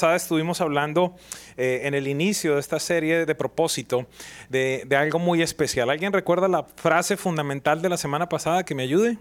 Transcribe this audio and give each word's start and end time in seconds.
Estuvimos 0.00 0.60
hablando 0.60 1.16
eh, 1.56 1.80
en 1.82 1.92
el 1.92 2.06
inicio 2.06 2.54
de 2.54 2.60
esta 2.60 2.78
serie 2.78 3.26
de 3.26 3.34
propósito 3.34 4.06
de, 4.48 4.86
algo 4.96 5.18
muy 5.18 5.42
especial. 5.42 5.90
¿Alguien 5.90 6.12
recuerda 6.12 6.46
la 6.46 6.62
frase 6.62 7.16
fundamental 7.16 7.82
de 7.82 7.88
la 7.88 7.96
semana 7.96 8.28
pasada 8.28 8.62
que 8.62 8.76
me 8.76 8.84
ayude? 8.84 9.18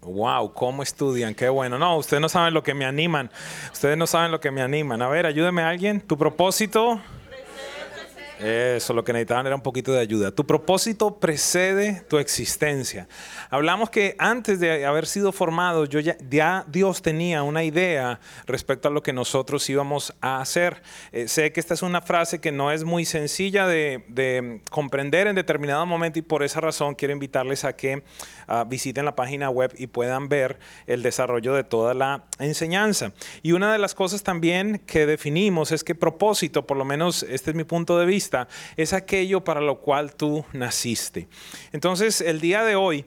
Wow, 0.00 0.54
cómo 0.54 0.82
estudian, 0.82 1.34
qué 1.34 1.50
bueno. 1.50 1.78
No, 1.78 1.98
ustedes 1.98 2.22
no 2.22 2.30
saben 2.30 2.54
lo 2.54 2.62
que 2.62 2.72
me 2.72 2.86
animan. 2.86 3.30
Ustedes 3.70 3.98
no 3.98 4.06
saben 4.06 4.30
lo 4.30 4.40
que 4.40 4.50
me 4.50 4.62
animan. 4.62 5.02
A 5.02 5.08
ver, 5.08 5.26
ayúdeme 5.26 5.62
alguien. 5.62 6.00
Tu 6.00 6.16
propósito 6.16 6.98
eso, 8.38 8.92
lo 8.92 9.04
que 9.04 9.12
necesitaban 9.12 9.46
era 9.46 9.56
un 9.56 9.62
poquito 9.62 9.92
de 9.92 10.00
ayuda. 10.00 10.30
Tu 10.30 10.46
propósito 10.46 11.18
precede 11.18 12.02
tu 12.08 12.18
existencia. 12.18 13.08
Hablamos 13.50 13.90
que 13.90 14.14
antes 14.18 14.60
de 14.60 14.84
haber 14.84 15.06
sido 15.06 15.32
formados, 15.32 15.88
yo 15.88 16.00
ya, 16.00 16.64
Dios 16.68 17.02
tenía 17.02 17.42
una 17.42 17.64
idea 17.64 18.20
respecto 18.46 18.88
a 18.88 18.90
lo 18.90 19.02
que 19.02 19.12
nosotros 19.12 19.68
íbamos 19.70 20.14
a 20.20 20.40
hacer. 20.40 20.82
Eh, 21.12 21.28
sé 21.28 21.52
que 21.52 21.60
esta 21.60 21.74
es 21.74 21.82
una 21.82 22.02
frase 22.02 22.40
que 22.40 22.52
no 22.52 22.70
es 22.70 22.84
muy 22.84 23.04
sencilla 23.04 23.66
de, 23.66 24.04
de, 24.08 24.60
comprender 24.70 25.26
en 25.26 25.34
determinado 25.34 25.86
momento 25.86 26.18
y 26.18 26.22
por 26.22 26.42
esa 26.42 26.60
razón 26.60 26.94
quiero 26.94 27.12
invitarles 27.12 27.64
a 27.64 27.74
que 27.74 28.02
uh, 28.48 28.64
visiten 28.66 29.04
la 29.04 29.16
página 29.16 29.50
web 29.50 29.72
y 29.78 29.86
puedan 29.86 30.28
ver 30.28 30.58
el 30.86 31.02
desarrollo 31.02 31.54
de 31.54 31.64
toda 31.64 31.94
la 31.94 32.24
enseñanza. 32.38 33.12
Y 33.42 33.52
una 33.52 33.72
de 33.72 33.78
las 33.78 33.94
cosas 33.94 34.22
también 34.22 34.82
que 34.86 35.06
definimos 35.06 35.72
es 35.72 35.84
que 35.84 35.94
propósito, 35.94 36.66
por 36.66 36.76
lo 36.76 36.84
menos 36.84 37.22
este 37.22 37.50
es 37.50 37.56
mi 37.56 37.64
punto 37.64 37.98
de 37.98 38.06
vista, 38.06 38.25
es 38.76 38.92
aquello 38.92 39.44
para 39.44 39.60
lo 39.60 39.80
cual 39.80 40.14
tú 40.14 40.44
naciste. 40.52 41.28
Entonces, 41.72 42.20
el 42.20 42.40
día 42.40 42.64
de 42.64 42.76
hoy... 42.76 43.04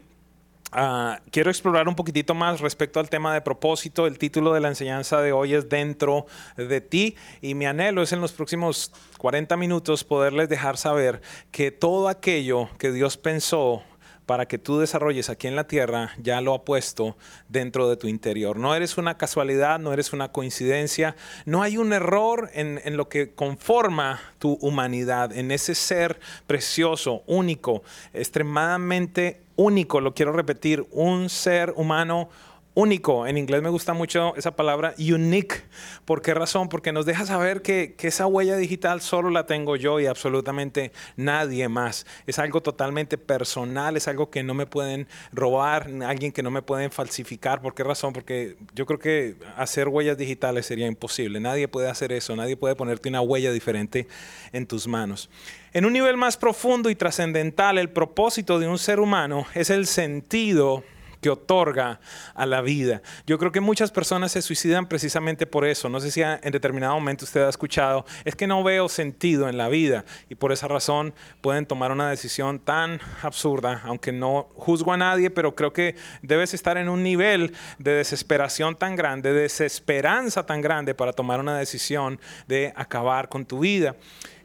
Ah, 0.72 1.20
quiero 1.32 1.50
explorar 1.50 1.88
un 1.88 1.96
poquitito 1.96 2.36
más 2.36 2.62
respecto 2.62 3.00
al 3.00 3.10
tema 3.10 3.34
de 3.34 3.42
propósito. 3.42 4.06
El 4.06 4.20
título 4.20 4.54
de 4.54 4.60
la 4.60 4.68
enseñanza 4.68 5.20
de 5.20 5.32
hoy 5.32 5.56
es 5.56 5.68
Dentro 5.68 6.28
de 6.58 6.80
ti 6.80 7.16
y 7.42 7.56
mi 7.56 7.66
anhelo 7.66 8.04
es 8.04 8.14
en 8.14 8.22
los 8.22 8.34
próximos 8.34 8.92
40 9.18 9.58
minutos 9.58 10.04
poderles 10.04 10.48
dejar 10.48 10.78
saber 10.78 11.22
que 11.50 11.72
todo 11.72 12.08
aquello 12.08 12.70
que 12.78 12.92
Dios 12.92 13.18
pensó 13.18 13.82
para 14.30 14.48
que 14.48 14.60
tú 14.60 14.78
desarrolles 14.78 15.32
aquí 15.32 15.48
en 15.48 15.56
la 15.56 15.64
tierra, 15.64 16.12
ya 16.22 16.40
lo 16.40 16.54
ha 16.54 16.64
puesto 16.64 17.18
dentro 17.48 17.90
de 17.90 17.98
tu 17.98 18.08
interior. 18.08 18.58
No 18.58 18.76
eres 18.76 19.00
una 19.00 19.18
casualidad, 19.18 19.80
no 19.80 19.92
eres 19.92 20.14
una 20.14 20.32
coincidencia, 20.32 21.16
no 21.46 21.64
hay 21.64 21.80
un 21.80 21.94
error 21.94 22.52
en, 22.54 22.80
en 22.84 22.96
lo 22.96 23.10
que 23.10 23.34
conforma 23.34 24.22
tu 24.38 24.60
humanidad, 24.62 25.36
en 25.36 25.50
ese 25.50 25.74
ser 25.74 26.20
precioso, 26.46 27.24
único, 27.26 27.82
extremadamente 28.14 29.42
único, 29.56 30.00
lo 30.00 30.14
quiero 30.14 30.32
repetir, 30.32 30.86
un 30.92 31.28
ser 31.30 31.74
humano 31.76 32.30
único. 32.74 33.28
En 33.28 33.38
inglés 33.38 33.62
me 33.62 33.70
gusta 33.70 33.94
mucho 33.94 34.36
esa 34.36 34.56
palabra 34.56 34.94
unique. 34.98 35.64
¿Por 36.06 36.22
qué 36.22 36.34
razón? 36.34 36.70
Porque 36.70 36.92
nos 36.92 37.06
deja 37.06 37.26
saber 37.26 37.62
que, 37.62 37.96
esa 38.00 38.26
huella 38.26 38.58
digital 38.58 39.02
solo 39.02 39.30
la 39.30 39.46
tengo 39.46 39.76
yo 39.76 40.00
y 40.00 40.08
absolutamente 40.08 40.92
nadie 41.16 41.68
más. 41.70 42.06
Es 42.26 42.40
algo 42.40 42.62
totalmente 42.62 43.18
personal, 43.18 43.98
es 43.98 44.08
algo 44.08 44.32
que 44.32 44.42
no 44.42 44.54
me 44.54 44.66
pueden 44.66 45.08
robar, 45.32 45.90
alguien 46.06 46.32
que 46.32 46.42
no 46.42 46.50
me 46.50 46.62
pueden 46.62 46.92
falsificar. 46.92 47.62
¿Por 47.62 47.76
qué 47.76 47.84
razón? 47.84 48.14
Porque 48.14 48.58
yo 48.74 48.86
creo 48.86 49.00
que 49.00 49.36
hacer 49.58 49.88
huellas 49.88 50.18
digitales 50.18 50.66
sería 50.66 50.88
imposible. 50.88 51.40
Nadie 51.40 51.68
puede 51.68 51.90
hacer 51.90 52.12
eso, 52.12 52.36
nadie 52.36 52.58
puede 52.58 52.76
ponerte 52.76 53.10
una 53.10 53.22
huella 53.22 53.52
diferente 53.52 54.08
en 54.52 54.66
tus 54.66 54.88
manos. 54.88 55.30
En 55.72 55.86
un 55.86 55.94
nivel 55.94 56.18
más 56.18 56.36
profundo 56.36 56.90
y 56.90 56.96
trascendental, 56.96 57.78
el 57.78 57.90
propósito 57.90 58.58
de 58.58 58.68
un 58.68 58.80
ser 58.80 59.00
humano 59.00 59.46
es 59.54 59.70
el 59.70 59.86
sentido 59.86 60.84
que 61.22 61.30
otorga 61.30 62.00
a 62.34 62.46
la 62.46 62.62
vida. 62.62 63.02
Yo 63.26 63.38
creo 63.38 63.52
que 63.52 63.60
muchas 63.60 63.92
personas 63.92 64.32
se 64.32 64.42
suicidan 64.42 64.88
precisamente 64.88 65.46
por 65.46 65.66
eso. 65.66 65.90
No 65.90 66.00
sé 66.00 66.12
si 66.12 66.22
en 66.22 66.52
determinado 66.52 66.94
momento 66.94 67.26
usted 67.26 67.42
ha 67.42 67.50
escuchado, 67.50 68.06
es 68.26 68.36
que 68.36 68.48
no 68.48 68.64
veo 68.64 68.90
sentido 68.90 69.50
en 69.50 69.58
la 69.58 69.70
vida 69.70 70.06
y 70.30 70.36
por 70.36 70.52
esa 70.52 70.68
razón 70.68 71.14
pueden 71.42 71.66
tomar 71.66 71.92
una 71.92 72.10
decisión 72.10 72.60
tan 72.60 73.00
absurda, 73.22 73.82
aunque 73.86 74.12
no 74.12 74.50
juzgo 74.56 74.94
a 74.94 74.98
nadie, 74.98 75.30
pero 75.30 75.56
creo 75.56 75.74
que 75.74 75.96
debes 76.22 76.54
estar 76.54 76.78
en 76.78 76.90
un 76.90 77.04
nivel 77.04 77.54
de 77.78 77.92
desesperación 77.94 78.76
tan 78.76 78.96
grande, 78.96 79.34
de 79.34 79.42
desesperanza 79.42 80.46
tan 80.46 80.62
grande 80.62 80.96
para 80.96 81.14
tomar 81.14 81.40
una 81.40 81.58
decisión 81.58 82.20
de 82.48 82.74
acabar 82.76 83.30
con 83.30 83.46
tu 83.46 83.60
vida. 83.60 83.96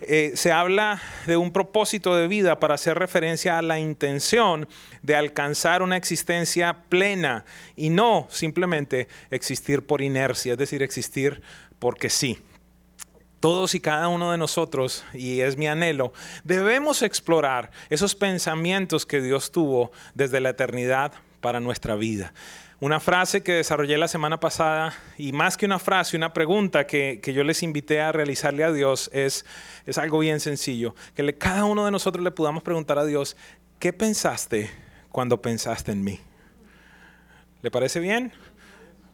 Eh, 0.06 0.32
se 0.34 0.52
habla 0.52 1.00
de 1.26 1.38
un 1.38 1.50
propósito 1.50 2.14
de 2.14 2.28
vida 2.28 2.60
para 2.60 2.74
hacer 2.74 2.98
referencia 2.98 3.58
a 3.58 3.62
la 3.62 3.78
intención 3.78 4.68
de 5.02 5.16
alcanzar 5.16 5.80
una 5.80 5.96
existencia 5.96 6.82
plena 6.90 7.46
y 7.74 7.88
no 7.88 8.26
simplemente 8.30 9.08
existir 9.30 9.86
por 9.86 10.02
inercia, 10.02 10.52
es 10.52 10.58
decir, 10.58 10.82
existir 10.82 11.40
porque 11.78 12.10
sí. 12.10 12.38
Todos 13.40 13.74
y 13.74 13.80
cada 13.80 14.08
uno 14.08 14.30
de 14.30 14.38
nosotros, 14.38 15.04
y 15.14 15.40
es 15.40 15.56
mi 15.56 15.66
anhelo, 15.66 16.12
debemos 16.44 17.02
explorar 17.02 17.70
esos 17.88 18.14
pensamientos 18.14 19.06
que 19.06 19.22
Dios 19.22 19.52
tuvo 19.52 19.90
desde 20.14 20.40
la 20.40 20.50
eternidad 20.50 21.12
para 21.44 21.60
nuestra 21.60 21.94
vida. 21.94 22.32
Una 22.80 23.00
frase 23.00 23.42
que 23.42 23.52
desarrollé 23.52 23.98
la 23.98 24.08
semana 24.08 24.40
pasada, 24.40 24.94
y 25.18 25.32
más 25.32 25.58
que 25.58 25.66
una 25.66 25.78
frase, 25.78 26.16
una 26.16 26.32
pregunta 26.32 26.86
que, 26.86 27.20
yo 27.22 27.44
les 27.44 27.62
invité 27.62 28.00
a 28.00 28.12
realizarle 28.12 28.64
a 28.64 28.72
Dios 28.72 29.10
es, 29.12 29.44
es 29.84 29.98
algo 29.98 30.20
bien 30.20 30.40
sencillo. 30.40 30.94
Que 31.14 31.36
cada 31.36 31.66
uno 31.66 31.84
de 31.84 31.90
nosotros 31.90 32.24
le 32.24 32.30
podamos 32.30 32.62
preguntar 32.62 32.98
a 32.98 33.04
Dios, 33.04 33.36
¿qué 33.78 33.92
pensaste 33.92 34.70
cuando 35.10 35.42
pensaste 35.42 35.92
en 35.92 36.02
mí? 36.02 36.18
¿Le 37.60 37.70
parece 37.70 38.00
bien? 38.00 38.32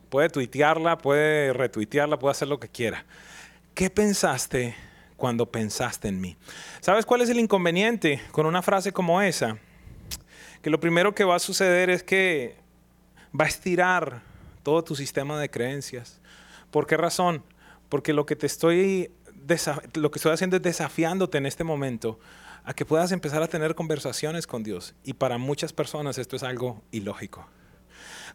Puede 0.08 0.28
tuitearla, 0.28 0.98
puede 0.98 1.52
retuitearla, 1.52 2.16
puede 2.16 2.30
hacer 2.30 2.46
lo 2.46 2.60
que 2.60 2.68
quiera. 2.68 3.04
¿Qué 3.74 3.90
pensaste 3.90 4.76
cuando 5.16 5.46
pensaste 5.46 6.06
en 6.06 6.20
mí? 6.20 6.36
¿Sabes 6.80 7.04
cuál 7.04 7.22
es 7.22 7.28
el 7.30 7.40
inconveniente 7.40 8.20
con 8.30 8.46
una 8.46 8.62
frase 8.62 8.92
como 8.92 9.20
esa? 9.20 9.58
Que 10.62 10.70
lo 10.70 10.80
primero 10.80 11.14
que 11.14 11.24
va 11.24 11.36
a 11.36 11.40
suceder 11.40 11.90
es 11.90 12.02
que 12.02 12.56
va 13.38 13.44
a 13.44 13.48
estirar 13.48 14.22
todo 14.62 14.84
tu 14.84 14.94
sistema 14.94 15.40
de 15.40 15.50
creencias. 15.50 16.20
¿Por 16.70 16.86
qué 16.86 16.96
razón? 16.96 17.42
Porque 17.88 18.12
lo 18.12 18.26
que 18.26 18.36
te 18.36 18.46
estoy 18.46 19.10
lo 19.94 20.10
que 20.10 20.18
estoy 20.18 20.32
haciendo 20.32 20.56
es 20.56 20.62
desafiándote 20.62 21.38
en 21.38 21.46
este 21.46 21.64
momento 21.64 22.18
a 22.64 22.74
que 22.74 22.84
puedas 22.84 23.10
empezar 23.10 23.42
a 23.42 23.48
tener 23.48 23.74
conversaciones 23.74 24.46
con 24.46 24.62
Dios. 24.62 24.94
Y 25.02 25.14
para 25.14 25.38
muchas 25.38 25.72
personas 25.72 26.18
esto 26.18 26.36
es 26.36 26.42
algo 26.42 26.82
ilógico. 26.90 27.46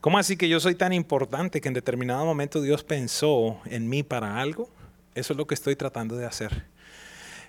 ¿Cómo 0.02 0.18
así 0.18 0.36
que 0.36 0.50
yo 0.50 0.60
soy 0.60 0.76
tan 0.76 0.94
importante 0.94 1.62
que 1.62 1.68
en 1.68 1.74
determinado 1.74 2.26
momento 2.26 2.62
Dios 2.62 2.84
pensó 2.84 3.60
en 3.66 3.88
mí 3.88 4.04
para 4.04 4.40
algo? 4.40 4.70
Eso 5.14 5.34
es 5.34 5.38
lo 5.38 5.48
que 5.48 5.54
estoy 5.54 5.76
tratando 5.76 6.16
de 6.16 6.26
hacer. 6.26 6.66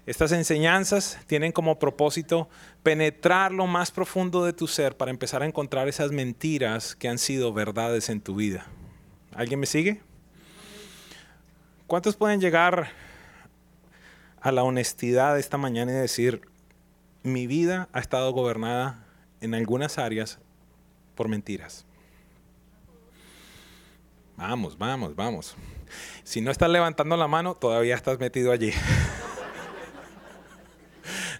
Estas 0.06 0.30
enseñanzas 0.30 1.18
tienen 1.26 1.50
como 1.50 1.80
propósito 1.80 2.48
penetrar 2.84 3.50
lo 3.50 3.66
más 3.66 3.90
profundo 3.90 4.44
de 4.44 4.52
tu 4.52 4.68
ser 4.68 4.96
para 4.96 5.10
empezar 5.10 5.42
a 5.42 5.46
encontrar 5.46 5.88
esas 5.88 6.12
mentiras 6.12 6.94
que 6.94 7.08
han 7.08 7.18
sido 7.18 7.52
verdades 7.52 8.08
en 8.08 8.20
tu 8.20 8.36
vida. 8.36 8.66
¿Alguien 9.34 9.58
me 9.58 9.66
sigue? 9.66 10.00
¿Cuántos 11.88 12.14
pueden 12.14 12.40
llegar 12.40 12.90
a 14.40 14.52
la 14.52 14.62
honestidad 14.62 15.38
esta 15.40 15.58
mañana 15.58 15.90
y 15.90 15.96
decir, 15.96 16.40
mi 17.24 17.48
vida 17.48 17.88
ha 17.92 17.98
estado 17.98 18.30
gobernada 18.30 19.04
en 19.40 19.54
algunas 19.54 19.98
áreas 19.98 20.38
por 21.16 21.26
mentiras? 21.26 21.84
Vamos, 24.36 24.78
vamos, 24.78 25.16
vamos. 25.16 25.56
Si 26.22 26.40
no 26.40 26.52
estás 26.52 26.70
levantando 26.70 27.16
la 27.16 27.26
mano, 27.26 27.56
todavía 27.56 27.96
estás 27.96 28.20
metido 28.20 28.52
allí. 28.52 28.72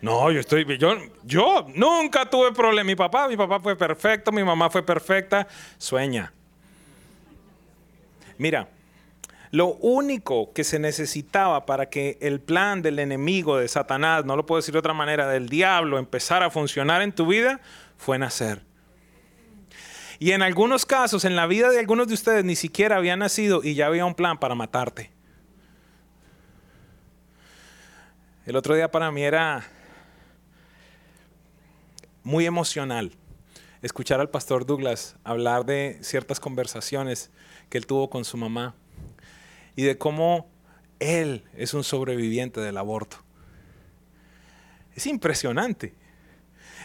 No, 0.01 0.31
yo 0.31 0.41
estoy, 0.41 0.79
yo, 0.79 0.97
yo 1.25 1.67
nunca 1.75 2.29
tuve 2.29 2.53
problema. 2.53 2.87
Mi 2.87 2.97
papá, 2.97 3.29
mi 3.29 3.37
papá 3.37 3.61
fue 3.61 3.77
perfecto, 3.77 4.33
mi 4.33 4.45
mamá 4.45 4.71
fue 4.71 4.83
perfecta. 4.83 5.47
Sueña. 5.79 6.33
Mira, 8.39 8.69
lo 9.51 9.69
único 9.75 10.53
que 10.53 10.65
se 10.65 10.79
necesitaba 10.79 11.67
para 11.67 11.89
que 11.89 12.19
el 12.21 12.41
plan 12.41 12.83
del 12.83 12.99
enemigo 12.99 13.59
de 13.59 13.69
Satanás, 13.69 14.25
no 14.25 14.37
lo 14.37 14.45
puedo 14.45 14.59
decir 14.59 14.73
de 14.73 14.81
otra 14.81 14.95
manera, 14.95 15.29
del 15.29 15.49
diablo 15.49 15.99
empezara 15.99 16.47
a 16.47 16.51
funcionar 16.51 17.03
en 17.03 17.13
tu 17.13 17.27
vida, 17.27 17.61
fue 17.97 18.19
nacer. 18.19 18.63
Y 20.19 20.33
en 20.33 20.43
algunos 20.43 20.87
casos, 20.87 21.25
en 21.25 21.37
la 21.37 21.47
vida 21.47 21.71
de 21.71 21.79
algunos 21.79 22.09
de 22.09 22.15
ustedes, 22.15 22.45
ni 22.45 22.57
siquiera 22.57 22.97
había 22.97 23.17
nacido 23.17 23.63
y 23.63 23.75
ya 23.75 23.87
había 23.87 24.05
un 24.05 24.15
plan 24.15 24.39
para 24.39 24.55
matarte. 24.55 25.11
El 28.47 28.57
otro 28.57 28.75
día 28.75 28.91
para 28.91 29.11
mí 29.11 29.23
era 29.23 29.65
muy 32.26 32.44
emocional. 32.44 33.12
escuchar 33.82 34.19
al 34.19 34.28
pastor 34.28 34.67
Douglas 34.67 35.14
hablar 35.23 35.64
de 35.64 35.96
ciertas 36.00 36.40
conversaciones 36.40 37.31
que 37.70 37.78
él 37.78 37.87
tuvo 37.87 38.11
con 38.11 38.25
su 38.25 38.37
mamá 38.37 38.75
y 39.76 39.84
de 39.84 39.96
cómo 39.96 40.50
él 40.99 41.44
es 41.56 41.73
un 41.73 41.84
sobreviviente 41.84 42.61
del 42.61 42.78
aborto. 42.78 43.19
Es 44.96 45.06
impresionante. 45.06 45.94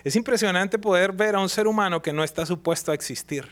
Es 0.04 0.16
impresionante 0.16 0.78
poder 0.78 1.12
ver 1.12 1.34
a 1.34 1.40
un 1.40 1.50
ser 1.50 1.66
humano 1.66 2.04
que 2.04 2.14
no 2.14 2.24
está 2.24 2.46
supuesto 2.46 2.92
a 2.92 2.96
existir. 2.96 3.48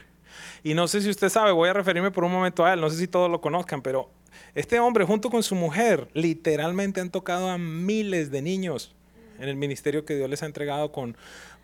Y 0.62 0.76
no 0.76 0.88
sé 0.88 1.02
si 1.02 1.10
usted 1.10 1.30
sabe, 1.30 1.52
voy 1.52 1.70
a 1.70 1.74
referirme 1.74 2.12
por 2.12 2.24
un 2.24 2.32
momento 2.32 2.64
a 2.64 2.74
él, 2.74 2.82
no 2.82 2.92
sé 2.92 2.98
si 2.98 3.08
todos 3.08 3.32
lo 3.32 3.42
conozcan, 3.42 3.82
pero 3.82 4.12
este 4.54 4.80
hombre 4.80 5.06
junto 5.06 5.32
con 5.32 5.42
su 5.42 5.56
mujer 5.56 6.08
literalmente 6.14 7.02
han 7.02 7.10
tocado 7.10 7.50
a 7.50 7.58
miles 7.58 8.30
de 8.30 8.44
niños 8.44 8.94
en 9.40 9.50
el 9.50 9.56
ministerio 9.56 10.06
que 10.06 10.16
Dios 10.16 10.30
les 10.30 10.44
ha 10.44 10.46
entregado 10.46 10.92
con, 10.92 11.18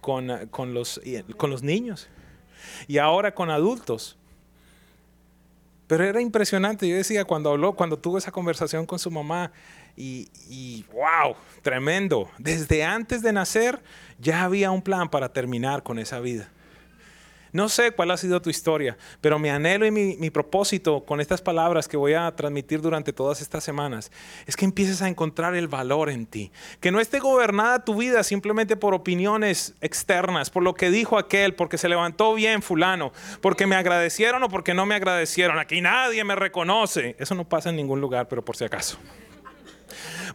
con, 0.06 0.74
los, 0.74 1.02
con 1.38 1.50
los 1.50 1.64
niños 1.64 2.08
y 2.88 3.00
ahora 3.00 3.34
con 3.34 3.50
adultos. 3.50 4.18
Pero 5.88 6.04
era 6.04 6.22
impresionante, 6.22 6.88
yo 6.88 6.96
decía 6.96 7.26
cuando 7.26 7.50
habló, 7.50 7.74
cuando 7.74 7.98
tuvo 7.98 8.18
esa 8.18 8.32
conversación 8.32 8.86
con 8.86 9.00
su 9.00 9.10
mamá, 9.10 9.52
y, 9.98 10.30
y, 10.50 10.86
wow, 10.92 11.36
tremendo. 11.62 12.30
Desde 12.38 12.84
antes 12.84 13.22
de 13.22 13.32
nacer 13.32 13.82
ya 14.20 14.44
había 14.44 14.72
un 14.72 14.82
plan 14.82 15.10
para 15.10 15.32
terminar 15.32 15.84
con 15.84 16.00
esa 16.00 16.20
vida. 16.20 16.50
No 17.56 17.70
sé 17.70 17.92
cuál 17.92 18.12
ha 18.12 18.18
sido 18.18 18.42
tu 18.42 18.50
historia, 18.50 18.98
pero 19.22 19.40
mi 19.40 19.48
anhelo 19.48 19.86
y 19.86 19.92
mi, 19.92 20.30
propósito 20.30 21.06
con 21.06 21.22
estas 21.22 21.42
palabras 21.42 21.88
que 21.88 21.96
voy 21.96 22.14
a 22.14 22.30
transmitir 22.36 22.82
durante 22.82 23.14
todas 23.14 23.40
estas 23.40 23.64
semanas 23.64 24.12
es 24.46 24.58
que 24.58 24.66
empieces 24.66 25.02
a 25.02 25.08
encontrar 25.08 25.56
el 25.56 25.70
valor 25.70 26.10
en 26.10 26.26
ti. 26.26 26.52
Que 26.82 26.92
no 26.92 27.00
esté 27.00 27.20
gobernada 27.20 27.86
tu 27.86 27.96
vida 27.96 28.24
simplemente 28.24 28.76
por 28.76 28.94
opiniones 28.94 29.74
externas, 29.80 30.50
por 30.50 30.64
lo 30.64 30.74
que 30.74 30.92
dijo 30.92 31.18
aquel, 31.18 31.56
porque 31.56 31.78
se 31.78 31.88
levantó 31.88 32.34
bien 32.34 32.62
fulano, 32.62 33.14
porque 33.40 33.68
me 33.68 33.78
agradecieron 33.78 34.44
o 34.44 34.50
porque 34.50 34.74
no 34.74 34.86
me 34.86 34.96
agradecieron. 34.96 35.58
Aquí 35.58 35.80
nadie 35.80 36.26
me 36.26 36.36
reconoce. 36.36 37.16
Eso 37.20 37.36
no 37.36 37.48
pasa 37.48 37.70
en 37.70 37.78
ningún 37.78 38.02
lugar, 38.02 38.28
pero 38.28 38.44
por 38.44 38.58
si 38.58 38.66
acaso. 38.66 38.98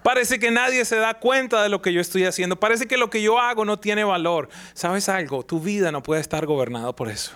Parece 0.03 0.39
que 0.39 0.51
nadie 0.51 0.85
se 0.85 0.97
da 0.97 1.15
cuenta 1.15 1.63
de 1.63 1.69
lo 1.69 1.83
que 1.83 1.93
yo 1.93 2.01
estoy 2.01 2.25
haciendo. 2.25 2.59
Parece 2.59 2.87
que 2.87 2.97
lo 2.97 3.11
que 3.11 3.23
yo 3.23 3.39
hago 3.39 3.65
no 3.65 3.79
tiene 3.79 4.05
valor. 4.05 4.49
¿Sabes 4.73 5.09
algo? 5.09 5.45
Tu 5.45 5.61
vida 5.61 5.93
no 5.93 6.03
puede 6.03 6.21
estar 6.21 6.47
gobernada 6.47 6.95
por 6.95 7.09
eso. 7.09 7.33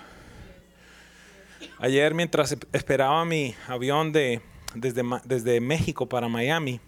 Ayer 1.78 2.14
mientras 2.14 2.56
esperaba 2.72 3.24
mi 3.24 3.54
avión 3.68 4.12
de, 4.12 4.40
desde, 4.74 5.60
México 5.60 6.08
para 6.08 6.28
Miami, 6.28 6.80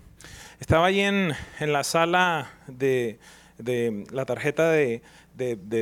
estaba 0.61 0.87
allí 0.87 1.01
en, 1.01 1.35
la 1.61 1.85
sala 1.85 2.51
de, 2.67 3.19
la 4.11 4.25
tarjeta 4.25 4.71
de 4.71 5.03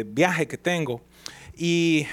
viaje 0.07 0.49
que 0.49 0.59
tengo 0.59 1.03
y 1.57 2.07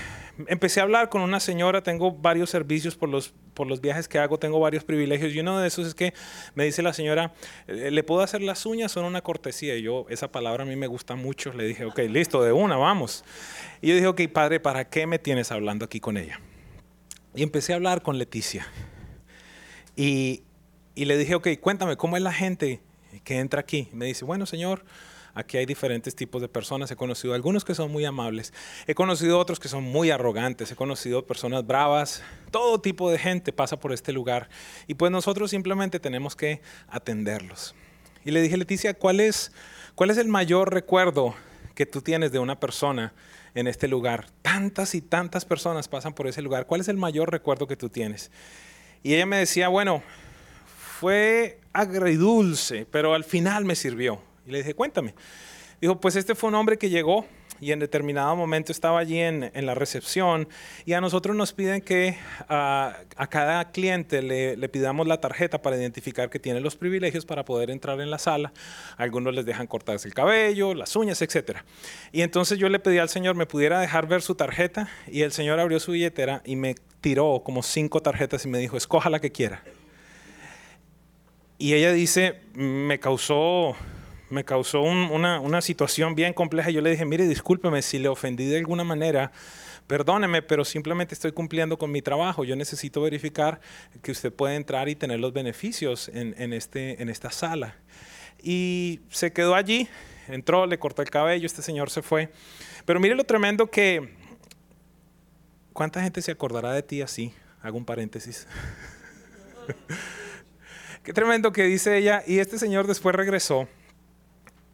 empecé 0.48 0.80
a 0.80 0.84
hablar 0.84 1.10
con 1.10 1.22
una 1.22 1.40
señora, 1.40 1.82
tengo 1.82 2.12
varios 2.12 2.50
servicios 2.50 2.96
por 2.96 3.10
los, 3.10 3.34
por 3.62 3.68
los 3.68 3.80
viajes 3.80 4.08
que 4.08 4.18
hago, 4.18 4.40
tengo 4.40 4.60
varios 4.60 4.84
privilegios 4.84 5.36
y 5.36 5.40
uno 5.40 5.60
de 5.60 5.68
esos 5.68 5.86
es 5.86 5.94
que 5.94 6.16
me 6.56 6.66
dice 6.66 6.82
la 6.82 6.94
señora, 6.94 7.36
eh, 7.68 7.92
¿le 7.92 8.02
puedo 8.02 8.22
hacer 8.22 8.42
las 8.42 8.66
uñas? 8.66 8.92
Son 8.92 9.06
una 9.06 9.22
cortesía. 9.22 9.76
Y 9.76 9.84
yo, 9.84 10.08
esa 10.10 10.32
palabra 10.32 10.64
a 10.64 10.66
mí 10.66 10.76
me 10.76 10.88
gusta 10.88 11.14
mucho. 11.14 11.54
Le 11.54 11.66
dije, 11.66 11.86
ok, 11.86 12.00
listo, 12.10 12.42
de 12.42 12.54
una, 12.54 12.76
vamos. 12.78 13.24
Y 13.80 13.90
yo 13.90 13.94
dije, 13.94 14.08
ok, 14.08 14.22
padre, 14.34 14.60
¿para 14.60 14.90
qué 14.90 15.06
me 15.06 15.20
tienes 15.20 15.52
hablando 15.52 15.86
aquí 15.86 16.00
con 16.00 16.18
ella? 16.18 16.40
Y 17.36 17.44
empecé 17.44 17.74
a 17.74 17.76
hablar 17.76 18.02
con 18.02 18.18
Leticia. 18.18 18.66
Y, 19.96 20.42
y 20.96 21.06
le 21.06 21.16
dije, 21.20 21.36
ok, 21.36 21.50
cuéntame, 21.60 21.98
¿cómo 21.98 22.18
es 22.18 22.24
la 22.24 22.34
gente 22.34 22.82
que 23.24 23.38
entra 23.38 23.60
aquí? 23.62 23.90
me 23.94 24.08
dice, 24.08 24.26
bueno, 24.26 24.48
señor, 24.48 24.84
Aquí 25.34 25.58
hay 25.58 25.66
diferentes 25.66 26.16
tipos 26.16 26.42
de 26.42 26.50
personas. 26.50 26.92
He 26.92 26.96
conocido 26.96 27.34
algunos 27.34 27.64
que 27.64 27.74
son 27.74 27.92
muy 27.92 28.04
amables. 28.06 28.54
He 28.88 28.96
conocido 28.96 29.40
otros 29.40 29.60
que 29.60 29.70
son 29.70 29.84
muy 29.84 30.12
arrogantes. 30.12 30.72
He 30.72 30.76
conocido 30.76 31.26
personas 31.26 31.66
bravas. 31.66 32.22
Todo 32.52 32.82
tipo 32.82 33.10
de 33.10 33.18
gente 33.18 33.54
pasa 33.54 33.80
por 33.80 33.94
este 33.94 34.12
lugar. 34.12 34.50
Y 34.88 34.96
pues 34.96 35.12
nosotros 35.12 35.52
simplemente 35.52 36.00
tenemos 36.00 36.36
que 36.36 36.62
atenderlos. 36.90 37.76
Y 38.26 38.32
le 38.32 38.42
dije, 38.42 38.58
Leticia, 38.58 38.94
¿cuál 38.94 39.20
es, 39.20 39.52
el 39.98 40.28
mayor 40.28 40.74
recuerdo 40.74 41.34
que 41.76 41.86
tú 41.86 42.02
tienes 42.02 42.32
de 42.32 42.40
una 42.40 42.60
persona 42.60 43.14
en 43.56 43.68
este 43.68 43.88
lugar? 43.88 44.28
Tantas 44.42 44.96
y 44.96 45.02
tantas 45.02 45.46
personas 45.46 45.88
pasan 45.88 46.14
por 46.14 46.28
ese 46.28 46.42
lugar. 46.42 46.68
¿Cuál 46.68 46.82
es 46.82 46.88
el 46.88 46.98
mayor 46.98 47.32
recuerdo 47.32 47.68
que 47.68 47.78
tú 47.78 47.90
tienes? 47.90 48.32
Y 49.02 49.16
ella 49.16 49.26
me 49.26 49.38
decía, 49.38 49.70
bueno, 49.70 50.04
fue 51.00 51.60
agridulce, 51.74 52.86
pero 52.92 53.14
al 53.16 53.24
final 53.24 53.66
me 53.66 53.76
sirvió. 53.76 54.22
Y 54.46 54.52
le 54.52 54.60
dije, 54.60 54.74
cuéntame. 54.74 55.14
Dijo, 55.80 56.00
pues 56.00 56.16
este 56.16 56.36
fue 56.36 56.50
un 56.50 56.56
hombre 56.56 56.78
que 56.78 56.90
llegó 56.90 57.26
y 57.62 57.72
en 57.72 57.80
determinado 57.80 58.36
momento 58.36 58.72
estaba 58.72 59.00
allí 59.00 59.20
en, 59.20 59.52
la 59.54 59.76
recepción 59.76 60.50
y 60.86 60.94
a 60.94 61.02
nosotros 61.02 61.36
nos 61.36 61.54
piden 61.54 61.82
que 61.82 62.18
a 62.50 63.28
cada 63.30 63.72
cliente 63.72 64.24
le, 64.24 64.58
le, 64.58 64.70
pidamos 64.70 65.08
la 65.08 65.22
tarjeta 65.22 65.62
para 65.62 65.78
identificar 65.78 66.30
que 66.30 66.40
tiene 66.40 66.60
los 66.60 66.76
privilegios 66.76 67.26
para 67.26 67.46
poder 67.46 67.70
entrar 67.70 68.02
en 68.02 68.10
la 68.10 68.18
sala. 68.18 68.52
Algunos 68.98 69.34
les 69.36 69.46
dejan 69.46 69.68
cortarse 69.68 70.08
el 70.08 70.14
cabello, 70.16 70.74
las 70.74 70.96
uñas, 70.96 71.22
etc. 71.22 71.60
Y 72.12 72.24
entonces 72.24 72.58
yo 72.58 72.68
le 72.68 72.80
pedí 72.80 72.98
al 72.98 73.10
señor 73.10 73.36
me 73.36 73.46
pudiera 73.46 73.80
dejar 73.80 74.08
ver 74.08 74.24
su 74.24 74.34
tarjeta 74.34 74.90
y 75.08 75.22
el 75.22 75.32
señor 75.32 75.60
abrió 75.60 75.80
su 75.80 75.92
billetera 75.92 76.42
y 76.46 76.56
me 76.56 76.76
tiró 77.00 77.42
como 77.44 77.62
cinco 77.62 78.02
tarjetas 78.02 78.46
y 78.46 78.50
me 78.50 78.58
dijo, 78.58 78.76
escoja 78.76 79.10
la 79.10 79.20
que 79.20 79.32
quiera. 79.32 79.64
Y 81.60 81.74
ella 81.74 81.92
dice, 81.92 82.42
me 82.56 83.00
causó 83.00 83.76
me 84.32 84.44
causó 84.46 84.82
una, 84.82 85.62
situación 85.62 86.16
bien 86.16 86.34
compleja. 86.34 86.70
Yo 86.70 86.82
le 86.82 86.92
dije, 86.92 87.06
mire, 87.06 87.28
discúlpeme 87.28 87.82
si 87.82 88.00
le 88.00 88.08
ofendí 88.08 88.46
de 88.46 88.58
alguna 88.58 88.84
manera, 88.84 89.32
perdóneme, 89.88 90.42
pero 90.42 90.66
simplemente 90.66 91.14
estoy 91.14 91.34
cumpliendo 91.34 91.78
con 91.78 91.92
mi 91.92 92.02
trabajo. 92.02 92.44
Yo 92.44 92.56
necesito 92.56 93.02
verificar 93.02 93.60
que 94.02 94.12
usted 94.12 94.34
puede 94.34 94.56
entrar 94.56 94.90
y 94.90 94.96
tener 94.96 95.20
los 95.20 95.34
beneficios 95.34 96.10
en, 96.14 96.54
este, 96.54 97.02
en 97.02 97.10
esta 97.10 97.30
sala. 97.32 97.76
Y 98.42 99.02
se 99.10 99.34
quedó 99.34 99.54
allí, 99.54 99.88
entró, 100.28 100.66
le 100.66 100.80
cortó 100.80 101.02
el 101.02 101.10
cabello, 101.10 101.46
este 101.46 101.62
señor 101.62 101.90
se 101.90 102.02
fue. 102.02 102.32
Pero 102.86 103.00
mire 103.00 103.16
lo 103.16 103.24
tremendo 103.24 103.70
que... 103.70 104.20
¿Cuánta 105.74 106.02
gente 106.02 106.22
se 106.22 106.32
acordará 106.32 106.74
de 106.74 106.84
ti 106.84 107.02
así? 107.02 107.34
Hago 107.62 107.78
un 107.78 107.86
paréntesis. 107.86 108.46
Qué 111.04 111.14
tremendo 111.14 111.52
que 111.52 111.64
dice 111.64 111.98
ella. 111.98 112.24
Y 112.28 112.40
este 112.40 112.60
señor 112.60 112.88
después 112.88 113.16
regresó 113.16 113.70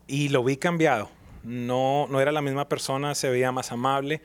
y 0.07 0.29
lo 0.29 0.43
vi 0.43 0.57
cambiado. 0.57 1.09
No, 1.43 2.07
no 2.09 2.19
era 2.19 2.31
la 2.31 2.41
misma 2.41 2.67
persona, 2.67 3.15
se 3.15 3.29
veía 3.29 3.51
más 3.51 3.71
amable. 3.71 4.21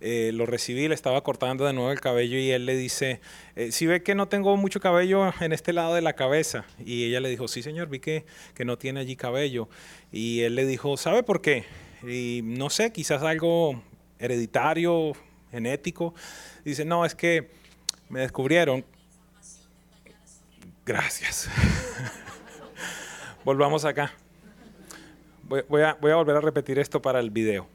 Eh, 0.00 0.32
lo 0.34 0.46
recibí, 0.46 0.88
le 0.88 0.94
estaba 0.94 1.22
cortando 1.22 1.64
de 1.64 1.72
nuevo 1.72 1.92
el 1.92 2.00
cabello 2.00 2.36
y 2.36 2.50
él 2.50 2.66
le 2.66 2.76
dice, 2.76 3.20
eh, 3.54 3.70
si 3.70 3.86
ve 3.86 4.02
que 4.02 4.16
no 4.16 4.26
tengo 4.26 4.56
mucho 4.56 4.80
cabello 4.80 5.32
en 5.40 5.52
este 5.52 5.72
lado 5.72 5.94
de 5.94 6.02
la 6.02 6.14
cabeza. 6.14 6.64
Y 6.84 7.04
ella 7.04 7.20
le 7.20 7.28
dijo, 7.28 7.46
sí 7.46 7.62
señor, 7.62 7.88
vi 7.88 8.00
que, 8.00 8.24
que 8.54 8.64
no 8.64 8.78
tiene 8.78 9.00
allí 9.00 9.16
cabello. 9.16 9.68
Y 10.10 10.40
él 10.40 10.56
le 10.56 10.66
dijo, 10.66 10.96
¿sabe 10.96 11.22
por 11.22 11.40
qué? 11.40 11.64
Y 12.02 12.40
no 12.42 12.68
sé, 12.68 12.92
quizás 12.92 13.22
algo 13.22 13.80
hereditario, 14.18 15.12
genético. 15.50 16.14
Dice, 16.64 16.84
no, 16.84 17.04
es 17.04 17.14
que 17.14 17.50
me 18.08 18.20
descubrieron. 18.20 18.84
Gracias. 20.84 21.48
Volvamos 23.44 23.84
acá 23.84 24.12
voy, 25.68 25.82
a, 25.82 25.94
volver 25.94 26.36
a 26.36 26.40
repetir 26.40 26.78
esto 26.78 27.02
para 27.02 27.20
el 27.20 27.30
video. 27.30 27.66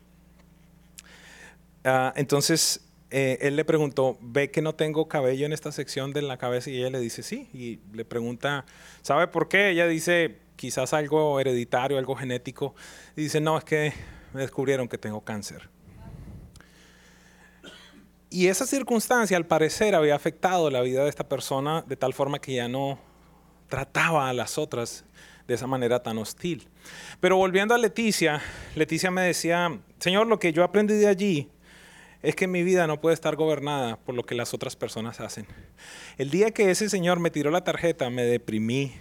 Ah, 1.84 2.14
entonces, 2.16 2.82
eh, 3.12 3.38
él 3.42 3.56
le 3.56 3.64
preguntó, 3.64 4.18
¿ve 4.22 4.52
que 4.52 4.62
no 4.62 4.76
tengo 4.76 5.08
cabello 5.08 5.46
en 5.46 5.54
esta 5.54 5.72
sección 5.72 6.12
de 6.12 6.22
la 6.22 6.38
cabeza? 6.38 6.70
Y 6.70 6.78
ella 6.78 6.90
le 6.90 7.00
dice, 7.00 7.24
sí. 7.24 7.50
Y 7.54 7.80
le 7.96 8.04
pregunta, 8.06 8.66
¿sabe 9.02 9.28
por 9.28 9.48
qué? 9.48 9.70
Ella 9.70 9.88
dice, 9.88 10.38
quizás 10.56 10.94
algo 10.94 11.40
hereditario, 11.40 11.98
algo 11.98 12.16
genético. 12.16 12.76
Y 13.16 13.22
dice, 13.24 13.40
no, 13.40 13.58
es 13.58 13.64
que 13.64 13.94
me 14.34 14.42
descubrieron 14.42 14.88
que 14.88 14.98
tengo 14.98 15.22
cáncer. 15.22 15.70
Y 18.30 18.48
esa 18.48 18.66
circunstancia, 18.66 19.38
al 19.38 19.46
parecer, 19.46 19.96
había 19.96 20.16
afectado 20.16 20.70
la 20.70 20.82
vida 20.82 21.04
de 21.04 21.10
esta 21.10 21.30
persona 21.30 21.84
de 21.88 21.96
tal 21.96 22.14
forma 22.14 22.40
que 22.40 22.56
ya 22.56 22.68
no 22.68 23.00
trataba 23.70 24.30
a 24.30 24.34
las 24.34 24.58
otras 24.58 25.06
de 25.48 25.56
esa 25.56 25.68
manera 25.68 26.04
tan 26.04 26.18
hostil. 26.18 26.68
Pero 27.20 27.38
volviendo 27.38 27.74
a 27.74 27.77
Leticia, 27.77 28.42
Leticia 28.75 29.10
me 29.10 29.22
decía, 29.22 29.80
Señor, 30.00 30.27
lo 30.27 30.39
que 30.39 30.54
yo 30.54 30.63
aprendí 30.63 30.96
de 30.96 31.08
allí 31.08 31.50
es 32.22 32.36
que 32.36 32.48
mi 32.48 32.63
vida 32.63 32.88
no 32.88 33.00
puede 33.00 33.13
estar 33.13 33.36
gobernada 33.36 33.98
por 33.98 34.16
lo 34.16 34.24
que 34.24 34.36
las 34.36 34.54
otras 34.54 34.75
personas 34.75 35.20
hacen. 35.20 35.48
El 36.18 36.30
día 36.30 36.51
que 36.51 36.70
ese 36.70 36.89
señor 36.89 37.20
me 37.20 37.32
tiró 37.32 37.51
la 37.51 37.63
tarjeta, 37.63 38.10
me 38.10 38.24
deprimí, 38.24 38.94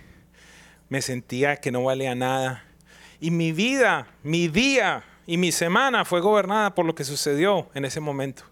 me 0.88 1.02
sentía 1.02 1.56
que 1.56 1.72
no 1.72 1.82
valía 1.82 2.14
nada. 2.14 2.64
Y 3.18 3.30
mi 3.30 3.52
vida, 3.52 4.06
mi 4.22 4.48
día 4.48 5.02
y 5.26 5.38
mi 5.38 5.50
semana 5.50 6.04
fue 6.04 6.20
gobernada 6.20 6.74
por 6.74 6.86
lo 6.86 6.94
que 6.94 7.04
sucedió 7.04 7.68
en 7.74 7.84
ese 7.84 8.00
momento. 8.00 8.44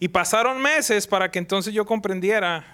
Y 0.00 0.08
pasaron 0.08 0.60
meses 0.60 1.06
para 1.06 1.30
que 1.30 1.38
entonces 1.38 1.72
yo 1.72 1.86
comprendiera 1.86 2.64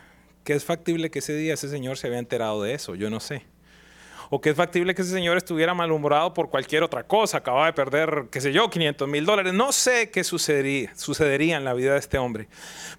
que 0.45 0.55
es 0.55 0.65
factible 0.65 1.11
que 1.11 1.19
ese 1.19 1.37
día 1.37 1.55
ese 1.55 1.69
señor 1.69 1.99
se 1.99 2.07
había 2.07 2.19
enterado 2.19 2.63
de 2.63 2.73
eso, 2.73 2.95
yo 2.95 3.11
no 3.11 3.21
sé. 3.21 3.45
O 4.31 4.41
que 4.41 4.51
es 4.51 4.57
factible 4.57 4.95
que 4.95 5.03
ese 5.03 5.13
señor 5.13 5.37
estuviera 5.37 5.75
malhumorado 5.75 6.35
por 6.35 6.51
cualquier 6.51 6.83
otra 6.83 7.05
cosa, 7.05 7.39
acaba 7.39 7.67
de 7.67 7.73
perder, 7.73 8.27
qué 8.31 8.41
sé 8.41 8.53
yo, 8.53 8.69
500 8.69 9.09
mil 9.09 9.25
dólares. 9.25 9.55
No 9.55 9.73
sé 9.73 10.11
qué 10.11 10.23
sucedería, 10.23 10.93
sucedería 10.95 11.57
en 11.57 11.65
la 11.65 11.73
vida 11.75 11.93
de 11.93 11.99
este 11.99 12.19
hombre. 12.19 12.49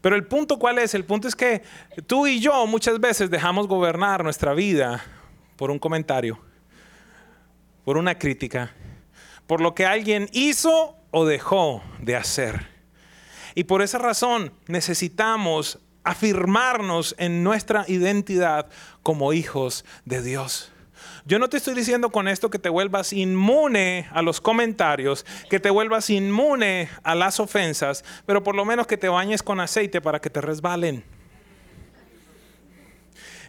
Pero 0.01 0.15
el 0.15 0.25
punto 0.25 0.57
cuál 0.57 0.79
es? 0.79 0.93
El 0.95 1.05
punto 1.05 1.27
es 1.27 1.35
que 1.35 1.61
tú 2.07 2.25
y 2.25 2.39
yo 2.39 2.65
muchas 2.65 2.99
veces 2.99 3.29
dejamos 3.29 3.67
gobernar 3.67 4.23
nuestra 4.23 4.53
vida 4.53 5.03
por 5.55 5.69
un 5.69 5.79
comentario, 5.79 6.39
por 7.85 7.97
una 7.97 8.17
crítica, 8.17 8.73
por 9.45 9.61
lo 9.61 9.75
que 9.75 9.85
alguien 9.85 10.29
hizo 10.31 10.95
o 11.11 11.25
dejó 11.25 11.83
de 11.99 12.15
hacer. 12.15 12.67
Y 13.55 13.65
por 13.65 13.81
esa 13.81 13.97
razón 13.97 14.53
necesitamos 14.67 15.79
afirmarnos 16.03 17.13
en 17.19 17.43
nuestra 17.43 17.85
identidad 17.87 18.69
como 19.03 19.33
hijos 19.33 19.85
de 20.05 20.21
Dios. 20.21 20.71
Yo 21.29 21.37
no 21.37 21.47
te 21.47 21.57
estoy 21.57 21.75
diciendo 21.75 22.09
con 22.09 22.27
esto 22.27 22.49
que 22.49 22.57
te 22.57 22.69
vuelvas 22.69 23.13
inmune 23.13 24.07
a 24.13 24.23
los 24.23 24.41
comentarios, 24.41 25.27
que 25.47 25.59
te 25.59 25.69
vuelvas 25.69 26.09
inmune 26.09 26.89
a 27.03 27.13
las 27.13 27.39
ofensas, 27.39 28.03
pero 28.25 28.43
por 28.43 28.55
lo 28.55 28.65
menos 28.65 28.87
que 28.87 28.97
te 28.97 29.09
bañes 29.09 29.43
con 29.43 29.59
aceite 29.59 30.01
para 30.01 30.19
que 30.19 30.31
te 30.31 30.41
resbalen. 30.41 31.03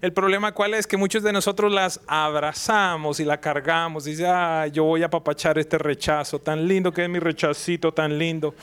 El 0.02 0.12
problema 0.12 0.52
cuál 0.52 0.74
es 0.74 0.86
que 0.86 0.98
muchos 0.98 1.22
de 1.22 1.32
nosotros 1.32 1.72
las 1.72 2.02
abrazamos 2.06 3.18
y 3.18 3.24
la 3.24 3.40
cargamos. 3.40 4.04
Dice, 4.04 4.26
ah, 4.26 4.66
yo 4.66 4.84
voy 4.84 5.02
a 5.02 5.06
apapachar 5.06 5.58
este 5.58 5.78
rechazo 5.78 6.38
tan 6.38 6.68
lindo 6.68 6.92
que 6.92 7.04
es 7.04 7.08
mi 7.08 7.18
rechacito 7.18 7.94
tan 7.94 8.18
lindo. 8.18 8.54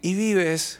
Y 0.00 0.14
vives 0.14 0.78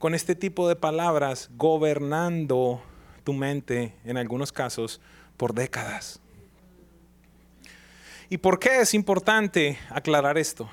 con 0.00 0.12
este 0.16 0.34
tipo 0.34 0.68
de 0.68 0.74
palabras 0.74 1.50
gobernando 1.56 2.82
tu 3.22 3.32
mente, 3.32 3.94
en 4.04 4.16
algunos 4.16 4.50
casos, 4.50 5.00
por 5.36 5.54
décadas. 5.54 6.20
¿Y 8.28 8.38
por 8.38 8.58
qué 8.58 8.80
es 8.80 8.94
importante 8.94 9.78
aclarar 9.90 10.38
esto? 10.38 10.70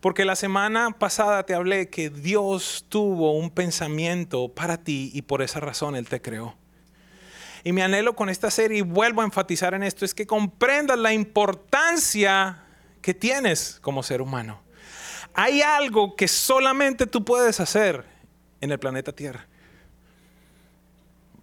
Porque 0.00 0.24
la 0.24 0.36
semana 0.36 0.90
pasada 0.92 1.44
te 1.44 1.54
hablé 1.54 1.88
que 1.88 2.10
Dios 2.10 2.86
tuvo 2.88 3.36
un 3.36 3.50
pensamiento 3.50 4.48
para 4.48 4.78
ti 4.78 5.10
y 5.14 5.22
por 5.22 5.42
esa 5.42 5.60
razón 5.60 5.96
Él 5.96 6.08
te 6.08 6.20
creó. 6.20 6.56
Y 7.64 7.72
mi 7.72 7.82
anhelo 7.82 8.14
con 8.14 8.28
esta 8.28 8.50
serie, 8.50 8.78
y 8.78 8.82
vuelvo 8.82 9.22
a 9.22 9.24
enfatizar 9.24 9.74
en 9.74 9.82
esto, 9.82 10.04
es 10.04 10.14
que 10.14 10.26
comprendas 10.26 10.98
la 10.98 11.12
importancia 11.12 12.62
que 13.02 13.12
tienes 13.12 13.78
como 13.80 14.04
ser 14.04 14.22
humano. 14.22 14.62
Hay 15.34 15.62
algo 15.62 16.14
que 16.14 16.28
solamente 16.28 17.06
tú 17.06 17.24
puedes 17.24 17.58
hacer 17.58 18.04
en 18.60 18.70
el 18.70 18.78
planeta 18.78 19.12
Tierra? 19.12 19.48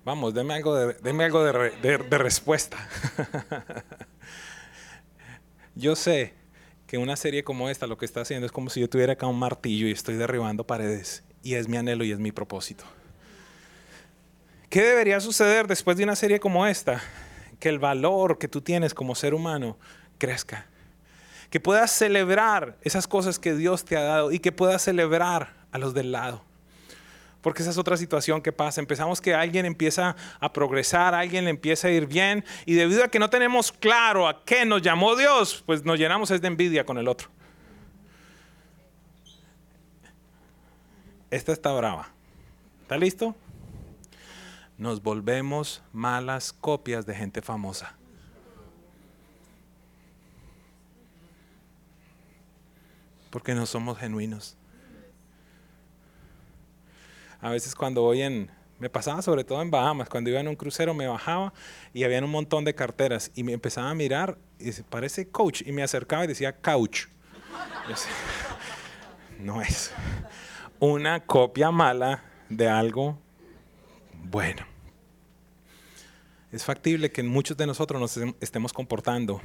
Vamos, 0.05 0.33
deme 0.33 0.53
algo 0.53 0.75
de, 0.75 1.23
algo 1.23 1.43
de, 1.43 2.17
respuesta. 2.17 2.77
yo 5.75 5.95
sé 5.95 6.33
que 6.87 6.97
una 6.97 7.15
serie 7.15 7.45
como 7.45 7.69
esta 7.69 7.87
lo 7.87 7.97
que 7.97 8.05
está 8.05 8.21
haciendo 8.21 8.45
es 8.45 8.51
como 8.51 8.69
si 8.69 8.81
yo 8.81 8.89
tuviera 8.89 9.13
acá 9.13 9.27
un 9.27 9.39
martillo 9.39 9.87
y 9.87 9.91
estoy 9.91 10.15
derribando 10.15 10.67
paredes. 10.67 11.23
Y 11.41 11.55
es 11.55 11.69
mi 11.69 11.77
anhelo 11.77 12.03
y 12.03 12.11
es 12.11 12.19
mi 12.19 12.33
propósito. 12.33 12.83
¿Qué 14.69 14.81
debería 14.81 15.21
suceder 15.21 15.67
después 15.67 15.95
de 15.95 16.03
una 16.03 16.17
serie 16.17 16.39
como 16.39 16.67
esta? 16.67 17.01
Que 17.59 17.69
el 17.69 17.79
valor 17.79 18.37
que 18.37 18.49
tú 18.49 18.59
tienes 18.59 18.93
como 18.93 19.15
ser 19.15 19.33
humano 19.33 19.77
crezca. 20.17 20.67
Que 21.49 21.61
puedas 21.61 21.91
celebrar 21.91 22.77
esas 22.81 23.07
cosas 23.07 23.39
que 23.39 23.53
Dios 23.53 23.85
te 23.85 23.95
ha 23.95 24.03
dado 24.03 24.33
y 24.33 24.39
que 24.39 24.51
puedas 24.51 24.81
celebrar 24.81 25.53
a 25.71 25.77
los 25.77 25.93
del 25.93 26.11
lado. 26.11 26.43
Porque 27.43 27.61
esa 27.61 27.71
es 27.71 27.77
otra 27.77 27.97
situación 27.97 28.41
que 28.41 28.53
pasa. 28.53 28.79
Empezamos 28.79 29.19
que 29.19 29.35
alguien 29.35 29.65
empieza 29.65 30.15
a 30.39 30.53
progresar, 30.53 31.13
alguien 31.13 31.43
le 31.43 31.49
empieza 31.49 31.89
a 31.89 31.91
ir 31.91 32.07
bien 32.07 32.45
y 32.65 32.73
debido 32.73 33.03
a 33.03 33.09
que 33.09 33.19
no 33.19 33.29
tenemos 33.29 33.73
claro 33.73 34.29
a 34.29 34.45
qué 34.45 34.65
nos 34.65 34.81
llamó 34.81 35.17
Dios, 35.17 35.61
pues 35.65 35.83
nos 35.83 35.99
llenamos 35.99 36.29
de 36.29 36.47
envidia 36.47 36.85
con 36.85 36.97
el 36.97 37.09
otro. 37.09 37.27
Esta 41.29 41.51
está 41.51 41.73
brava. 41.73 42.07
¿Está 42.83 42.95
listo? 42.95 43.35
Nos 44.77 45.03
volvemos 45.03 45.83
malas 45.91 46.53
copias 46.53 47.05
de 47.05 47.13
gente 47.13 47.41
famosa. 47.41 47.97
Porque 53.29 53.53
no 53.53 53.65
somos 53.65 53.97
genuinos. 53.97 54.55
A 57.43 57.49
veces 57.49 57.75
cuando 57.75 58.03
voy 58.03 58.21
en, 58.21 58.49
me 58.79 58.89
pasaba 58.89 59.21
sobre 59.21 59.43
todo 59.43 59.61
en 59.61 59.69
Bahamas, 59.69 60.07
cuando 60.07 60.29
iba 60.29 60.39
en 60.39 60.47
un 60.47 60.55
crucero 60.55 60.93
me 60.93 61.07
bajaba 61.07 61.53
y 61.93 62.05
había 62.05 62.23
un 62.23 62.31
montón 62.31 62.63
de 62.63 62.73
carteras 62.73 63.31
y 63.35 63.43
me 63.43 63.51
empezaba 63.51 63.89
a 63.89 63.93
mirar 63.93 64.37
y 64.59 64.63
dice, 64.63 64.85
parece 64.85 65.27
coach 65.27 65.61
y 65.65 65.73
me 65.73 65.83
acercaba 65.83 66.23
y 66.23 66.27
decía 66.27 66.55
couch. 66.55 67.07
no 69.39 69.61
es 69.61 69.91
una 70.79 71.19
copia 71.25 71.69
mala 71.69 72.23
de 72.47 72.69
algo 72.69 73.19
bueno. 74.23 74.65
Es 76.53 76.63
factible 76.63 77.11
que 77.11 77.23
muchos 77.23 77.57
de 77.57 77.67
nosotros 77.67 77.99
nos 77.99 78.35
estemos 78.39 78.71
comportando 78.71 79.41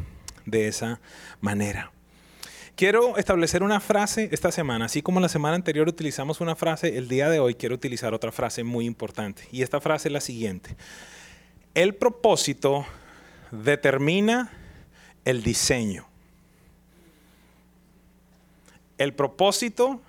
de 0.47 0.69
esa 0.69 1.01
manera. 1.41 1.91
Quiero 2.79 3.17
establecer 3.17 3.65
una 3.65 3.81
frase 3.81 4.29
esta 4.31 4.53
semana, 4.53 4.85
así 4.85 5.03
como 5.03 5.19
la 5.19 5.29
semana 5.29 5.57
anterior 5.57 5.89
utilizamos 5.89 6.41
una 6.41 6.55
frase, 6.55 6.97
el 6.97 7.09
día 7.09 7.29
de 7.29 7.41
hoy 7.41 7.57
quiero 7.57 7.75
utilizar 7.75 8.15
otra 8.15 8.31
frase 8.31 8.63
muy 8.63 8.87
importante. 8.87 9.49
Y 9.51 9.63
esta 9.63 9.81
frase 9.81 10.07
es 10.07 10.13
la 10.13 10.21
siguiente. 10.21 10.77
El 11.75 11.97
propósito 11.97 12.87
determina 13.51 14.53
el 15.25 15.43
diseño. 15.43 16.07
El 18.97 19.13
propósito 19.13 20.01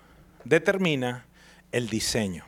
determina 0.44 1.26
el 1.72 1.90
diseño. 1.90 2.46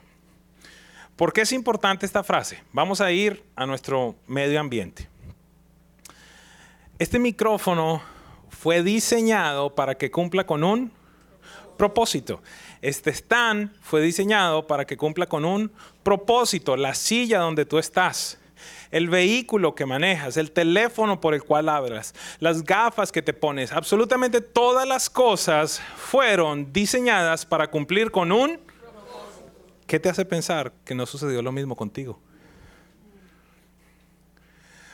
¿Por 1.15 1.33
qué 1.33 1.41
es 1.41 1.51
importante 1.51 2.05
esta 2.05 2.23
frase? 2.23 2.61
Vamos 2.73 3.01
a 3.01 3.11
ir 3.11 3.43
a 3.55 3.65
nuestro 3.65 4.15
medio 4.27 4.59
ambiente. 4.59 5.07
Este 6.99 7.17
micrófono 7.17 8.03
fue 8.51 8.83
diseñado 8.83 9.73
para 9.73 9.95
que 9.95 10.11
cumpla 10.11 10.45
con 10.45 10.63
un 10.63 10.91
propósito. 11.77 12.43
Este 12.81 13.09
stand 13.09 13.71
fue 13.81 14.01
diseñado 14.01 14.67
para 14.67 14.85
que 14.85 14.97
cumpla 14.97 15.25
con 15.25 15.45
un 15.45 15.71
propósito. 16.03 16.77
La 16.77 16.93
silla 16.93 17.39
donde 17.39 17.65
tú 17.65 17.79
estás, 17.79 18.37
el 18.91 19.09
vehículo 19.09 19.73
que 19.73 19.87
manejas, 19.87 20.37
el 20.37 20.51
teléfono 20.51 21.19
por 21.19 21.33
el 21.33 21.43
cual 21.43 21.69
hablas, 21.69 22.13
las 22.39 22.63
gafas 22.63 23.11
que 23.11 23.21
te 23.21 23.33
pones, 23.33 23.71
absolutamente 23.71 24.41
todas 24.41 24.87
las 24.87 25.09
cosas 25.09 25.81
fueron 25.95 26.71
diseñadas 26.71 27.45
para 27.45 27.71
cumplir 27.71 28.11
con 28.11 28.31
un... 28.31 28.59
¿Qué 29.87 29.99
te 29.99 30.09
hace 30.09 30.23
pensar 30.23 30.71
que 30.85 30.93
no 30.93 31.05
sucedió 31.05 31.41
lo 31.41 31.51
mismo 31.51 31.75
contigo? 31.75 32.19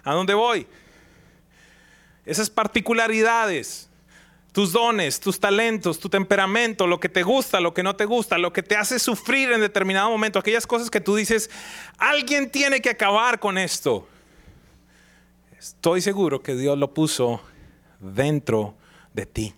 ¿A 0.03 0.13
dónde 0.13 0.33
voy? 0.33 0.65
Esas 2.27 2.49
particularidades, 2.49 3.89
tus 4.51 4.73
dones, 4.73 5.19
tus 5.19 5.39
talentos, 5.39 5.97
tu 5.97 6.09
temperamento, 6.09 6.85
lo 6.85 6.99
que 6.99 7.07
te 7.07 7.23
gusta, 7.23 7.61
lo 7.61 7.73
que 7.73 7.83
no 7.83 7.95
te 7.95 8.03
gusta, 8.03 8.37
lo 8.37 8.51
que 8.51 8.61
te 8.61 8.75
hace 8.75 8.99
sufrir 8.99 9.51
en 9.51 9.61
determinado 9.61 10.09
momento, 10.09 10.37
aquellas 10.37 10.67
cosas 10.67 10.89
que 10.89 10.99
tú 10.99 11.15
dices, 11.15 11.49
alguien 11.97 12.51
tiene 12.51 12.81
que 12.81 12.89
acabar 12.89 13.39
con 13.39 13.57
esto. 13.57 14.07
Estoy 15.57 16.01
seguro 16.01 16.43
que 16.43 16.53
Dios 16.55 16.77
lo 16.77 16.93
puso 16.93 17.41
dentro 17.99 18.75
de 19.13 19.25
ti. 19.25 19.53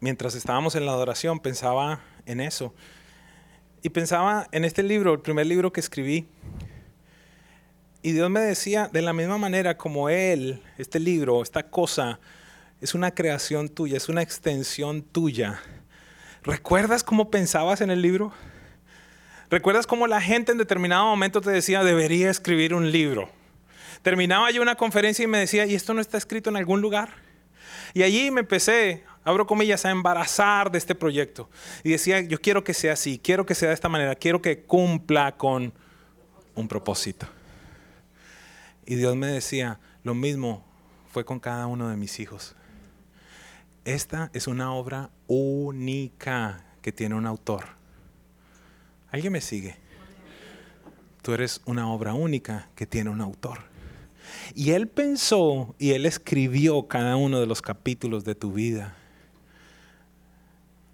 Mientras 0.00 0.34
estábamos 0.34 0.74
en 0.74 0.86
la 0.86 0.92
adoración 0.92 1.38
pensaba 1.38 2.00
en 2.26 2.40
eso. 2.40 2.74
Y 3.80 3.90
pensaba 3.90 4.48
en 4.50 4.64
este 4.64 4.82
libro, 4.82 5.12
el 5.12 5.20
primer 5.20 5.46
libro 5.46 5.72
que 5.72 5.80
escribí, 5.80 6.26
y 8.04 8.12
Dios 8.12 8.28
me 8.28 8.40
decía, 8.40 8.90
de 8.92 9.00
la 9.00 9.14
misma 9.14 9.38
manera 9.38 9.78
como 9.78 10.10
Él, 10.10 10.60
este 10.76 11.00
libro, 11.00 11.42
esta 11.42 11.70
cosa, 11.70 12.20
es 12.82 12.94
una 12.94 13.14
creación 13.14 13.70
tuya, 13.70 13.96
es 13.96 14.10
una 14.10 14.20
extensión 14.20 15.00
tuya. 15.00 15.62
¿Recuerdas 16.42 17.02
cómo 17.02 17.30
pensabas 17.30 17.80
en 17.80 17.90
el 17.90 18.02
libro? 18.02 18.34
¿Recuerdas 19.48 19.86
cómo 19.86 20.06
la 20.06 20.20
gente 20.20 20.52
en 20.52 20.58
determinado 20.58 21.06
momento 21.06 21.40
te 21.40 21.50
decía, 21.50 21.82
debería 21.82 22.30
escribir 22.30 22.74
un 22.74 22.92
libro? 22.92 23.30
Terminaba 24.02 24.50
yo 24.50 24.60
una 24.60 24.74
conferencia 24.74 25.22
y 25.22 25.26
me 25.26 25.38
decía, 25.38 25.64
¿y 25.64 25.74
esto 25.74 25.94
no 25.94 26.02
está 26.02 26.18
escrito 26.18 26.50
en 26.50 26.56
algún 26.56 26.82
lugar? 26.82 27.08
Y 27.94 28.02
allí 28.02 28.30
me 28.30 28.42
empecé, 28.42 29.04
abro 29.24 29.46
comillas, 29.46 29.86
a 29.86 29.90
embarazar 29.90 30.70
de 30.70 30.76
este 30.76 30.94
proyecto. 30.94 31.48
Y 31.82 31.92
decía, 31.92 32.20
yo 32.20 32.38
quiero 32.38 32.64
que 32.64 32.74
sea 32.74 32.92
así, 32.92 33.18
quiero 33.18 33.46
que 33.46 33.54
sea 33.54 33.68
de 33.68 33.74
esta 33.74 33.88
manera, 33.88 34.14
quiero 34.14 34.42
que 34.42 34.60
cumpla 34.64 35.38
con 35.38 35.72
un 36.54 36.68
propósito. 36.68 37.26
Y 38.86 38.96
Dios 38.96 39.16
me 39.16 39.26
decía, 39.28 39.80
lo 40.02 40.14
mismo 40.14 40.64
fue 41.12 41.24
con 41.24 41.40
cada 41.40 41.66
uno 41.66 41.88
de 41.88 41.96
mis 41.96 42.20
hijos. 42.20 42.54
Esta 43.84 44.30
es 44.32 44.46
una 44.46 44.72
obra 44.72 45.10
única 45.26 46.64
que 46.82 46.92
tiene 46.92 47.14
un 47.14 47.26
autor. 47.26 47.64
¿Alguien 49.10 49.32
me 49.32 49.40
sigue? 49.40 49.84
tú 51.24 51.32
eres 51.32 51.62
una 51.64 51.90
obra 51.90 52.12
única 52.12 52.68
que 52.76 52.86
tiene 52.86 53.08
un 53.08 53.22
autor. 53.22 53.60
Y 54.54 54.72
Él 54.72 54.88
pensó 54.88 55.74
y 55.78 55.92
Él 55.92 56.04
escribió 56.04 56.86
cada 56.86 57.16
uno 57.16 57.40
de 57.40 57.46
los 57.46 57.62
capítulos 57.62 58.24
de 58.24 58.34
tu 58.34 58.52
vida. 58.52 58.94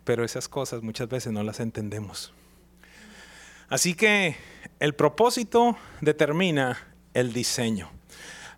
Pero 0.05 0.25
esas 0.25 0.49
cosas 0.49 0.83
muchas 0.83 1.09
veces 1.09 1.33
no 1.33 1.43
las 1.43 1.59
entendemos. 1.59 2.33
Así 3.69 3.95
que 3.95 4.37
el 4.79 4.95
propósito 4.95 5.77
determina 6.01 6.79
el 7.15 7.33
diseño. 7.33 7.91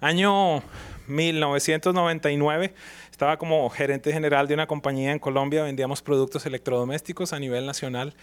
Año 0.01 0.63
1999, 1.07 2.75
estaba 3.11 3.37
como 3.37 3.69
gerente 3.71 4.13
general 4.13 4.49
de 4.49 4.55
una 4.55 4.67
compañía 4.67 5.13
en 5.13 5.19
Colombia, 5.19 5.63
vendíamos 5.63 6.03
productos 6.03 6.47
electrodomésticos 6.47 7.33
a 7.33 7.39
nivel 7.39 7.67
nacional 7.67 8.15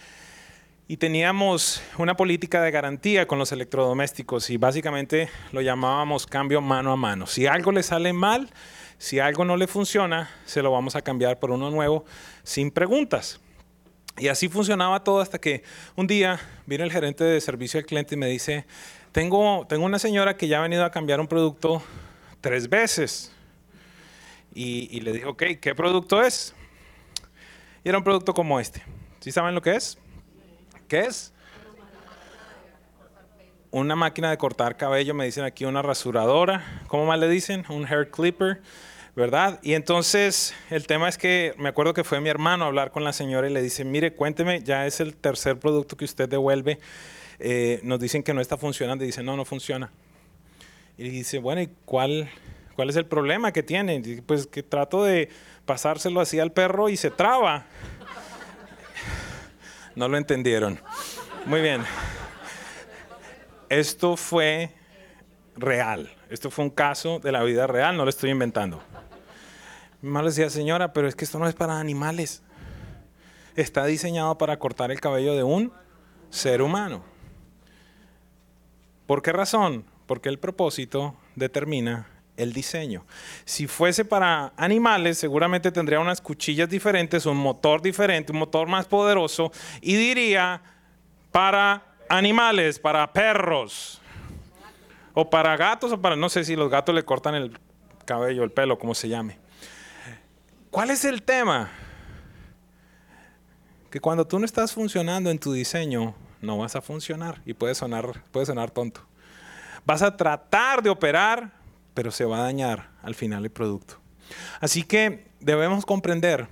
y 0.88 0.96
teníamos 0.96 1.80
una 1.98 2.16
política 2.16 2.60
de 2.60 2.72
garantía 2.72 3.26
con 3.26 3.38
los 3.38 3.52
electrodomésticos 3.52 4.50
y 4.50 4.56
básicamente 4.56 5.28
lo 5.52 5.60
llamábamos 5.60 6.26
cambio 6.26 6.60
mano 6.60 6.92
a 6.92 6.96
mano. 6.96 7.28
Si 7.28 7.46
algo 7.46 7.70
le 7.70 7.84
sale 7.84 8.12
mal, 8.12 8.50
si 8.98 9.20
algo 9.20 9.44
no 9.44 9.56
le 9.56 9.68
funciona, 9.68 10.28
se 10.44 10.62
lo 10.62 10.72
vamos 10.72 10.96
a 10.96 11.02
cambiar 11.02 11.38
por 11.38 11.52
uno 11.52 11.70
nuevo 11.70 12.04
sin 12.42 12.72
preguntas. 12.72 13.40
Y 14.18 14.28
así 14.28 14.48
funcionaba 14.48 15.04
todo 15.04 15.20
hasta 15.20 15.38
que 15.38 15.62
un 15.94 16.06
día 16.06 16.40
vino 16.66 16.82
el 16.82 16.90
gerente 16.90 17.22
de 17.22 17.40
servicio 17.40 17.78
al 17.78 17.86
cliente 17.86 18.16
y 18.16 18.18
me 18.18 18.26
dice, 18.26 18.66
tengo, 19.12 19.66
tengo 19.68 19.84
una 19.84 19.98
señora 19.98 20.36
que 20.36 20.48
ya 20.48 20.58
ha 20.58 20.62
venido 20.62 20.84
a 20.84 20.90
cambiar 20.90 21.20
un 21.20 21.26
producto 21.26 21.82
tres 22.40 22.68
veces. 22.68 23.32
Y, 24.52 25.00
le 25.00 25.12
dijo, 25.12 25.30
ok, 25.30 25.42
¿qué 25.60 25.74
producto 25.74 26.20
es? 26.22 26.54
Y 27.84 27.88
era 27.88 27.98
un 27.98 28.04
producto 28.04 28.34
como 28.34 28.58
este. 28.58 28.82
¿Sí 29.20 29.30
saben 29.30 29.54
lo 29.54 29.62
que 29.62 29.76
es? 29.76 29.96
¿Qué 30.88 31.00
es? 31.00 31.32
Una 33.70 33.94
máquina 33.94 34.30
de 34.30 34.38
cortar 34.38 34.76
cabello, 34.76 35.14
me 35.14 35.24
dicen 35.24 35.44
aquí 35.44 35.64
una 35.64 35.82
rasuradora, 35.82 36.82
¿cómo 36.88 37.06
más 37.06 37.20
le 37.20 37.28
dicen? 37.28 37.64
Un 37.68 37.86
hair 37.86 38.10
clipper, 38.10 38.60
¿verdad? 39.14 39.60
Y 39.62 39.74
entonces 39.74 40.52
el 40.70 40.88
tema 40.88 41.08
es 41.08 41.16
que 41.16 41.54
me 41.56 41.68
acuerdo 41.68 41.94
que 41.94 42.02
fue 42.02 42.20
mi 42.20 42.28
hermano 42.28 42.64
a 42.64 42.66
hablar 42.66 42.90
con 42.90 43.04
la 43.04 43.12
señora 43.12 43.48
y 43.48 43.52
le 43.52 43.62
dice, 43.62 43.84
mire, 43.84 44.14
cuénteme, 44.14 44.64
ya 44.64 44.86
es 44.86 44.98
el 44.98 45.14
tercer 45.14 45.60
producto 45.60 45.96
que 45.96 46.04
usted 46.04 46.28
devuelve, 46.28 46.80
eh, 47.40 47.80
nos 47.82 47.98
dicen 47.98 48.22
que 48.22 48.34
no 48.34 48.40
está 48.40 48.56
funcionando 48.56 49.02
y 49.02 49.08
dice, 49.08 49.22
no, 49.22 49.36
no 49.36 49.44
funciona. 49.44 49.90
Y 50.98 51.08
dice, 51.08 51.38
bueno, 51.38 51.62
¿y 51.62 51.70
cuál, 51.86 52.30
cuál 52.76 52.90
es 52.90 52.96
el 52.96 53.06
problema 53.06 53.52
que 53.52 53.62
tiene? 53.62 54.22
pues 54.26 54.46
que 54.46 54.62
trato 54.62 55.02
de 55.02 55.30
pasárselo 55.64 56.20
así 56.20 56.38
al 56.38 56.52
perro 56.52 56.88
y 56.88 56.96
se 56.96 57.10
traba. 57.10 57.66
No 59.96 60.06
lo 60.06 60.16
entendieron. 60.16 60.80
Muy 61.46 61.60
bien. 61.60 61.82
Esto 63.68 64.16
fue 64.16 64.70
real. 65.56 66.10
Esto 66.30 66.48
fue 66.50 66.64
un 66.64 66.70
caso 66.70 67.18
de 67.18 67.32
la 67.32 67.42
vida 67.42 67.66
real, 67.66 67.96
no 67.96 68.04
lo 68.04 68.10
estoy 68.10 68.30
inventando. 68.30 68.80
Mi 70.00 70.10
mamá 70.10 70.26
decía, 70.26 70.48
señora, 70.48 70.92
pero 70.92 71.08
es 71.08 71.16
que 71.16 71.24
esto 71.24 71.38
no 71.38 71.48
es 71.48 71.54
para 71.54 71.78
animales. 71.78 72.42
Está 73.56 73.84
diseñado 73.84 74.38
para 74.38 74.58
cortar 74.58 74.90
el 74.92 75.00
cabello 75.00 75.34
de 75.34 75.42
un 75.42 75.72
ser 76.30 76.62
humano. 76.62 77.02
¿Por 79.10 79.22
qué 79.22 79.32
razón? 79.32 79.84
Porque 80.06 80.28
el 80.28 80.38
propósito 80.38 81.16
determina 81.34 82.06
el 82.36 82.52
diseño. 82.52 83.04
Si 83.44 83.66
fuese 83.66 84.04
para 84.04 84.52
animales, 84.56 85.18
seguramente 85.18 85.72
tendría 85.72 85.98
unas 85.98 86.20
cuchillas 86.20 86.68
diferentes, 86.68 87.26
un 87.26 87.36
motor 87.36 87.82
diferente, 87.82 88.30
un 88.30 88.38
motor 88.38 88.68
más 88.68 88.86
poderoso, 88.86 89.50
y 89.80 89.96
diría 89.96 90.62
para 91.32 91.96
animales, 92.08 92.78
para 92.78 93.12
perros, 93.12 94.00
o 95.12 95.28
para 95.28 95.56
gatos, 95.56 95.90
o 95.90 96.00
para, 96.00 96.14
no 96.14 96.28
sé 96.28 96.44
si 96.44 96.54
los 96.54 96.70
gatos 96.70 96.94
le 96.94 97.02
cortan 97.02 97.34
el 97.34 97.58
cabello, 98.04 98.44
el 98.44 98.52
pelo, 98.52 98.78
como 98.78 98.94
se 98.94 99.08
llame. 99.08 99.38
¿Cuál 100.70 100.90
es 100.90 101.04
el 101.04 101.24
tema? 101.24 101.68
Que 103.90 103.98
cuando 103.98 104.24
tú 104.24 104.38
no 104.38 104.44
estás 104.44 104.72
funcionando 104.72 105.30
en 105.30 105.40
tu 105.40 105.52
diseño, 105.52 106.14
no 106.40 106.58
vas 106.58 106.76
a 106.76 106.80
funcionar 106.80 107.42
y 107.44 107.54
puede 107.54 107.74
sonar, 107.74 108.24
puede 108.30 108.46
sonar 108.46 108.70
tonto. 108.70 109.06
Vas 109.84 110.02
a 110.02 110.16
tratar 110.16 110.82
de 110.82 110.90
operar 110.90 111.60
pero 112.00 112.10
se 112.10 112.24
va 112.24 112.38
a 112.38 112.42
dañar 112.44 112.88
al 113.02 113.14
final 113.14 113.44
el 113.44 113.50
producto. 113.50 113.96
Así 114.60 114.84
que 114.84 115.26
debemos 115.40 115.84
comprender 115.84 116.48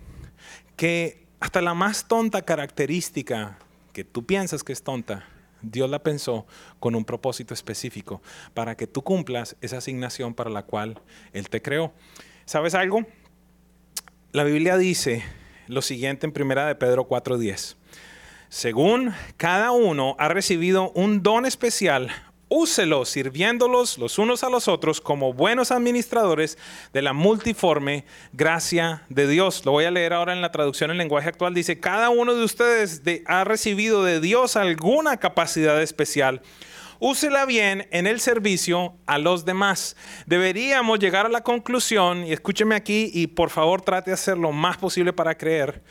que 0.76 1.26
hasta 1.40 1.62
la 1.62 1.72
más 1.72 2.06
tonta 2.06 2.42
característica 2.42 3.58
que 3.94 4.04
tú 4.04 4.26
piensas 4.26 4.62
que 4.62 4.74
es 4.74 4.82
tonta, 4.82 5.24
Dios 5.62 5.88
la 5.88 6.02
pensó 6.02 6.46
con 6.80 6.94
un 6.94 7.06
propósito 7.06 7.54
específico 7.54 8.20
para 8.52 8.76
que 8.76 8.86
tú 8.86 9.02
cumplas 9.02 9.56
esa 9.62 9.78
asignación 9.78 10.34
para 10.34 10.50
la 10.50 10.64
cual 10.64 11.00
Él 11.32 11.48
te 11.48 11.62
creó. 11.62 11.94
¿Sabes 12.44 12.74
algo? 12.74 13.06
La 14.32 14.44
Biblia 14.44 14.76
dice 14.76 15.24
lo 15.66 15.80
siguiente 15.80 16.26
en 16.26 16.32
primera 16.32 16.66
de 16.66 16.74
Pedro 16.74 17.08
4:10. 17.08 17.77
Según 18.50 19.12
cada 19.36 19.72
uno 19.72 20.16
ha 20.18 20.28
recibido 20.28 20.90
un 20.92 21.22
don 21.22 21.44
especial, 21.44 22.10
úselos 22.48 23.10
sirviéndolos 23.10 23.98
los 23.98 24.18
unos 24.18 24.42
a 24.42 24.48
los 24.48 24.68
otros 24.68 25.02
como 25.02 25.34
buenos 25.34 25.70
administradores 25.70 26.56
de 26.94 27.02
la 27.02 27.12
multiforme 27.12 28.06
gracia 28.32 29.02
de 29.10 29.28
Dios. 29.28 29.66
Lo 29.66 29.72
voy 29.72 29.84
a 29.84 29.90
leer 29.90 30.14
ahora 30.14 30.32
en 30.32 30.40
la 30.40 30.50
traducción 30.50 30.90
en 30.90 30.96
lenguaje 30.96 31.28
actual. 31.28 31.52
Dice, 31.52 31.78
cada 31.78 32.08
uno 32.08 32.34
de 32.34 32.42
ustedes 32.42 33.02
ha 33.26 33.44
recibido 33.44 34.02
de 34.02 34.18
Dios 34.18 34.56
alguna 34.56 35.18
capacidad 35.18 35.82
especial. 35.82 36.40
Úsela 37.00 37.44
bien 37.44 37.86
en 37.90 38.06
el 38.06 38.18
servicio 38.18 38.94
a 39.04 39.18
los 39.18 39.44
demás. 39.44 39.94
Deberíamos 40.24 40.98
llegar 40.98 41.26
a 41.26 41.28
la 41.28 41.42
conclusión, 41.42 42.24
y 42.24 42.32
escúcheme 42.32 42.74
aquí 42.74 43.10
y 43.12 43.26
por 43.26 43.50
favor 43.50 43.82
trate 43.82 44.10
de 44.10 44.14
hacer 44.14 44.38
lo 44.38 44.52
más 44.52 44.78
posible 44.78 45.12
para 45.12 45.36
creer, 45.36 45.82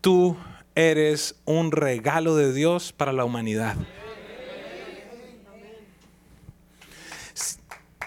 tú 0.00 0.36
eres 0.76 1.34
un 1.46 1.72
regalo 1.72 2.36
de 2.36 2.52
Dios 2.52 2.92
para 2.92 3.12
la 3.12 3.24
humanidad. 3.24 3.76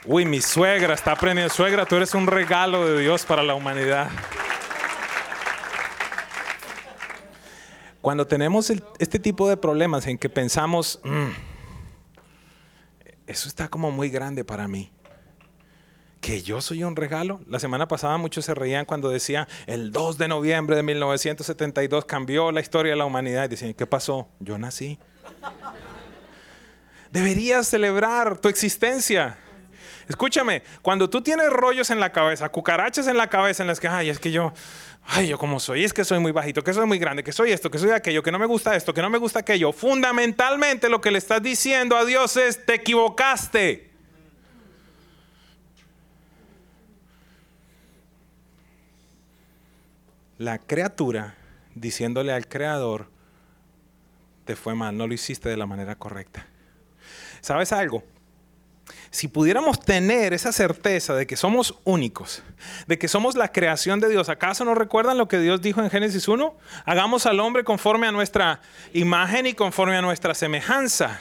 Uy, 0.05 0.25
mi 0.25 0.39
suegra 0.39 0.93
está 0.93 1.11
aprendiendo. 1.11 1.53
Suegra, 1.53 1.85
tú 1.85 1.97
eres 1.97 2.13
un 2.13 2.25
regalo 2.25 2.87
de 2.87 3.01
Dios 3.01 3.25
para 3.25 3.43
la 3.43 3.55
humanidad. 3.55 4.09
Cuando 8.01 8.25
tenemos 8.25 8.71
este 8.99 9.19
tipo 9.19 9.49
de 9.49 9.57
problemas 9.57 10.07
en 10.07 10.17
que 10.17 10.29
pensamos, 10.29 11.01
mm, 11.03 11.27
eso 13.27 13.49
está 13.49 13.67
como 13.67 13.91
muy 13.91 14.09
grande 14.09 14.45
para 14.45 14.67
mí. 14.67 14.89
Que 16.21 16.41
yo 16.41 16.61
soy 16.61 16.83
un 16.83 16.95
regalo. 16.95 17.39
La 17.47 17.59
semana 17.59 17.87
pasada 17.87 18.17
muchos 18.17 18.45
se 18.45 18.53
reían 18.53 18.85
cuando 18.85 19.09
decía, 19.09 19.47
el 19.67 19.91
2 19.91 20.17
de 20.17 20.27
noviembre 20.27 20.75
de 20.75 20.83
1972 20.83 22.05
cambió 22.05 22.51
la 22.51 22.59
historia 22.59 22.91
de 22.91 22.97
la 22.97 23.05
humanidad. 23.05 23.45
Y 23.45 23.49
decían, 23.49 23.73
¿qué 23.73 23.87
pasó? 23.87 24.27
Yo 24.39 24.57
nací. 24.57 24.99
Deberías 27.11 27.67
celebrar 27.67 28.37
tu 28.37 28.49
existencia. 28.49 29.37
Escúchame, 30.07 30.63
cuando 30.81 31.09
tú 31.09 31.21
tienes 31.21 31.49
rollos 31.49 31.91
en 31.91 31.99
la 31.99 32.11
cabeza, 32.11 32.49
cucarachas 32.49 33.07
en 33.07 33.15
la 33.15 33.27
cabeza 33.27 33.63
en 33.63 33.67
las 33.67 33.79
que, 33.79 33.87
ay, 33.87 34.09
es 34.09 34.19
que 34.19 34.31
yo, 34.31 34.53
ay, 35.05 35.27
yo 35.27 35.37
como 35.37 35.59
soy, 35.59 35.83
es 35.83 35.93
que 35.93 36.03
soy 36.03 36.19
muy 36.19 36.31
bajito, 36.31 36.63
que 36.63 36.73
soy 36.73 36.87
muy 36.87 36.97
grande, 36.97 37.23
que 37.23 37.31
soy 37.31 37.51
esto, 37.51 37.69
que 37.69 37.77
soy 37.77 37.91
aquello, 37.91 38.23
que 38.23 38.31
no 38.31 38.39
me 38.39 38.47
gusta 38.47 38.75
esto, 38.75 38.91
que 38.91 39.03
no 39.03 39.09
me 39.11 39.19
gusta 39.19 39.39
aquello. 39.39 39.71
Fundamentalmente 39.71 40.89
lo 40.89 40.99
que 40.99 41.11
le 41.11 41.19
estás 41.19 41.43
diciendo 41.43 41.95
a 41.95 42.05
Dios 42.05 42.37
es, 42.37 42.65
te 42.65 42.75
equivocaste. 42.75 43.88
La 50.39 50.57
criatura 50.57 51.35
diciéndole 51.75 52.33
al 52.33 52.47
creador, 52.47 53.11
te 54.45 54.55
fue 54.55 54.73
mal, 54.73 54.97
no 54.97 55.05
lo 55.05 55.13
hiciste 55.13 55.49
de 55.49 55.57
la 55.57 55.67
manera 55.67 55.95
correcta. 55.95 56.47
¿Sabes 57.41 57.71
algo? 57.71 58.03
si 59.11 59.27
pudiéramos 59.27 59.79
tener 59.79 60.33
esa 60.33 60.51
certeza 60.51 61.15
de 61.15 61.25
que 61.25 61.35
somos 61.35 61.75
únicos, 61.83 62.43
de 62.87 62.97
que 62.99 63.07
somos 63.07 63.35
la 63.35 63.51
creación 63.51 63.99
de 63.99 64.09
Dios, 64.09 64.29
¿acaso 64.29 64.65
no 64.65 64.75
recuerdan 64.75 65.17
lo 65.17 65.27
que 65.27 65.39
Dios 65.39 65.61
dijo 65.61 65.81
en 65.81 65.89
Génesis 65.89 66.27
1? 66.27 66.55
Hagamos 66.85 67.25
al 67.25 67.39
hombre 67.39 67.63
conforme 67.63 68.07
a 68.07 68.11
nuestra 68.11 68.61
imagen 68.93 69.47
y 69.47 69.53
conforme 69.53 69.97
a 69.97 70.01
nuestra 70.01 70.33
semejanza. 70.33 71.19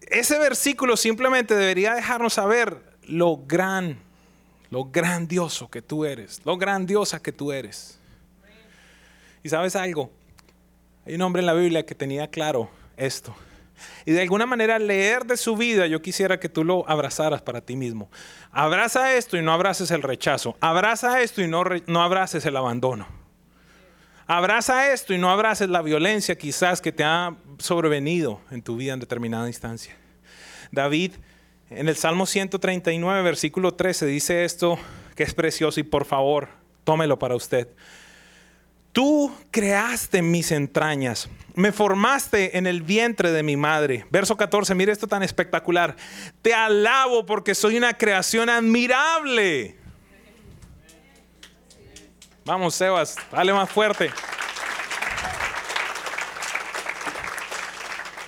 Ese 0.00 0.38
versículo 0.38 0.96
simplemente 0.96 1.54
debería 1.54 1.94
dejarnos 1.94 2.34
saber 2.34 2.82
lo 3.06 3.36
gran, 3.36 3.98
lo 4.70 4.84
grandioso 4.86 5.68
que 5.70 5.82
tú 5.82 6.04
eres, 6.04 6.40
lo 6.44 6.56
grandiosa 6.56 7.20
que 7.20 7.32
tú 7.32 7.52
eres. 7.52 7.98
Y 9.44 9.50
sabes 9.50 9.76
algo, 9.76 10.10
hay 11.06 11.14
un 11.14 11.22
hombre 11.22 11.40
en 11.40 11.46
la 11.46 11.54
Biblia 11.54 11.86
que 11.86 11.94
tenía 11.94 12.28
claro 12.28 12.68
esto. 12.96 13.36
Y 14.06 14.12
de 14.12 14.22
alguna 14.22 14.46
manera 14.46 14.78
leer 14.78 15.26
de 15.26 15.36
su 15.36 15.54
vida, 15.56 15.86
yo 15.86 16.00
quisiera 16.00 16.40
que 16.40 16.48
tú 16.48 16.64
lo 16.64 16.88
abrazaras 16.88 17.42
para 17.42 17.60
ti 17.60 17.76
mismo. 17.76 18.10
Abraza 18.50 19.14
esto 19.14 19.36
y 19.36 19.42
no 19.42 19.52
abraces 19.52 19.90
el 19.90 20.02
rechazo. 20.02 20.56
Abraza 20.60 21.20
esto 21.20 21.42
y 21.42 21.46
no, 21.46 21.62
no 21.86 22.02
abraces 22.02 22.46
el 22.46 22.56
abandono. 22.56 23.06
Abraza 24.26 24.92
esto 24.92 25.12
y 25.12 25.18
no 25.18 25.30
abraces 25.30 25.68
la 25.68 25.82
violencia 25.82 26.36
quizás 26.36 26.80
que 26.80 26.92
te 26.92 27.04
ha 27.04 27.36
sobrevenido 27.58 28.40
en 28.50 28.62
tu 28.62 28.76
vida 28.76 28.94
en 28.94 29.00
determinada 29.00 29.46
instancia. 29.46 29.94
David 30.72 31.12
en 31.68 31.88
el 31.88 31.96
Salmo 31.96 32.24
139, 32.24 33.22
versículo 33.22 33.74
13, 33.74 34.06
dice 34.06 34.44
esto 34.44 34.78
que 35.14 35.22
es 35.22 35.34
precioso 35.34 35.80
y 35.80 35.82
por 35.82 36.06
favor, 36.06 36.48
tómelo 36.84 37.18
para 37.18 37.36
usted. 37.36 37.68
Tú 38.94 39.34
creaste 39.50 40.22
mis 40.22 40.52
entrañas, 40.52 41.28
me 41.56 41.72
formaste 41.72 42.56
en 42.56 42.68
el 42.68 42.80
vientre 42.80 43.32
de 43.32 43.42
mi 43.42 43.56
madre. 43.56 44.06
Verso 44.08 44.36
14, 44.36 44.72
mire 44.76 44.92
esto 44.92 45.08
tan 45.08 45.24
espectacular. 45.24 45.96
Te 46.42 46.54
alabo 46.54 47.26
porque 47.26 47.56
soy 47.56 47.76
una 47.76 47.94
creación 47.94 48.48
admirable. 48.48 49.76
Vamos, 52.44 52.76
Sebas, 52.76 53.16
dale 53.32 53.52
más 53.52 53.68
fuerte. 53.68 54.12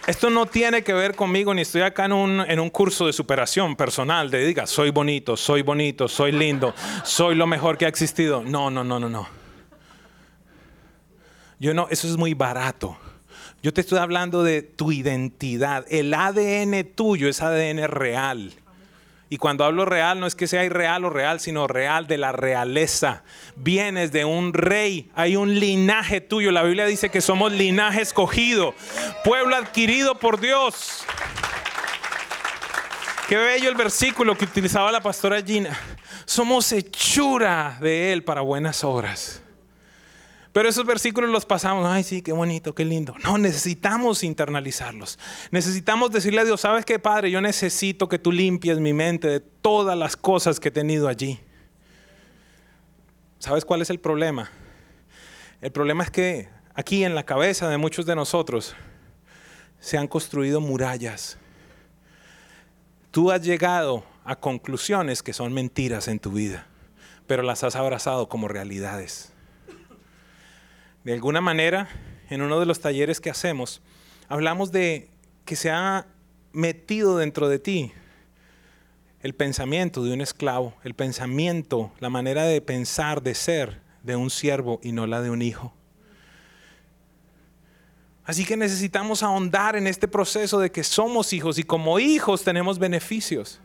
Esto 0.09 0.31
no 0.31 0.46
tiene 0.46 0.83
que 0.83 0.94
ver 0.94 1.14
conmigo, 1.14 1.55
ni 1.55 1.62
estoy 1.62 1.83
acá 1.83 2.07
en 2.07 2.12
un, 2.12 2.40
en 2.40 2.59
un, 2.59 2.70
curso 2.70 3.07
de 3.07 3.12
superación 3.12 3.76
personal, 3.76 4.33
de 4.33 4.44
diga, 4.44 4.66
soy 4.66 4.90
bonito, 4.90 5.37
soy 5.37 5.62
bonito, 5.62 6.09
soy 6.09 6.33
lindo, 6.33 6.74
soy 7.05 7.37
lo 7.37 7.46
mejor 7.46 7.79
que 7.79 7.85
ha 7.85 7.88
existido. 7.88 8.42
No, 8.42 8.68
no, 8.68 8.83
no, 8.83 8.98
no, 8.98 9.09
no. 9.09 9.36
Yo 11.59 11.75
no, 11.75 11.88
eso 11.90 12.07
es 12.07 12.16
muy 12.16 12.35
barato. 12.35 12.97
Yo 13.62 13.73
te 13.73 13.81
estoy 13.81 13.99
hablando 13.99 14.42
de 14.42 14.62
tu 14.62 14.92
identidad. 14.92 15.85
El 15.88 16.12
ADN 16.12 16.85
tuyo 16.95 17.29
es 17.29 17.42
ADN 17.42 17.88
real. 17.88 18.53
Y 19.29 19.38
cuando 19.38 19.64
hablo 19.64 19.85
real, 19.85 20.21
no 20.21 20.27
es 20.27 20.37
que 20.37 20.47
sea 20.47 20.64
irreal 20.64 21.05
o 21.05 21.11
real, 21.11 21.40
sino 21.40 21.66
real 21.66 22.07
de 22.07 22.16
la 22.16 22.31
realeza. 22.31 23.25
Vienes 23.57 24.12
de 24.12 24.25
un 24.25 24.53
rey, 24.53 25.11
hay 25.16 25.35
un 25.35 25.59
linaje 25.59 26.21
tuyo. 26.21 26.53
La 26.53 26.62
Biblia 26.62 26.87
dice 26.87 27.11
que 27.11 27.21
somos 27.21 27.51
linaje 27.53 28.03
escogido, 28.03 28.75
pueblo 29.25 29.57
adquirido 29.57 30.16
por 30.21 30.38
Dios. 30.38 31.05
Qué 33.29 33.37
bello 33.37 33.69
el 33.69 33.75
versículo 33.75 34.38
que 34.38 34.45
utilizaba 34.45 34.92
la 34.92 35.01
pastora 35.01 35.42
Gina. 35.42 35.77
Somos 36.25 36.71
hechura 36.71 37.79
de 37.81 38.12
Él 38.12 38.23
para 38.23 38.42
buenas 38.42 38.85
obras. 38.85 39.42
Pero 40.57 40.71
esos 40.71 40.87
versículos 40.87 41.29
los 41.29 41.45
pasamos, 41.45 41.85
ay 41.87 42.03
sí, 42.03 42.23
qué 42.23 42.33
bonito, 42.33 42.75
qué 42.75 42.87
lindo. 42.87 43.14
No, 43.23 43.37
necesitamos 43.37 44.25
internalizarlos. 44.25 45.19
Necesitamos 45.51 46.11
decirle 46.11 46.40
a 46.40 46.45
Dios, 46.47 46.62
¿sabes 46.62 46.87
qué, 46.87 46.99
Padre? 46.99 47.31
Yo 47.31 47.42
necesito 47.42 48.09
que 48.09 48.19
tú 48.19 48.33
limpies 48.33 48.79
mi 48.79 48.95
mente 48.95 49.29
de 49.29 49.40
todas 49.40 49.99
las 49.99 50.16
cosas 50.16 50.59
que 50.59 50.69
he 50.69 50.71
tenido 50.71 51.09
allí. 51.09 51.38
¿Sabes 53.38 53.66
cuál 53.66 53.83
es 53.83 53.90
el 53.90 54.01
problema? 54.01 54.51
El 55.61 55.73
problema 55.73 56.05
es 56.05 56.11
que 56.11 56.49
aquí 56.73 57.05
en 57.05 57.14
la 57.14 57.27
cabeza 57.27 57.69
de 57.69 57.77
muchos 57.77 58.07
de 58.07 58.16
nosotros 58.16 58.75
se 59.79 59.99
han 59.99 60.09
construido 60.09 60.62
murallas. 60.62 61.37
Tú 63.11 63.31
has 63.31 63.42
llegado 63.42 64.05
a 64.25 64.37
conclusiones 64.37 65.23
que 65.23 65.35
son 65.35 65.53
mentiras 65.53 66.09
en 66.09 66.19
tu 66.19 66.31
vida, 66.31 66.66
pero 67.27 67.42
las 67.42 67.62
has 67.62 67.77
abrazado 67.77 68.31
como 68.31 68.49
realidades. 68.49 69.36
De 71.07 71.12
alguna 71.12 71.40
manera, 71.40 71.88
en 72.31 72.42
uno 72.42 72.59
de 72.59 72.66
los 72.66 72.81
talleres 72.81 73.21
que 73.21 73.31
hacemos, 73.31 73.81
hablamos 74.27 74.73
de 74.73 75.09
que 75.45 75.55
se 75.55 75.71
ha 75.71 76.05
metido 76.51 77.19
dentro 77.19 77.49
de 77.49 77.61
ti 77.61 77.92
el 79.21 79.33
pensamiento 79.33 80.03
de 80.03 80.12
un 80.12 80.21
esclavo, 80.21 80.75
el 80.83 80.95
pensamiento, 80.95 81.92
la 82.01 82.11
manera 82.11 82.42
de 82.42 82.61
pensar, 82.61 83.23
de 83.23 83.37
ser 83.37 83.81
de 84.03 84.16
un 84.16 84.31
siervo 84.31 84.81
y 84.83 84.90
no 84.90 85.07
la 85.07 85.23
de 85.23 85.31
un 85.31 85.42
hijo. 85.42 85.73
Así 88.25 88.45
que 88.45 88.57
necesitamos 88.57 89.23
ahondar 89.23 89.77
en 89.77 89.87
este 89.87 90.09
proceso 90.09 90.59
de 90.59 90.73
que 90.73 90.83
somos 90.83 91.33
hijos 91.33 91.57
y 91.61 91.62
como 91.62 92.01
hijos 92.01 92.42
tenemos 92.42 92.81
beneficios. 92.81 93.61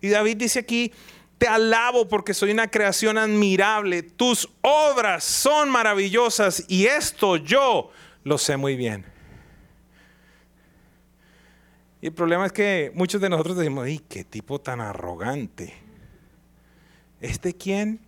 Y 0.00 0.08
David 0.08 0.38
dice 0.38 0.60
aquí, 0.60 0.94
te 1.38 1.46
alabo 1.48 2.08
porque 2.08 2.34
soy 2.34 2.50
una 2.50 2.70
creación 2.70 3.18
admirable. 3.18 4.02
Tus 4.02 4.48
obras 4.62 5.24
son 5.24 5.70
maravillosas 5.70 6.64
y 6.68 6.86
esto 6.86 7.36
yo 7.36 7.90
lo 8.22 8.38
sé 8.38 8.56
muy 8.56 8.76
bien. 8.76 9.04
Y 12.00 12.08
el 12.08 12.12
problema 12.12 12.46
es 12.46 12.52
que 12.52 12.92
muchos 12.94 13.20
de 13.20 13.30
nosotros 13.30 13.56
decimos, 13.56 13.86
¡ay, 13.86 13.98
qué 13.98 14.24
tipo 14.24 14.60
tan 14.60 14.80
arrogante! 14.80 15.74
¿Este 17.20 17.54
quién? 17.54 18.00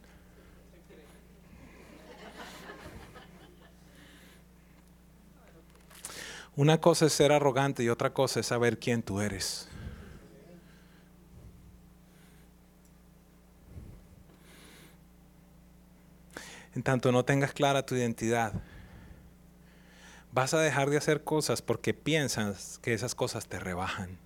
Una 6.56 6.78
cosa 6.80 7.06
es 7.06 7.12
ser 7.12 7.32
arrogante 7.32 7.82
y 7.82 7.88
otra 7.88 8.12
cosa 8.12 8.40
es 8.40 8.46
saber 8.46 8.78
quién 8.78 9.02
tú 9.02 9.20
eres. 9.20 9.68
En 16.76 16.82
tanto 16.82 17.10
no 17.10 17.24
tengas 17.24 17.52
clara 17.52 17.84
tu 17.84 17.94
identidad, 17.94 18.52
vas 20.30 20.52
a 20.52 20.60
dejar 20.60 20.90
de 20.90 20.98
hacer 20.98 21.24
cosas 21.24 21.62
porque 21.62 21.94
piensas 21.94 22.78
que 22.82 22.92
esas 22.92 23.14
cosas 23.14 23.46
te 23.48 23.58
rebajan. 23.58 24.18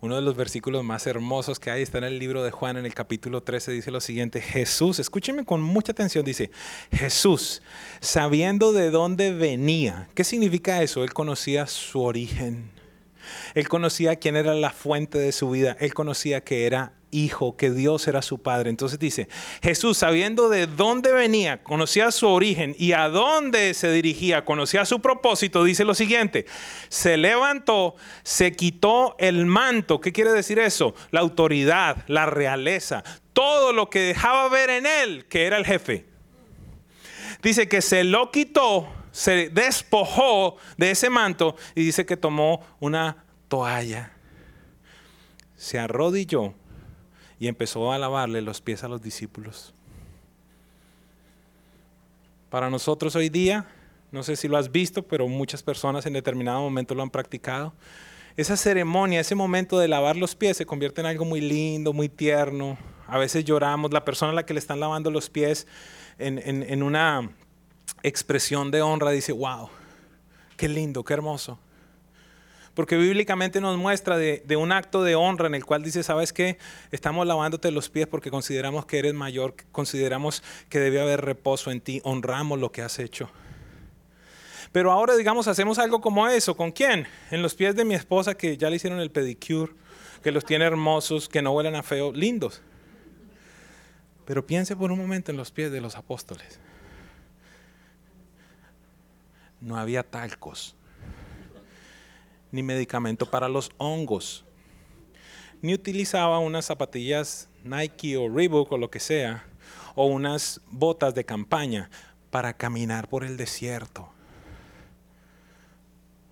Uno 0.00 0.16
de 0.16 0.22
los 0.22 0.36
versículos 0.36 0.84
más 0.84 1.06
hermosos 1.06 1.58
que 1.58 1.70
hay 1.70 1.82
está 1.82 1.98
en 1.98 2.04
el 2.04 2.18
libro 2.18 2.44
de 2.44 2.50
Juan, 2.50 2.76
en 2.76 2.86
el 2.86 2.94
capítulo 2.94 3.42
13, 3.42 3.72
dice 3.72 3.90
lo 3.90 4.00
siguiente, 4.00 4.40
Jesús, 4.40 5.00
escúcheme 5.00 5.44
con 5.44 5.60
mucha 5.60 5.92
atención, 5.92 6.24
dice, 6.24 6.50
Jesús, 6.92 7.62
sabiendo 8.00 8.72
de 8.72 8.90
dónde 8.90 9.34
venía, 9.34 10.08
¿qué 10.14 10.24
significa 10.24 10.82
eso? 10.82 11.02
Él 11.02 11.12
conocía 11.12 11.66
su 11.66 12.00
origen, 12.00 12.70
él 13.54 13.68
conocía 13.68 14.16
quién 14.16 14.36
era 14.36 14.54
la 14.54 14.70
fuente 14.70 15.18
de 15.18 15.32
su 15.32 15.50
vida, 15.50 15.76
él 15.80 15.92
conocía 15.92 16.42
que 16.42 16.64
era 16.64 16.97
hijo, 17.10 17.56
que 17.56 17.70
Dios 17.70 18.06
era 18.08 18.22
su 18.22 18.38
padre. 18.38 18.70
Entonces 18.70 18.98
dice, 18.98 19.28
Jesús, 19.62 19.98
sabiendo 19.98 20.48
de 20.48 20.66
dónde 20.66 21.12
venía, 21.12 21.62
conocía 21.62 22.10
su 22.10 22.28
origen 22.28 22.74
y 22.78 22.92
a 22.92 23.08
dónde 23.08 23.74
se 23.74 23.90
dirigía, 23.90 24.44
conocía 24.44 24.84
su 24.84 25.00
propósito, 25.00 25.64
dice 25.64 25.84
lo 25.84 25.94
siguiente, 25.94 26.46
se 26.88 27.16
levantó, 27.16 27.96
se 28.22 28.52
quitó 28.52 29.16
el 29.18 29.46
manto. 29.46 30.00
¿Qué 30.00 30.12
quiere 30.12 30.32
decir 30.32 30.58
eso? 30.58 30.94
La 31.10 31.20
autoridad, 31.20 32.04
la 32.06 32.26
realeza, 32.26 33.04
todo 33.32 33.72
lo 33.72 33.90
que 33.90 34.00
dejaba 34.00 34.48
ver 34.48 34.70
en 34.70 34.86
él, 34.86 35.26
que 35.26 35.46
era 35.46 35.56
el 35.56 35.64
jefe. 35.64 36.06
Dice 37.42 37.68
que 37.68 37.82
se 37.82 38.04
lo 38.04 38.30
quitó, 38.30 38.88
se 39.12 39.48
despojó 39.50 40.56
de 40.76 40.90
ese 40.90 41.08
manto 41.08 41.56
y 41.74 41.84
dice 41.84 42.04
que 42.04 42.16
tomó 42.16 42.66
una 42.80 43.24
toalla, 43.48 44.12
se 45.56 45.78
arrodilló 45.78 46.54
y 47.38 47.48
empezó 47.48 47.92
a 47.92 47.98
lavarle 47.98 48.42
los 48.42 48.60
pies 48.60 48.84
a 48.84 48.88
los 48.88 49.02
discípulos. 49.02 49.74
Para 52.50 52.70
nosotros 52.70 53.14
hoy 53.14 53.28
día, 53.28 53.66
no 54.10 54.22
sé 54.22 54.36
si 54.36 54.48
lo 54.48 54.56
has 54.56 54.72
visto, 54.72 55.02
pero 55.02 55.28
muchas 55.28 55.62
personas 55.62 56.06
en 56.06 56.14
determinado 56.14 56.60
momento 56.60 56.94
lo 56.94 57.02
han 57.02 57.10
practicado. 57.10 57.74
Esa 58.36 58.56
ceremonia, 58.56 59.20
ese 59.20 59.34
momento 59.34 59.78
de 59.78 59.88
lavar 59.88 60.16
los 60.16 60.34
pies 60.34 60.56
se 60.56 60.64
convierte 60.64 61.00
en 61.00 61.08
algo 61.08 61.24
muy 61.24 61.40
lindo, 61.40 61.92
muy 61.92 62.08
tierno. 62.08 62.78
A 63.06 63.18
veces 63.18 63.44
lloramos, 63.44 63.92
la 63.92 64.04
persona 64.04 64.32
a 64.32 64.34
la 64.34 64.46
que 64.46 64.54
le 64.54 64.60
están 64.60 64.80
lavando 64.80 65.10
los 65.10 65.28
pies 65.28 65.66
en, 66.18 66.82
una 66.82 67.30
expresión 68.02 68.70
de 68.70 68.82
honra 68.82 69.10
dice, 69.10 69.32
wow, 69.32 69.68
qué 70.56 70.68
lindo, 70.68 71.04
qué 71.04 71.14
hermoso. 71.14 71.58
Porque 72.78 72.96
bíblicamente 72.96 73.60
nos 73.60 73.76
muestra 73.76 74.16
de, 74.16 74.56
un 74.56 74.70
acto 74.70 75.02
de 75.02 75.16
honra 75.16 75.48
en 75.48 75.56
el 75.56 75.64
cual 75.64 75.82
dice, 75.82 76.04
¿sabes 76.04 76.32
qué? 76.32 76.58
Estamos 76.92 77.26
lavándote 77.26 77.72
los 77.72 77.88
pies 77.88 78.06
porque 78.06 78.30
consideramos 78.30 78.86
que 78.86 79.00
eres 79.00 79.14
mayor, 79.14 79.56
consideramos 79.72 80.44
que 80.68 80.78
debe 80.78 81.00
haber 81.00 81.22
reposo 81.22 81.72
en 81.72 81.80
ti, 81.80 82.00
honramos 82.04 82.60
lo 82.60 82.70
que 82.70 82.82
has 82.82 83.00
hecho. 83.00 83.32
Pero 84.70 84.92
ahora, 84.92 85.16
digamos, 85.16 85.48
hacemos 85.48 85.80
algo 85.80 86.00
como 86.00 86.28
eso. 86.28 86.56
¿Con 86.56 86.70
quién? 86.70 87.08
En 87.32 87.42
los 87.42 87.56
pies 87.56 87.74
de 87.74 87.84
mi 87.84 87.96
esposa 87.96 88.36
que 88.36 88.56
ya 88.56 88.70
le 88.70 88.76
hicieron 88.76 89.00
el 89.00 89.10
pedicure, 89.10 89.72
que 90.22 90.30
los 90.30 90.44
tiene 90.44 90.64
hermosos, 90.64 91.28
que 91.28 91.42
no 91.42 91.50
huelen 91.50 91.74
a 91.74 91.82
feo, 91.82 92.12
lindos. 92.12 92.62
Pero 94.24 94.46
piense 94.46 94.76
por 94.76 94.92
un 94.92 95.00
momento 95.00 95.32
en 95.32 95.36
los 95.36 95.50
pies 95.50 95.72
de 95.72 95.80
los 95.80 95.96
apóstoles. 95.96 96.60
No 99.60 99.76
había 99.76 100.04
talcos 100.04 100.77
ni 102.52 102.62
medicamento 102.62 103.30
para 103.30 103.48
los 103.48 103.70
hongos, 103.78 104.44
ni 105.60 105.74
utilizaba 105.74 106.38
unas 106.38 106.66
zapatillas 106.66 107.48
Nike 107.64 108.16
o 108.16 108.28
Reebok 108.28 108.72
o 108.72 108.78
lo 108.78 108.90
que 108.90 109.00
sea, 109.00 109.44
o 109.94 110.06
unas 110.06 110.60
botas 110.70 111.14
de 111.14 111.24
campaña 111.24 111.90
para 112.30 112.52
caminar 112.52 113.08
por 113.08 113.24
el 113.24 113.36
desierto. 113.36 114.08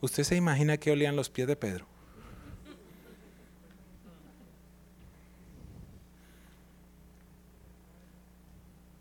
¿Usted 0.00 0.24
se 0.24 0.36
imagina 0.36 0.76
que 0.76 0.92
olían 0.92 1.16
los 1.16 1.30
pies 1.30 1.48
de 1.48 1.56
Pedro? 1.56 1.86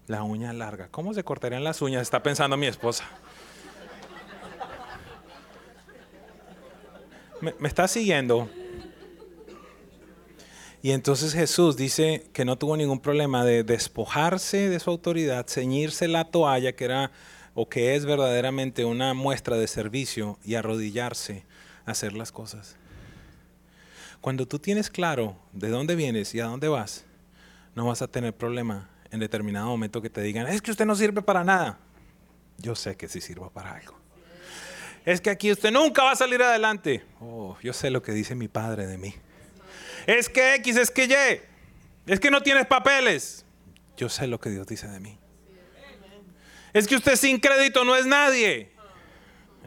La 0.08 0.24
uña 0.24 0.54
larga. 0.54 0.88
¿Cómo 0.90 1.14
se 1.14 1.24
cortarían 1.24 1.64
las 1.64 1.82
uñas? 1.82 2.04
Está 2.04 2.24
pensando 2.24 2.58
mi 2.58 2.68
esposa. 2.68 3.04
¿Me, 7.60 7.68
está 7.68 7.88
siguiendo? 7.88 8.50
Y 10.82 10.92
entonces 10.92 11.34
Jesús 11.34 11.78
dice 11.78 12.26
que 12.34 12.46
no 12.46 12.58
tuvo 12.58 12.76
ningún 12.78 13.00
problema 13.00 13.46
de 13.46 13.64
despojarse 13.64 14.70
de 14.70 14.80
su 14.80 14.90
autoridad, 14.90 15.48
ceñirse 15.48 16.08
la 16.08 16.26
toalla, 16.26 16.76
que 16.76 16.86
era 16.86 17.12
o 17.54 17.70
que 17.70 17.96
es 17.96 18.06
verdaderamente 18.06 18.84
una 18.84 19.14
muestra 19.14 19.58
de 19.58 19.68
servicio, 19.68 20.38
y 20.44 20.56
arrodillarse 20.56 21.46
a 21.86 21.92
hacer 21.92 22.14
las 22.14 22.32
cosas. 22.32 22.78
Cuando 24.22 24.48
tú 24.48 24.60
tienes 24.60 24.90
claro 24.90 25.38
de 25.54 25.70
dónde 25.70 25.96
vienes 25.96 26.34
y 26.34 26.40
a 26.40 26.46
dónde 26.46 26.68
vas, 26.68 27.06
no 27.76 27.86
vas 27.86 28.02
a 28.02 28.08
tener 28.08 28.36
problema 28.36 28.90
en 29.12 29.20
determinado 29.20 29.68
momento 29.68 30.02
que 30.02 30.10
te 30.10 30.22
digan, 30.22 30.48
es 30.48 30.62
que 30.62 30.72
usted 30.72 30.86
no 30.86 30.96
sirve 30.96 31.22
para 31.22 31.44
nada. 31.44 31.78
Yo 32.58 32.76
sé 32.76 32.96
que 32.98 33.08
sí 33.08 33.22
sirvo 33.22 33.50
para 33.52 33.74
algo. 33.76 34.05
Es 35.06 35.22
que 35.22 35.30
aquí 35.30 35.52
usted 35.52 35.72
nunca 35.72 36.04
va 36.04 36.12
a 36.12 36.16
salir 36.16 36.42
adelante. 36.42 37.06
Oh, 37.22 37.56
yo 37.62 37.74
sé 37.74 37.92
lo 37.92 38.02
que 38.02 38.12
dice 38.12 38.34
mi 38.34 38.48
padre 38.48 38.88
de 38.88 38.98
mí. 38.98 39.14
Es 40.08 40.30
que 40.30 40.56
X, 40.56 40.78
es 40.78 40.90
que 40.92 41.06
Y. 41.06 42.12
Es 42.12 42.20
que 42.20 42.32
no 42.32 42.42
tienes 42.42 42.66
papeles. 42.66 43.46
Yo 43.98 44.10
sé 44.10 44.26
lo 44.28 44.40
que 44.40 44.50
Dios 44.50 44.66
dice 44.66 44.88
de 44.88 45.00
mí. 45.00 45.18
Es 46.74 46.88
que 46.88 46.96
usted 46.96 47.16
sin 47.16 47.40
crédito 47.40 47.86
no 47.86 47.96
es 47.96 48.06
nadie. 48.06 48.72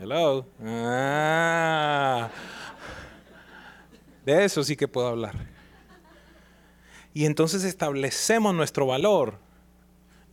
Hello. 0.01 0.46
Ah. 0.64 2.31
De 4.27 4.44
eso 4.44 4.62
sí 4.62 4.77
que 4.77 4.88
puedo 4.88 5.07
hablar. 5.07 5.35
Y 7.14 7.24
entonces 7.27 7.64
establecemos 7.64 8.55
nuestro 8.55 8.87
valor 8.87 9.38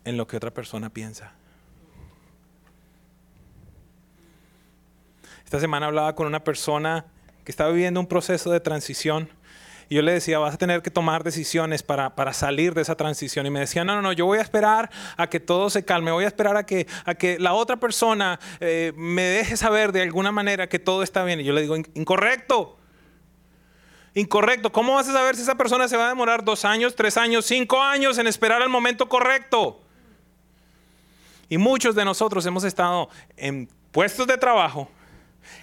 en 0.04 0.18
lo 0.18 0.28
que 0.28 0.38
otra 0.38 0.52
persona 0.52 0.90
piensa. 0.90 1.34
Esta 5.46 5.60
semana 5.60 5.86
hablaba 5.86 6.16
con 6.16 6.28
una 6.28 6.44
persona 6.44 7.06
que 7.46 7.52
estaba 7.52 7.72
viviendo 7.72 8.00
un 8.00 8.08
proceso 8.08 8.52
de 8.52 8.60
transición 8.60 9.30
y 9.88 9.96
yo 9.96 10.02
le 10.02 10.14
decía, 10.14 10.40
vas 10.40 10.56
a 10.56 10.58
tener 10.58 10.82
que 10.82 10.90
tomar 10.90 11.24
decisiones 11.24 11.84
para, 11.84 12.16
para, 12.16 12.34
salir 12.34 12.74
de 12.74 12.82
esa 12.82 12.96
transición. 12.96 13.46
Y 13.46 13.52
me 13.52 13.60
decía, 13.60 13.84
no, 13.84 13.96
no, 13.96 14.02
no, 14.02 14.14
yo 14.14 14.26
voy 14.26 14.40
a 14.40 14.42
esperar 14.42 14.90
a 15.16 15.28
que 15.28 15.40
todo 15.40 15.70
se 15.70 15.86
calme, 15.86 16.12
voy 16.12 16.24
a 16.24 16.28
esperar 16.28 16.58
a 16.58 16.66
que, 16.66 16.88
a 17.06 17.14
que 17.14 17.38
la 17.38 17.54
otra 17.54 17.78
persona 17.78 18.40
eh, 18.60 18.94
me 18.96 19.22
deje 19.22 19.58
saber 19.58 19.92
de 19.92 20.02
alguna 20.02 20.32
manera 20.32 20.68
que 20.68 20.80
todo 20.80 21.04
está 21.04 21.24
bien. 21.24 21.40
Y 21.40 21.44
yo 21.44 21.54
le 21.54 21.62
digo, 21.62 21.76
incorrecto. 21.76 22.78
Incorrecto. 24.16 24.72
¿Cómo 24.72 24.96
vas 24.96 25.08
a 25.08 25.14
saber 25.14 25.36
si 25.36 25.44
esa 25.44 25.56
persona 25.56 25.88
se 25.88 25.98
va 25.98 26.06
a 26.06 26.10
demorar 26.10 26.44
dos 26.44 26.66
años, 26.66 26.96
tres 26.96 27.16
años, 27.18 27.46
cinco 27.46 27.80
años 27.82 28.18
en 28.18 28.26
esperar 28.26 28.64
al 28.64 28.70
momento 28.70 29.08
correcto? 29.08 29.82
Y 31.48 31.60
muchos 31.60 31.94
de 31.94 32.06
nosotros 32.06 32.44
hemos 32.48 32.64
estado 32.64 33.10
en 33.38 33.70
puestos 33.92 34.26
de 34.26 34.38
trabajo, 34.38 34.90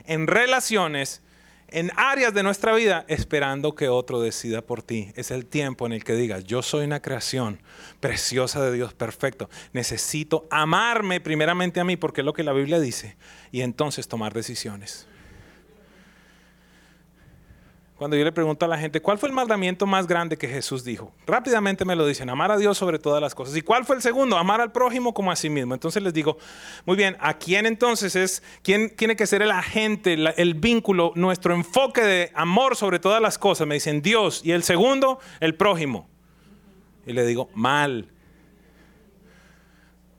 en 0.06 0.26
relaciones, 0.26 1.22
en 1.68 1.90
áreas 1.96 2.34
de 2.34 2.42
nuestra 2.42 2.74
vida 2.74 3.04
esperando 3.08 3.74
que 3.74 3.88
otro 3.88 4.20
decida 4.20 4.62
por 4.62 4.82
ti. 4.82 5.12
Es 5.16 5.30
el 5.30 5.46
tiempo 5.46 5.86
en 5.86 5.92
el 5.92 6.04
que 6.04 6.14
digas, 6.14 6.44
yo 6.44 6.62
soy 6.62 6.84
una 6.84 7.00
creación 7.00 7.60
preciosa 8.00 8.62
de 8.64 8.72
Dios, 8.72 8.94
perfecto. 8.94 9.48
Necesito 9.72 10.46
amarme 10.50 11.20
primeramente 11.20 11.80
a 11.80 11.84
mí 11.84 11.96
porque 11.96 12.20
es 12.20 12.24
lo 12.24 12.34
que 12.34 12.44
la 12.44 12.52
Biblia 12.52 12.78
dice 12.78 13.16
y 13.50 13.62
entonces 13.62 14.08
tomar 14.08 14.34
decisiones. 14.34 15.06
Cuando 18.02 18.16
yo 18.16 18.24
le 18.24 18.32
pregunto 18.32 18.64
a 18.64 18.68
la 18.68 18.76
gente, 18.76 19.00
¿cuál 19.00 19.16
fue 19.16 19.28
el 19.28 19.32
mandamiento 19.32 19.86
más 19.86 20.08
grande 20.08 20.36
que 20.36 20.48
Jesús 20.48 20.82
dijo? 20.82 21.12
Rápidamente 21.24 21.84
me 21.84 21.94
lo 21.94 22.04
dicen, 22.04 22.28
amar 22.30 22.50
a 22.50 22.56
Dios 22.56 22.76
sobre 22.76 22.98
todas 22.98 23.20
las 23.20 23.32
cosas. 23.32 23.56
¿Y 23.56 23.62
cuál 23.62 23.84
fue 23.84 23.94
el 23.94 24.02
segundo? 24.02 24.36
Amar 24.36 24.60
al 24.60 24.72
prójimo 24.72 25.14
como 25.14 25.30
a 25.30 25.36
sí 25.36 25.48
mismo. 25.48 25.72
Entonces 25.72 26.02
les 26.02 26.12
digo, 26.12 26.36
muy 26.84 26.96
bien, 26.96 27.16
¿a 27.20 27.34
quién 27.34 27.64
entonces 27.64 28.16
es, 28.16 28.42
quién 28.64 28.90
tiene 28.96 29.14
que 29.14 29.24
ser 29.24 29.40
el 29.40 29.52
agente, 29.52 30.14
el 30.14 30.54
vínculo, 30.54 31.12
nuestro 31.14 31.54
enfoque 31.54 32.02
de 32.02 32.32
amor 32.34 32.74
sobre 32.74 32.98
todas 32.98 33.22
las 33.22 33.38
cosas? 33.38 33.68
Me 33.68 33.74
dicen 33.74 34.02
Dios. 34.02 34.40
Y 34.44 34.50
el 34.50 34.64
segundo, 34.64 35.20
el 35.38 35.54
prójimo. 35.54 36.10
Y 37.06 37.12
le 37.12 37.24
digo, 37.24 37.50
mal. 37.54 38.10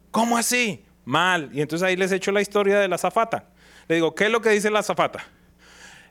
¿Cómo 0.09 0.37
así? 0.37 0.85
Mal. 1.03 1.49
Y 1.51 1.59
entonces 1.59 1.85
ahí 1.85 1.97
les 1.97 2.13
echo 2.13 2.31
la 2.31 2.39
historia 2.39 2.79
de 2.79 2.87
la 2.87 2.97
zafata. 2.97 3.49
Le 3.89 3.95
digo, 3.95 4.15
¿qué 4.15 4.27
es 4.27 4.31
lo 4.31 4.41
que 4.41 4.51
dice 4.51 4.71
la 4.71 4.83
zafata? 4.83 5.25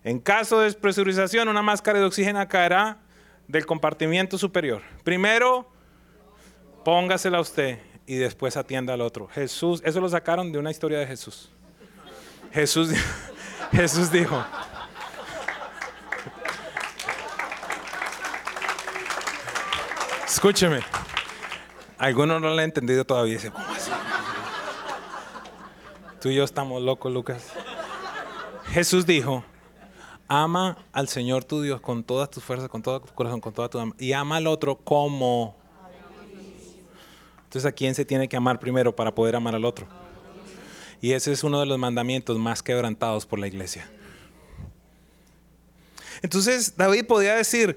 En 0.05 0.19
caso 0.19 0.59
de 0.59 0.65
despresurización, 0.65 1.49
una 1.49 1.63
máscara 1.63 2.01
de 2.01 2.05
oxígeno 2.05 2.47
caerá 2.49 2.99
del 3.47 3.67
compartimiento 3.67 4.37
superior. 4.37 4.83
Primero, 5.05 5.69
póngasela 6.85 7.39
a 7.39 7.41
usted 7.41 7.79
y 8.07 8.17
después 8.17 8.57
atienda 8.57 8.95
al 8.95 9.01
otro. 9.01 9.29
Jesús, 9.29 9.81
eso 9.85 10.01
lo 10.01 10.09
sacaron 10.09 10.51
de 10.51 10.59
una 10.59 10.71
historia 10.71 10.99
de 10.99 11.07
Jesús. 11.07 11.51
Jesús, 12.53 12.91
Jesús 13.73 14.11
dijo. 14.11 14.45
Escúcheme. 20.27 20.81
Algunos 21.99 22.41
no 22.41 22.49
lo 22.49 22.55
han 22.55 22.61
entendido 22.61 23.05
todavía. 23.05 23.35
Dice, 23.35 23.51
¿cómo 23.53 23.65
así? 23.73 23.91
Tú 26.21 26.31
y 26.31 26.35
yo 26.35 26.43
estamos 26.43 26.83
locos, 26.83 27.13
Lucas. 27.13 27.53
Jesús 28.73 29.07
dijo, 29.07 29.45
ama 30.33 30.79
al 30.93 31.09
Señor 31.09 31.45
tu 31.45 31.61
Dios 31.61 31.83
con 31.83 32.03
todas 32.03 32.31
tus 32.31 32.43
fuerzas, 32.43 32.71
con 32.71 32.81
todo 32.81 33.01
tu 33.01 33.13
corazón, 33.13 33.41
con 33.41 33.53
toda 33.53 33.69
tu 33.69 33.79
alma. 33.79 33.95
Y 33.99 34.13
ama 34.13 34.37
al 34.37 34.47
otro 34.47 34.77
como. 34.77 35.55
Entonces, 37.45 37.69
¿a 37.69 37.73
quién 37.73 37.95
se 37.95 38.07
tiene 38.07 38.29
que 38.29 38.37
amar 38.37 38.59
primero 38.59 38.97
para 38.97 39.15
poder 39.15 39.37
amar 39.37 39.55
al 39.55 39.67
otro? 39.67 39.87
Y 41.03 41.13
ese 41.13 41.33
es 41.33 41.45
uno 41.45 41.61
de 41.61 41.67
los 41.67 41.79
mandamientos 41.79 42.39
más 42.39 42.63
quebrantados 42.63 43.27
por 43.27 43.39
la 43.39 43.47
iglesia. 43.47 43.91
Entonces, 46.23 46.77
David 46.79 47.05
podía 47.07 47.35
decir, 47.35 47.77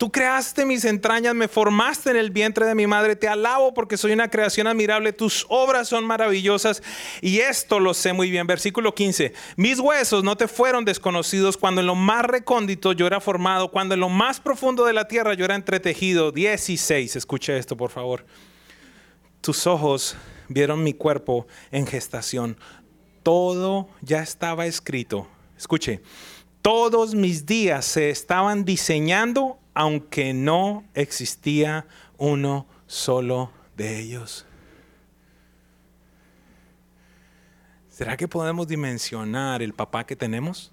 Tú 0.00 0.10
creaste 0.10 0.64
mis 0.64 0.86
entrañas, 0.86 1.34
me 1.34 1.46
formaste 1.46 2.08
en 2.08 2.16
el 2.16 2.30
vientre 2.30 2.64
de 2.64 2.74
mi 2.74 2.86
madre. 2.86 3.16
Te 3.16 3.28
alabo 3.28 3.74
porque 3.74 3.98
soy 3.98 4.12
una 4.12 4.30
creación 4.30 4.66
admirable. 4.66 5.12
Tus 5.12 5.44
obras 5.50 5.88
son 5.88 6.06
maravillosas 6.06 6.82
y 7.20 7.40
esto 7.40 7.78
lo 7.78 7.92
sé 7.92 8.14
muy 8.14 8.30
bien. 8.30 8.46
Versículo 8.46 8.94
15. 8.94 9.34
Mis 9.56 9.78
huesos 9.78 10.24
no 10.24 10.38
te 10.38 10.48
fueron 10.48 10.86
desconocidos 10.86 11.58
cuando 11.58 11.82
en 11.82 11.86
lo 11.86 11.96
más 11.96 12.24
recóndito 12.24 12.92
yo 12.92 13.06
era 13.06 13.20
formado, 13.20 13.70
cuando 13.70 13.92
en 13.92 14.00
lo 14.00 14.08
más 14.08 14.40
profundo 14.40 14.86
de 14.86 14.94
la 14.94 15.06
tierra 15.06 15.34
yo 15.34 15.44
era 15.44 15.54
entretejido. 15.54 16.32
16. 16.32 17.16
Escuche 17.16 17.58
esto, 17.58 17.76
por 17.76 17.90
favor. 17.90 18.24
Tus 19.42 19.66
ojos 19.66 20.16
vieron 20.48 20.82
mi 20.82 20.94
cuerpo 20.94 21.46
en 21.70 21.86
gestación. 21.86 22.56
Todo 23.22 23.90
ya 24.00 24.22
estaba 24.22 24.64
escrito. 24.64 25.28
Escuche. 25.58 26.00
Todos 26.62 27.14
mis 27.14 27.44
días 27.44 27.84
se 27.84 28.08
estaban 28.08 28.64
diseñando 28.64 29.58
aunque 29.80 30.34
no 30.34 30.84
existía 30.92 31.86
uno 32.18 32.66
solo 32.86 33.50
de 33.78 33.98
ellos. 33.98 34.44
¿Será 37.88 38.18
que 38.18 38.28
podemos 38.28 38.68
dimensionar 38.68 39.62
el 39.62 39.72
papá 39.72 40.04
que 40.04 40.16
tenemos? 40.16 40.70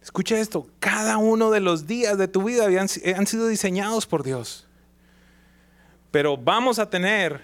Escucha 0.00 0.38
esto, 0.38 0.68
cada 0.78 1.18
uno 1.18 1.50
de 1.50 1.58
los 1.58 1.88
días 1.88 2.18
de 2.18 2.28
tu 2.28 2.44
vida 2.44 2.66
han 2.66 3.26
sido 3.26 3.48
diseñados 3.48 4.06
por 4.06 4.22
Dios. 4.22 4.68
Pero 6.12 6.36
vamos 6.36 6.78
a 6.78 6.88
tener 6.88 7.42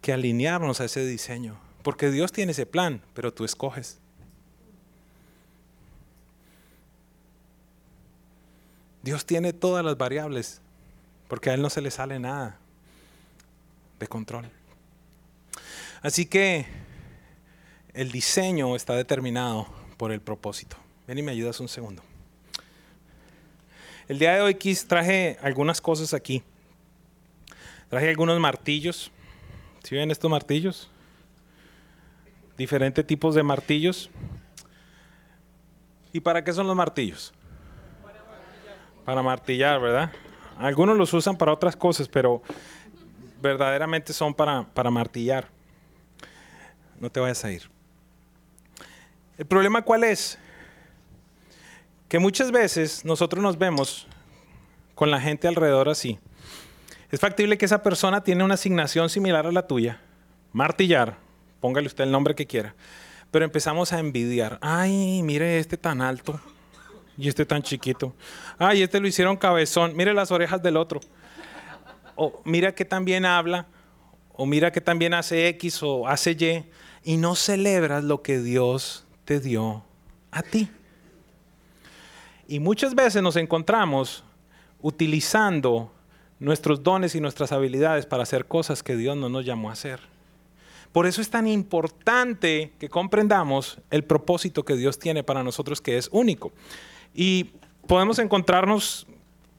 que 0.00 0.12
alinearnos 0.12 0.80
a 0.80 0.86
ese 0.86 1.06
diseño, 1.06 1.60
porque 1.84 2.10
Dios 2.10 2.32
tiene 2.32 2.50
ese 2.50 2.66
plan, 2.66 3.02
pero 3.14 3.32
tú 3.32 3.44
escoges. 3.44 4.00
Dios 9.04 9.26
tiene 9.26 9.52
todas 9.52 9.84
las 9.84 9.98
variables, 9.98 10.62
porque 11.28 11.50
a 11.50 11.54
Él 11.54 11.60
no 11.60 11.68
se 11.68 11.82
le 11.82 11.90
sale 11.90 12.18
nada 12.18 12.56
de 14.00 14.06
control. 14.06 14.48
Así 16.00 16.24
que 16.24 16.64
el 17.92 18.10
diseño 18.10 18.74
está 18.74 18.94
determinado 18.94 19.66
por 19.98 20.10
el 20.10 20.22
propósito. 20.22 20.78
Ven 21.06 21.18
y 21.18 21.22
me 21.22 21.32
ayudas 21.32 21.60
un 21.60 21.68
segundo. 21.68 22.02
El 24.08 24.18
día 24.18 24.36
de 24.36 24.40
hoy 24.40 24.54
traje 24.88 25.36
algunas 25.42 25.82
cosas 25.82 26.14
aquí. 26.14 26.42
Traje 27.90 28.08
algunos 28.08 28.40
martillos. 28.40 29.12
¿Sí 29.82 29.94
ven 29.94 30.10
estos 30.12 30.30
martillos? 30.30 30.88
Diferentes 32.56 33.06
tipos 33.06 33.34
de 33.34 33.42
martillos. 33.42 34.08
¿Y 36.10 36.20
para 36.20 36.42
qué 36.42 36.54
son 36.54 36.66
los 36.66 36.76
martillos? 36.76 37.34
Para 39.04 39.22
martillar, 39.22 39.80
¿verdad? 39.80 40.10
Algunos 40.58 40.96
los 40.96 41.12
usan 41.12 41.36
para 41.36 41.52
otras 41.52 41.76
cosas, 41.76 42.08
pero 42.08 42.42
verdaderamente 43.42 44.12
son 44.12 44.32
para, 44.32 44.64
para 44.72 44.90
martillar. 44.90 45.48
No 46.98 47.10
te 47.10 47.20
vayas 47.20 47.44
a 47.44 47.52
ir. 47.52 47.70
El 49.36 49.46
problema 49.46 49.82
cuál 49.82 50.04
es? 50.04 50.38
Que 52.08 52.18
muchas 52.18 52.50
veces 52.50 53.04
nosotros 53.04 53.42
nos 53.42 53.58
vemos 53.58 54.06
con 54.94 55.10
la 55.10 55.20
gente 55.20 55.48
alrededor 55.48 55.88
así. 55.88 56.18
Es 57.10 57.20
factible 57.20 57.58
que 57.58 57.64
esa 57.64 57.82
persona 57.82 58.22
tiene 58.22 58.44
una 58.44 58.54
asignación 58.54 59.10
similar 59.10 59.46
a 59.46 59.52
la 59.52 59.66
tuya, 59.66 60.00
martillar, 60.52 61.16
póngale 61.60 61.86
usted 61.86 62.04
el 62.04 62.10
nombre 62.10 62.34
que 62.34 62.46
quiera, 62.46 62.74
pero 63.30 63.44
empezamos 63.44 63.92
a 63.92 63.98
envidiar. 63.98 64.58
Ay, 64.60 65.22
mire 65.22 65.58
este 65.58 65.76
tan 65.76 66.00
alto 66.00 66.40
y 67.16 67.28
este 67.28 67.46
tan 67.46 67.62
chiquito. 67.62 68.14
Ay, 68.58 68.82
este 68.82 69.00
lo 69.00 69.06
hicieron 69.06 69.36
cabezón. 69.36 69.96
Mire 69.96 70.14
las 70.14 70.30
orejas 70.30 70.62
del 70.62 70.76
otro. 70.76 71.00
O 72.16 72.42
mira 72.44 72.74
que 72.74 72.84
también 72.84 73.24
habla. 73.24 73.66
O 74.32 74.46
mira 74.46 74.72
que 74.72 74.80
también 74.80 75.14
hace 75.14 75.48
X 75.48 75.82
o 75.82 76.08
hace 76.08 76.32
Y. 76.32 76.64
Y 77.04 77.16
no 77.16 77.34
celebras 77.34 78.04
lo 78.04 78.22
que 78.22 78.40
Dios 78.40 79.06
te 79.24 79.40
dio 79.40 79.84
a 80.30 80.42
ti. 80.42 80.68
Y 82.48 82.60
muchas 82.60 82.94
veces 82.94 83.22
nos 83.22 83.36
encontramos 83.36 84.24
utilizando 84.80 85.92
nuestros 86.38 86.82
dones 86.82 87.14
y 87.14 87.20
nuestras 87.20 87.52
habilidades 87.52 88.06
para 88.06 88.24
hacer 88.24 88.46
cosas 88.46 88.82
que 88.82 88.96
Dios 88.96 89.16
no 89.16 89.28
nos 89.28 89.46
llamó 89.46 89.70
a 89.70 89.72
hacer. 89.72 90.00
Por 90.92 91.06
eso 91.06 91.20
es 91.20 91.30
tan 91.30 91.46
importante 91.46 92.72
que 92.78 92.88
comprendamos 92.88 93.78
el 93.90 94.04
propósito 94.04 94.64
que 94.64 94.76
Dios 94.76 94.98
tiene 94.98 95.24
para 95.24 95.42
nosotros 95.42 95.80
que 95.80 95.96
es 95.98 96.08
único. 96.12 96.52
Y 97.14 97.52
podemos 97.86 98.18
encontrarnos 98.18 99.06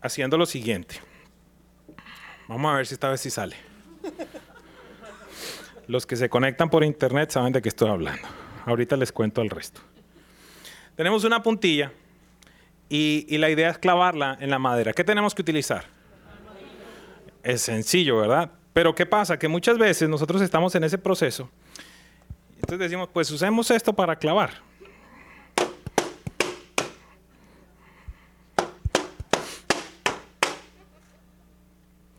haciendo 0.01 0.37
lo 0.37 0.45
siguiente. 0.45 0.99
Vamos 2.47 2.71
a 2.71 2.75
ver 2.75 2.85
si 2.85 2.93
esta 2.93 3.09
vez 3.09 3.21
sí 3.21 3.29
sale. 3.29 3.55
Los 5.87 6.05
que 6.05 6.15
se 6.15 6.29
conectan 6.29 6.69
por 6.69 6.83
internet 6.83 7.31
saben 7.31 7.53
de 7.53 7.61
qué 7.61 7.69
estoy 7.69 7.89
hablando. 7.89 8.27
Ahorita 8.65 8.97
les 8.97 9.11
cuento 9.11 9.41
el 9.41 9.49
resto. 9.49 9.81
Tenemos 10.95 11.23
una 11.23 11.41
puntilla 11.41 11.91
y, 12.89 13.25
y 13.29 13.37
la 13.37 13.49
idea 13.49 13.69
es 13.69 13.77
clavarla 13.77 14.37
en 14.39 14.49
la 14.49 14.59
madera. 14.59 14.93
¿Qué 14.93 15.03
tenemos 15.03 15.33
que 15.33 15.41
utilizar? 15.41 15.85
Es 17.43 17.61
sencillo, 17.61 18.17
¿verdad? 18.17 18.51
Pero 18.73 18.93
¿qué 18.93 19.05
pasa? 19.05 19.39
Que 19.39 19.47
muchas 19.47 19.77
veces 19.77 20.09
nosotros 20.09 20.41
estamos 20.41 20.75
en 20.75 20.83
ese 20.83 20.97
proceso. 20.97 21.49
Entonces 22.55 22.79
decimos, 22.79 23.09
pues 23.13 23.29
usemos 23.31 23.69
esto 23.71 23.93
para 23.93 24.15
clavar. 24.15 24.51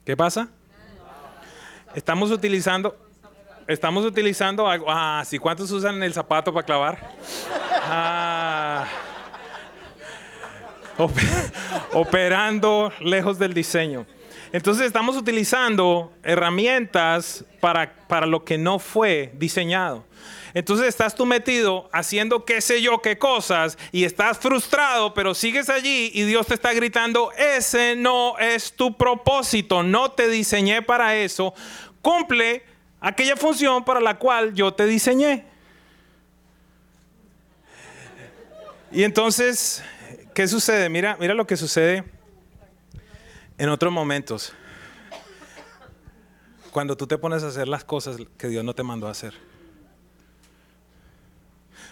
¿Qué 0.07 0.17
pasa? 0.17 0.49
Estamos 1.93 2.31
utilizando, 2.31 2.97
estamos 3.67 4.05
utilizando 4.05 4.69
algo. 4.69 4.87
Ah, 4.89 5.25
sí, 5.27 5.37
¿cuántos 5.37 5.69
usan 5.73 6.01
el 6.01 6.15
zapato 6.15 6.55
para 6.55 6.65
clavar? 6.65 7.11
Ah, 7.83 8.87
operando 11.93 12.93
lejos 13.01 13.37
del 13.41 13.53
diseño. 13.53 14.07
Entonces 14.53 14.87
estamos 14.87 15.17
utilizando 15.17 16.13
herramientas 16.23 17.45
para, 17.61 18.07
para 18.07 18.27
lo 18.27 18.45
que 18.45 18.59
no 18.59 18.79
fue 18.79 19.33
diseñado. 19.37 20.05
Entonces 20.55 20.87
estás 20.87 21.15
tú 21.15 21.27
metido 21.27 21.91
haciendo 21.93 22.47
qué 22.47 22.63
sé 22.63 22.81
yo 22.81 23.03
qué 23.03 23.19
cosas 23.19 23.77
y 23.93 24.05
estás 24.05 24.39
frustrado, 24.39 25.13
pero 25.13 25.35
sigues 25.35 25.69
allí 25.69 26.11
y 26.15 26.23
Dios 26.23 26.47
te 26.47 26.55
está 26.55 26.73
gritando, 26.73 27.31
ese 27.33 27.95
no 27.95 28.39
es 28.39 28.73
tu 28.73 28.97
propósito, 28.97 29.83
no 29.83 30.13
te 30.13 30.29
diseñé 30.29 30.81
para 30.81 31.15
eso, 31.17 31.53
cumple 32.01 32.63
aquella 33.01 33.37
función 33.37 33.85
para 33.85 34.01
la 34.01 34.17
cual 34.17 34.55
yo 34.55 34.73
te 34.73 34.87
diseñé. 34.87 35.45
Y 38.91 39.03
entonces, 39.03 39.83
¿qué 40.33 40.49
sucede? 40.49 40.89
Mira, 40.89 41.19
mira 41.21 41.35
lo 41.35 41.47
que 41.47 41.59
sucede 41.59 42.16
en 43.59 43.69
otros 43.69 43.93
momentos. 43.93 44.53
Cuando 46.73 46.97
tú 46.97 47.07
te 47.07 47.17
pones 47.17 47.43
a 47.43 47.49
hacer 47.49 47.69
las 47.69 47.85
cosas 47.85 48.19
que 48.37 48.49
Dios 48.49 48.65
no 48.65 48.75
te 48.75 48.83
mandó 48.83 49.09
a 49.09 49.11
hacer. 49.11 49.35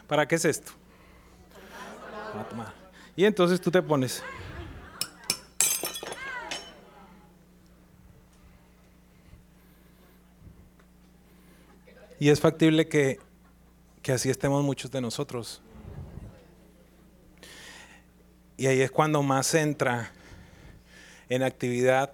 ¿Para 0.07 0.29
qué 0.29 0.35
es 0.35 0.45
esto? 0.45 0.73
Y 3.17 3.25
entonces 3.25 3.61
tú 3.61 3.71
te 3.71 3.81
pones. 3.81 4.23
Y 12.21 12.29
es 12.29 12.41
factible 12.41 12.89
que, 12.89 13.19
que 14.03 14.13
así 14.13 14.31
estemos 14.31 14.63
muchos 14.63 14.91
de 14.91 15.01
nosotros. 15.01 15.63
Y 18.57 18.67
ahí 18.67 18.81
es 18.83 18.91
cuando 18.91 19.23
más 19.23 19.55
entra 19.55 20.13
en 21.29 21.43
actividad, 21.43 22.13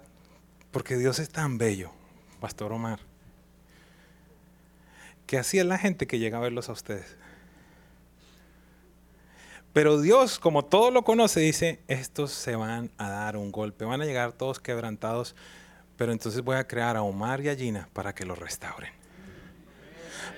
porque 0.71 0.97
Dios 0.97 1.19
es 1.19 1.29
tan 1.29 1.57
bello, 1.57 1.91
Pastor 2.39 2.71
Omar, 2.71 2.99
que 5.25 5.37
así 5.37 5.59
es 5.59 5.65
la 5.65 5.77
gente 5.77 6.07
que 6.07 6.19
llega 6.19 6.37
a 6.37 6.41
verlos 6.41 6.69
a 6.69 6.73
ustedes. 6.73 7.17
Pero 9.73 10.01
Dios, 10.01 10.37
como 10.37 10.65
todo 10.65 10.91
lo 10.91 11.03
conoce, 11.03 11.39
dice, 11.39 11.79
estos 11.87 12.31
se 12.31 12.55
van 12.55 12.91
a 12.97 13.09
dar 13.09 13.37
un 13.37 13.51
golpe, 13.51 13.85
van 13.85 14.01
a 14.01 14.05
llegar 14.05 14.33
todos 14.33 14.59
quebrantados, 14.59 15.33
pero 15.95 16.11
entonces 16.11 16.41
voy 16.41 16.57
a 16.57 16.67
crear 16.67 16.97
a 16.97 17.03
Omar 17.03 17.41
y 17.41 17.49
a 17.49 17.55
Gina 17.55 17.87
para 17.93 18.13
que 18.13 18.25
los 18.25 18.37
restauren. 18.37 18.91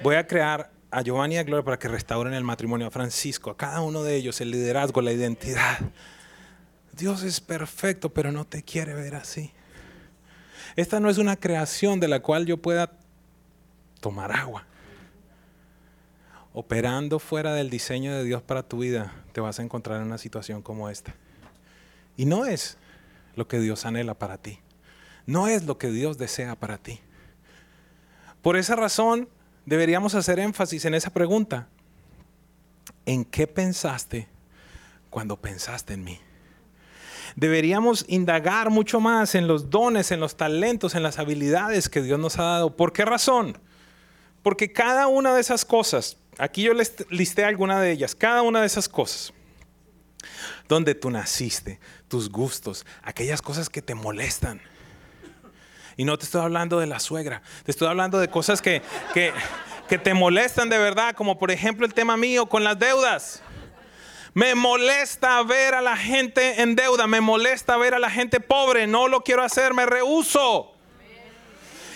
Voy 0.04 0.16
a 0.16 0.28
crear 0.28 0.70
a 0.92 1.02
Giovanni 1.02 1.36
y 1.36 1.38
a 1.40 1.44
Gloria 1.44 1.66
para 1.66 1.80
que 1.80 1.88
restauren 1.88 2.34
el 2.36 2.44
matrimonio, 2.44 2.88
a 2.88 2.92
Francisco, 2.92 3.50
a 3.50 3.58
cada 3.58 3.82
uno 3.82 4.04
de 4.04 4.16
ellos, 4.16 4.40
el 4.42 4.52
liderazgo, 4.52 5.02
la 5.02 5.12
identidad. 5.12 5.80
Dios 6.94 7.24
es 7.24 7.42
perfecto, 7.42 8.14
pero 8.14 8.32
no 8.32 8.46
te 8.46 8.64
quiere 8.64 8.94
ver 8.94 9.16
así. 9.16 9.52
Esta 10.76 11.00
no 11.00 11.10
es 11.10 11.18
una 11.18 11.36
creación 11.36 12.00
de 12.00 12.08
la 12.08 12.22
cual 12.22 12.46
yo 12.46 12.58
pueda 12.58 12.92
tomar 14.00 14.32
agua 14.32 14.66
operando 16.54 17.18
fuera 17.20 17.54
del 17.54 17.70
diseño 17.70 18.16
de 18.16 18.24
Dios 18.24 18.42
para 18.42 18.64
tu 18.64 18.80
vida, 18.80 19.12
te 19.34 19.42
vas 19.42 19.60
a 19.60 19.64
encontrar 19.64 20.00
en 20.00 20.08
una 20.08 20.20
situación 20.20 20.62
como 20.62 20.90
esta. 20.90 21.16
Y 22.16 22.26
no 22.26 22.46
es 22.46 22.78
lo 23.36 23.48
que 23.48 23.60
Dios 23.60 23.86
anhela 23.86 24.14
para 24.14 24.38
ti. 24.38 24.60
No 25.26 25.48
es 25.48 25.64
lo 25.64 25.78
que 25.80 25.90
Dios 25.90 26.18
desea 26.18 26.56
para 26.56 26.78
ti. 26.78 27.00
Por 28.42 28.56
esa 28.56 28.76
razón, 28.76 29.30
deberíamos 29.66 30.14
hacer 30.14 30.38
énfasis 30.40 30.86
en 30.86 30.94
esa 30.94 31.10
pregunta. 31.10 31.70
¿En 33.06 33.26
qué 33.26 33.48
pensaste 33.48 34.28
cuando 35.10 35.42
pensaste 35.42 35.94
en 35.94 36.04
mí? 36.04 36.20
Deberíamos 37.36 38.06
indagar 38.08 38.70
mucho 38.70 39.00
más 39.00 39.36
en 39.36 39.48
los 39.48 39.70
dones, 39.70 40.12
en 40.12 40.20
los 40.20 40.36
talentos, 40.38 40.96
en 40.96 41.04
las 41.04 41.20
habilidades 41.20 41.90
que 41.90 42.02
Dios 42.02 42.20
nos 42.20 42.38
ha 42.40 42.44
dado. 42.44 42.76
¿Por 42.76 42.94
qué 42.94 43.06
razón? 43.06 43.58
Porque 44.42 44.72
cada 44.72 45.08
una 45.08 45.34
de 45.34 45.42
esas 45.42 45.66
cosas 45.66 46.18
Aquí 46.38 46.64
yo 46.64 46.74
les 46.74 46.94
listé 47.10 47.46
alguna 47.46 47.80
de 47.80 47.92
ellas, 47.92 48.16
cada 48.16 48.42
una 48.42 48.62
de 48.62 48.68
esas 48.68 48.90
cosas. 48.90 49.34
Donde 50.68 50.96
tú 50.96 51.10
naciste, 51.10 51.80
tus 52.08 52.30
gustos, 52.30 52.86
aquellas 53.04 53.42
cosas 53.42 53.70
que 53.70 53.82
te 53.82 53.94
molestan. 53.94 54.62
Y 55.96 56.06
no 56.06 56.18
te 56.18 56.26
estoy 56.26 56.42
hablando 56.42 56.80
de 56.80 56.88
la 56.88 57.00
suegra, 57.00 57.44
te 57.66 57.72
estoy 57.72 57.88
hablando 57.88 58.20
de 58.20 58.28
cosas 58.30 58.62
que, 58.62 58.82
que, 59.14 59.32
que 59.88 60.00
te 60.00 60.14
molestan 60.16 60.70
de 60.70 60.80
verdad, 60.80 61.14
como 61.16 61.38
por 61.38 61.52
ejemplo 61.52 61.86
el 61.86 61.94
tema 61.94 62.18
mío 62.18 62.48
con 62.48 62.64
las 62.64 62.80
deudas. 62.80 63.44
Me 64.34 64.56
molesta 64.56 65.44
ver 65.44 65.76
a 65.76 65.82
la 65.82 65.96
gente 65.96 66.62
en 66.62 66.76
deuda, 66.76 67.06
me 67.06 67.22
molesta 67.22 67.78
ver 67.78 67.94
a 67.94 68.00
la 68.00 68.10
gente 68.10 68.40
pobre, 68.40 68.88
no 68.88 69.08
lo 69.08 69.22
quiero 69.22 69.44
hacer, 69.44 69.74
me 69.74 69.86
rehuso. 69.86 70.74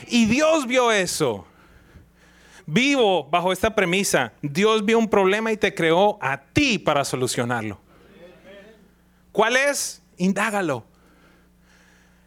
Y 0.08 0.26
Dios 0.26 0.67
vio 0.67 0.91
eso. 0.91 1.47
Vivo 2.65 3.23
bajo 3.23 3.52
esta 3.52 3.73
premisa. 3.73 4.34
Dios 4.41 4.86
vio 4.86 5.00
un 5.00 5.10
problema 5.10 5.52
y 5.52 5.58
te 5.58 5.73
creó 5.73 6.19
a 6.21 6.38
ti 6.38 6.78
para 6.78 7.04
solucionarlo. 7.04 7.80
¿Cuál 9.32 9.56
es? 9.56 10.02
Indágalo. 10.17 10.86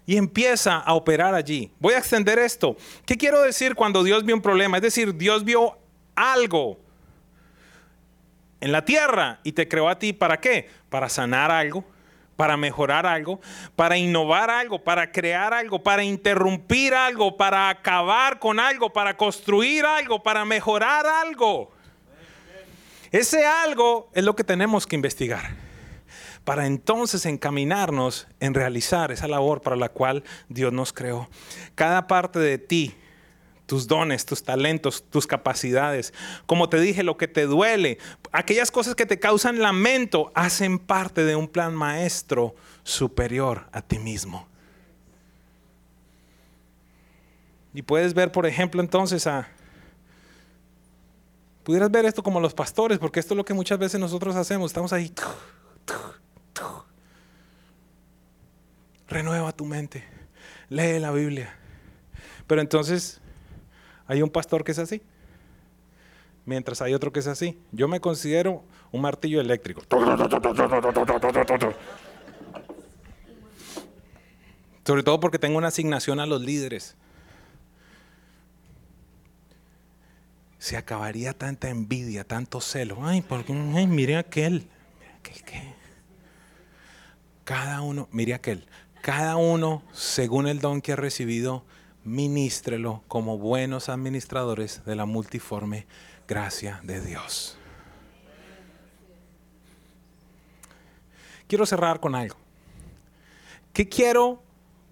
Y 0.06 0.16
empieza 0.16 0.78
a 0.78 0.94
operar 0.94 1.34
allí. 1.34 1.70
Voy 1.78 1.94
a 1.94 1.98
extender 1.98 2.38
esto. 2.38 2.76
¿Qué 3.06 3.16
quiero 3.16 3.42
decir 3.42 3.76
cuando 3.76 4.02
Dios 4.02 4.24
vio 4.24 4.34
un 4.34 4.42
problema? 4.42 4.78
Es 4.78 4.82
decir, 4.82 5.14
Dios 5.14 5.44
vio 5.44 5.78
algo 6.16 6.78
en 8.60 8.72
la 8.72 8.84
tierra 8.84 9.40
y 9.42 9.52
te 9.52 9.68
creó 9.68 9.88
a 9.88 9.98
ti 9.98 10.12
para 10.12 10.40
qué? 10.40 10.68
Para 10.88 11.08
sanar 11.08 11.50
algo, 11.50 11.84
para 12.36 12.56
mejorar 12.56 13.06
algo, 13.06 13.40
para 13.76 13.96
innovar 13.98 14.50
algo, 14.50 14.82
para 14.82 15.12
crear 15.12 15.52
algo, 15.52 15.82
para 15.82 16.04
interrumpir 16.04 16.94
algo, 16.94 17.36
para 17.36 17.68
acabar 17.68 18.38
con 18.38 18.58
algo, 18.58 18.92
para 18.92 19.16
construir 19.16 19.84
algo, 19.84 20.22
para 20.22 20.44
mejorar 20.44 21.06
algo. 21.06 21.72
Ese 23.10 23.44
algo 23.44 24.10
es 24.14 24.24
lo 24.24 24.36
que 24.36 24.44
tenemos 24.44 24.86
que 24.86 24.96
investigar 24.96 25.70
para 26.44 26.66
entonces 26.66 27.26
encaminarnos 27.26 28.26
en 28.40 28.54
realizar 28.54 29.12
esa 29.12 29.28
labor 29.28 29.60
para 29.60 29.76
la 29.76 29.88
cual 29.88 30.24
Dios 30.48 30.72
nos 30.72 30.92
creó. 30.92 31.28
Cada 31.74 32.06
parte 32.06 32.38
de 32.38 32.58
ti 32.58 32.96
tus 33.70 33.86
dones, 33.86 34.26
tus 34.26 34.42
talentos, 34.42 35.04
tus 35.10 35.28
capacidades. 35.28 36.12
Como 36.44 36.68
te 36.68 36.80
dije, 36.80 37.04
lo 37.04 37.16
que 37.16 37.28
te 37.28 37.46
duele, 37.46 37.98
aquellas 38.32 38.72
cosas 38.72 38.96
que 38.96 39.06
te 39.06 39.20
causan 39.20 39.60
lamento, 39.60 40.32
hacen 40.34 40.80
parte 40.80 41.22
de 41.24 41.36
un 41.36 41.46
plan 41.46 41.72
maestro 41.72 42.56
superior 42.82 43.68
a 43.70 43.80
ti 43.80 44.00
mismo. 44.00 44.48
Y 47.72 47.82
puedes 47.82 48.12
ver, 48.12 48.32
por 48.32 48.44
ejemplo, 48.44 48.80
entonces 48.80 49.28
a, 49.28 49.48
Pudieras 51.62 51.92
ver 51.92 52.06
esto 52.06 52.24
como 52.24 52.40
los 52.40 52.54
pastores, 52.54 52.98
porque 52.98 53.20
esto 53.20 53.34
es 53.34 53.36
lo 53.36 53.44
que 53.44 53.54
muchas 53.54 53.78
veces 53.78 54.00
nosotros 54.00 54.34
hacemos. 54.34 54.72
Estamos 54.72 54.92
ahí. 54.92 55.12
Renueva 59.06 59.52
tu 59.52 59.64
mente. 59.64 60.02
Lee 60.70 60.98
la 60.98 61.12
Biblia. 61.12 61.54
Pero 62.48 62.60
entonces 62.60 63.20
hay 64.10 64.22
un 64.22 64.30
pastor 64.30 64.64
que 64.64 64.72
es 64.72 64.78
así. 64.80 65.00
Mientras 66.44 66.82
hay 66.82 66.94
otro 66.94 67.12
que 67.12 67.20
es 67.20 67.28
así. 67.28 67.56
Yo 67.70 67.86
me 67.86 68.00
considero 68.00 68.64
un 68.90 69.02
martillo 69.02 69.40
eléctrico. 69.40 69.82
Sobre 74.84 75.04
todo 75.04 75.20
porque 75.20 75.38
tengo 75.38 75.58
una 75.58 75.68
asignación 75.68 76.18
a 76.18 76.26
los 76.26 76.42
líderes. 76.42 76.96
Se 80.58 80.76
acabaría 80.76 81.32
tanta 81.32 81.68
envidia, 81.68 82.24
tanto 82.24 82.60
celo. 82.60 82.98
Ay, 83.02 83.22
porque, 83.22 83.52
ay, 83.52 83.86
mire 83.86 84.16
aquel. 84.16 84.66
Mire 84.98 85.38
aquel. 85.40 85.74
Cada 87.44 87.80
uno, 87.80 88.08
mire 88.10 88.34
aquel. 88.34 88.66
Cada 89.02 89.36
uno, 89.36 89.84
según 89.92 90.48
el 90.48 90.58
don 90.58 90.80
que 90.80 90.94
ha 90.94 90.96
recibido, 90.96 91.64
ministrelo 92.04 93.02
como 93.08 93.38
buenos 93.38 93.88
administradores 93.88 94.84
de 94.84 94.96
la 94.96 95.06
multiforme 95.06 95.86
gracia 96.26 96.80
de 96.82 97.00
Dios. 97.00 97.56
Quiero 101.46 101.66
cerrar 101.66 102.00
con 102.00 102.14
algo. 102.14 102.36
¿Qué 103.72 103.88
quiero 103.88 104.42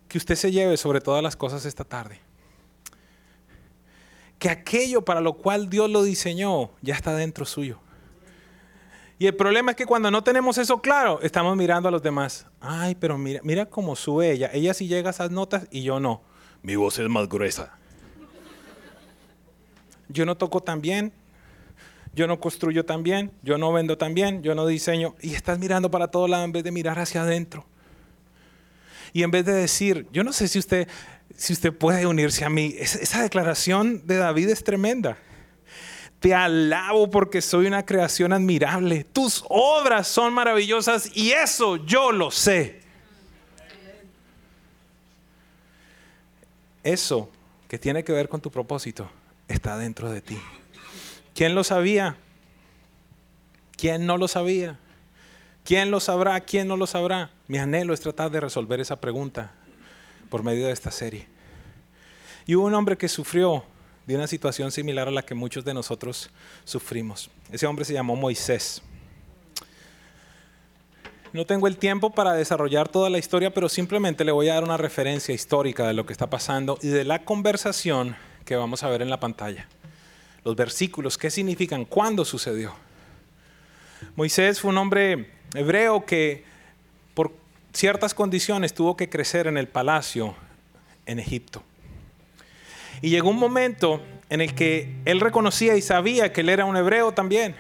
que 0.09 0.19
usted 0.19 0.35
se 0.35 0.51
lleve 0.51 0.77
sobre 0.77 1.01
todas 1.01 1.23
las 1.23 1.37
cosas 1.37 1.65
esta 1.67 1.85
tarde. 1.85 2.21
Que 4.39 4.49
aquello 4.49 5.05
para 5.05 5.21
lo 5.21 5.35
cual 5.35 5.69
Dios 5.69 5.91
lo 5.91 6.03
diseñó 6.03 6.71
ya 6.81 6.95
está 6.95 7.15
dentro 7.15 7.45
suyo. 7.45 7.79
Y 9.19 9.27
el 9.27 9.35
problema 9.35 9.73
es 9.73 9.77
que 9.77 9.85
cuando 9.85 10.11
no 10.11 10.23
tenemos 10.23 10.59
eso 10.59 10.81
claro, 10.81 11.21
estamos 11.23 11.57
mirando 11.57 11.89
a 11.89 11.93
los 11.93 12.03
demás. 12.03 12.47
Ay, 12.61 12.95
pero 12.95 13.19
mira, 13.19 13.41
mira 13.43 13.67
cómo 13.67 13.97
sube 13.97 14.31
ella. 14.31 14.49
Ella 14.53 14.73
sí 14.75 14.87
llega 14.87 15.11
a 15.11 15.13
esas 15.13 15.31
notas 15.31 15.67
y 15.71 15.83
yo 15.83 15.99
no. 15.99 16.23
Mi 16.63 16.77
voz 16.77 16.99
es 16.99 17.09
más 17.09 17.29
gruesa. 17.29 17.79
Yo 20.09 20.25
no 20.27 20.37
toco 20.37 20.61
tan 20.61 20.81
bien. 20.81 21.13
Yo 22.15 22.27
no 22.27 22.41
construyo 22.41 22.85
tan 22.85 23.03
bien. 23.03 23.31
Yo 23.43 23.59
no 23.59 23.73
vendo 23.73 23.99
tan 23.99 24.15
bien. 24.15 24.43
Yo 24.43 24.55
no 24.55 24.67
diseño. 24.67 25.15
Y 25.21 25.35
estás 25.35 25.59
mirando 25.59 25.91
para 25.91 26.09
todo 26.09 26.29
lado 26.29 26.45
en 26.45 26.53
vez 26.53 26.65
de 26.65 26.73
mirar 26.73 26.99
hacia 26.99 27.23
adentro. 27.23 27.65
Y 29.13 29.23
en 29.23 29.31
vez 29.31 29.45
de 29.45 29.53
decir, 29.53 30.07
yo 30.13 30.25
no 30.25 30.33
sé 30.33 30.49
si 30.49 30.59
usted, 30.59 30.89
si 31.35 31.53
usted 31.53 31.73
puede 31.73 32.07
unirse 32.07 32.45
a 32.45 32.51
mí, 32.51 32.75
esa 32.79 33.23
declaración 33.23 34.07
de 34.07 34.17
David 34.17 34.49
es 34.51 34.65
tremenda. 34.65 35.19
Te 36.21 36.35
alabo 36.35 37.11
porque 37.11 37.41
soy 37.41 37.67
una 37.67 37.87
creación 37.87 38.33
admirable. 38.33 39.05
Tus 39.05 39.45
obras 39.49 40.09
son 40.09 40.35
maravillosas 40.35 41.17
y 41.17 41.31
eso 41.31 41.77
yo 41.77 42.11
lo 42.13 42.31
sé. 42.31 42.78
Eso 46.83 47.31
que 47.69 47.79
tiene 47.79 48.05
que 48.05 48.13
ver 48.13 48.29
con 48.29 48.41
tu 48.41 48.51
propósito 48.51 49.11
está 49.49 49.77
dentro 49.77 50.11
de 50.11 50.21
ti. 50.21 50.39
¿Quién 51.35 51.55
lo 51.55 51.65
sabía? 51.65 52.17
¿Quién 53.77 54.07
no 54.07 54.17
lo 54.17 54.27
sabía? 54.27 54.79
¿Quién 55.65 55.91
lo 55.91 56.01
sabrá? 56.01 56.41
¿Quién 56.41 56.67
no 56.67 56.77
lo 56.77 56.87
sabrá? 56.87 57.31
Mi 57.47 57.59
anhelo 57.59 57.95
es 57.95 58.01
tratar 58.01 58.31
de 58.31 58.41
resolver 58.41 58.81
esa 58.81 59.01
pregunta 59.01 59.53
por 60.31 60.43
medio 60.43 60.67
de 60.67 60.73
esta 60.73 60.91
serie. 60.91 61.27
Y 62.47 62.55
hubo 62.55 62.67
un 62.67 62.75
hombre 62.75 62.97
que 62.97 63.09
sufrió 63.09 63.65
de 64.07 64.17
una 64.17 64.27
situación 64.27 64.73
similar 64.73 65.07
a 65.09 65.11
la 65.11 65.23
que 65.23 65.35
muchos 65.35 65.65
de 65.65 65.75
nosotros 65.75 66.31
sufrimos. 66.65 67.31
Ese 67.53 67.67
hombre 67.67 67.85
se 67.85 67.93
llamó 67.93 68.17
Moisés. 68.17 68.83
No 71.33 71.45
tengo 71.45 71.67
el 71.67 71.77
tiempo 71.77 72.11
para 72.11 72.33
desarrollar 72.33 72.89
toda 72.89 73.11
la 73.11 73.19
historia, 73.19 73.53
pero 73.53 73.69
simplemente 73.69 74.25
le 74.25 74.33
voy 74.33 74.49
a 74.49 74.55
dar 74.55 74.65
una 74.65 74.79
referencia 74.79 75.35
histórica 75.35 75.87
de 75.87 75.93
lo 75.93 76.07
que 76.07 76.13
está 76.13 76.31
pasando 76.31 76.79
y 76.81 76.89
de 76.89 77.05
la 77.05 77.25
conversación 77.25 78.17
que 78.45 78.57
vamos 78.57 78.83
a 78.83 78.89
ver 78.89 79.03
en 79.03 79.11
la 79.11 79.21
pantalla. 79.21 79.69
Los 80.45 80.57
versículos, 80.57 81.19
qué 81.19 81.31
significan, 81.31 81.85
cuándo 81.85 82.25
sucedió. 82.25 82.75
Moisés 84.17 84.61
fue 84.61 84.71
un 84.71 84.79
hombre 84.79 85.31
hebreo 85.55 86.07
que 86.07 86.45
por 87.13 87.33
ciertas 87.73 88.15
condiciones 88.15 88.73
tuvo 88.73 88.97
que 88.97 89.11
crecer 89.11 89.47
en 89.47 89.59
el 89.59 89.69
palacio 89.69 90.35
en 91.05 91.19
Egipto. 91.19 91.63
Y 93.03 93.11
llegó 93.11 93.29
un 93.29 93.39
momento 93.39 94.01
en 94.31 94.41
el 94.41 94.55
que 94.55 94.97
él 95.05 95.21
reconocía 95.21 95.77
y 95.77 95.83
sabía 95.83 96.33
que 96.33 96.41
él 96.41 96.49
era 96.49 96.65
un 96.65 96.77
hebreo 96.77 97.13
también. 97.13 97.55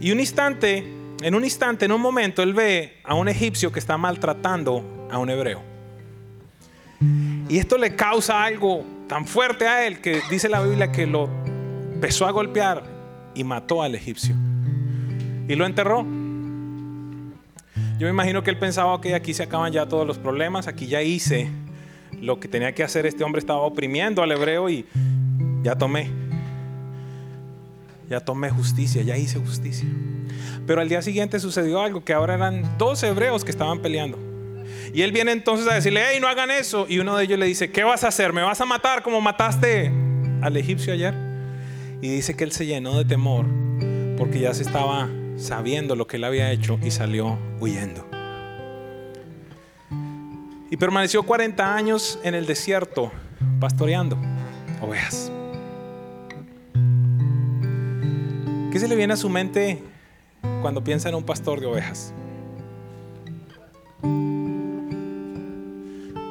Y 0.00 0.12
un 0.12 0.20
instante, 0.20 0.95
en 1.22 1.34
un 1.34 1.44
instante, 1.44 1.84
en 1.86 1.92
un 1.92 2.00
momento, 2.00 2.42
él 2.42 2.52
ve 2.54 2.98
a 3.04 3.14
un 3.14 3.28
egipcio 3.28 3.72
que 3.72 3.78
está 3.78 3.96
maltratando 3.96 5.08
a 5.10 5.18
un 5.18 5.30
hebreo. 5.30 5.62
Y 7.48 7.58
esto 7.58 7.78
le 7.78 7.94
causa 7.94 8.42
algo 8.42 8.84
tan 9.08 9.26
fuerte 9.26 9.66
a 9.66 9.86
él 9.86 10.00
que 10.00 10.20
dice 10.30 10.48
la 10.48 10.62
Biblia 10.62 10.90
que 10.90 11.06
lo 11.06 11.28
empezó 11.94 12.26
a 12.26 12.30
golpear 12.30 12.82
y 13.34 13.44
mató 13.44 13.82
al 13.82 13.94
egipcio. 13.94 14.34
Y 15.48 15.54
lo 15.54 15.64
enterró. 15.64 16.04
Yo 17.98 18.06
me 18.06 18.10
imagino 18.10 18.42
que 18.42 18.50
él 18.50 18.58
pensaba 18.58 19.00
que 19.00 19.14
aquí 19.14 19.32
se 19.32 19.44
acaban 19.44 19.72
ya 19.72 19.86
todos 19.86 20.06
los 20.06 20.18
problemas, 20.18 20.66
aquí 20.66 20.86
ya 20.86 21.02
hice 21.02 21.48
lo 22.20 22.40
que 22.40 22.48
tenía 22.48 22.74
que 22.74 22.82
hacer. 22.82 23.06
Este 23.06 23.24
hombre 23.24 23.38
estaba 23.38 23.60
oprimiendo 23.60 24.22
al 24.22 24.32
hebreo 24.32 24.68
y 24.68 24.86
ya 25.62 25.76
tomé. 25.76 26.25
Ya 28.08 28.20
tomé 28.20 28.50
justicia, 28.50 29.02
ya 29.02 29.16
hice 29.16 29.38
justicia. 29.38 29.88
Pero 30.66 30.80
al 30.80 30.88
día 30.88 31.02
siguiente 31.02 31.40
sucedió 31.40 31.80
algo, 31.80 32.04
que 32.04 32.12
ahora 32.12 32.34
eran 32.34 32.76
dos 32.78 33.02
hebreos 33.02 33.44
que 33.44 33.50
estaban 33.50 33.80
peleando. 33.80 34.18
Y 34.92 35.02
él 35.02 35.12
viene 35.12 35.32
entonces 35.32 35.66
a 35.68 35.74
decirle, 35.74 36.02
hey, 36.08 36.18
no 36.20 36.28
hagan 36.28 36.50
eso. 36.50 36.86
Y 36.88 36.98
uno 36.98 37.16
de 37.16 37.24
ellos 37.24 37.38
le 37.38 37.46
dice, 37.46 37.70
¿qué 37.70 37.84
vas 37.84 38.04
a 38.04 38.08
hacer? 38.08 38.32
¿Me 38.32 38.42
vas 38.42 38.60
a 38.60 38.64
matar 38.64 39.02
como 39.02 39.20
mataste 39.20 39.92
al 40.40 40.56
egipcio 40.56 40.92
ayer? 40.92 41.14
Y 42.00 42.08
dice 42.08 42.36
que 42.36 42.44
él 42.44 42.52
se 42.52 42.66
llenó 42.66 42.96
de 42.98 43.04
temor 43.04 43.46
porque 44.16 44.40
ya 44.40 44.54
se 44.54 44.62
estaba 44.62 45.08
sabiendo 45.36 45.96
lo 45.96 46.06
que 46.06 46.16
él 46.16 46.24
había 46.24 46.50
hecho 46.50 46.78
y 46.82 46.90
salió 46.90 47.38
huyendo. 47.60 48.06
Y 50.70 50.76
permaneció 50.76 51.22
40 51.22 51.74
años 51.74 52.18
en 52.22 52.34
el 52.34 52.46
desierto 52.46 53.12
pastoreando 53.60 54.18
ovejas. 54.80 55.30
¿Qué 58.76 58.80
se 58.80 58.88
le 58.88 58.96
viene 58.96 59.14
a 59.14 59.16
su 59.16 59.30
mente 59.30 59.82
cuando 60.60 60.84
piensa 60.84 61.08
en 61.08 61.14
un 61.14 61.24
pastor 61.24 61.60
de 61.60 61.66
ovejas? 61.66 62.12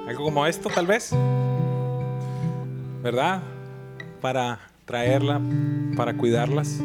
Algo 0.08 0.26
como 0.26 0.46
esto 0.46 0.70
tal 0.70 0.86
vez, 0.86 1.10
¿verdad? 3.02 3.42
Para 4.22 4.60
traerla, 4.86 5.42
para 5.98 6.16
cuidarlas. 6.16 6.82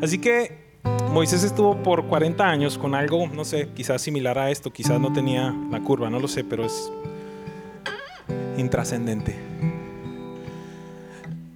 Así 0.00 0.18
que 0.20 0.78
Moisés 1.10 1.42
estuvo 1.42 1.82
por 1.82 2.04
40 2.04 2.48
años 2.48 2.78
con 2.78 2.94
algo, 2.94 3.26
no 3.26 3.44
sé, 3.44 3.70
quizás 3.74 4.00
similar 4.00 4.38
a 4.38 4.52
esto, 4.52 4.72
quizás 4.72 5.00
no 5.00 5.12
tenía 5.12 5.52
la 5.72 5.80
curva, 5.80 6.10
no 6.10 6.20
lo 6.20 6.28
sé, 6.28 6.44
pero 6.44 6.64
es 6.64 6.92
intrascendente. 8.56 9.34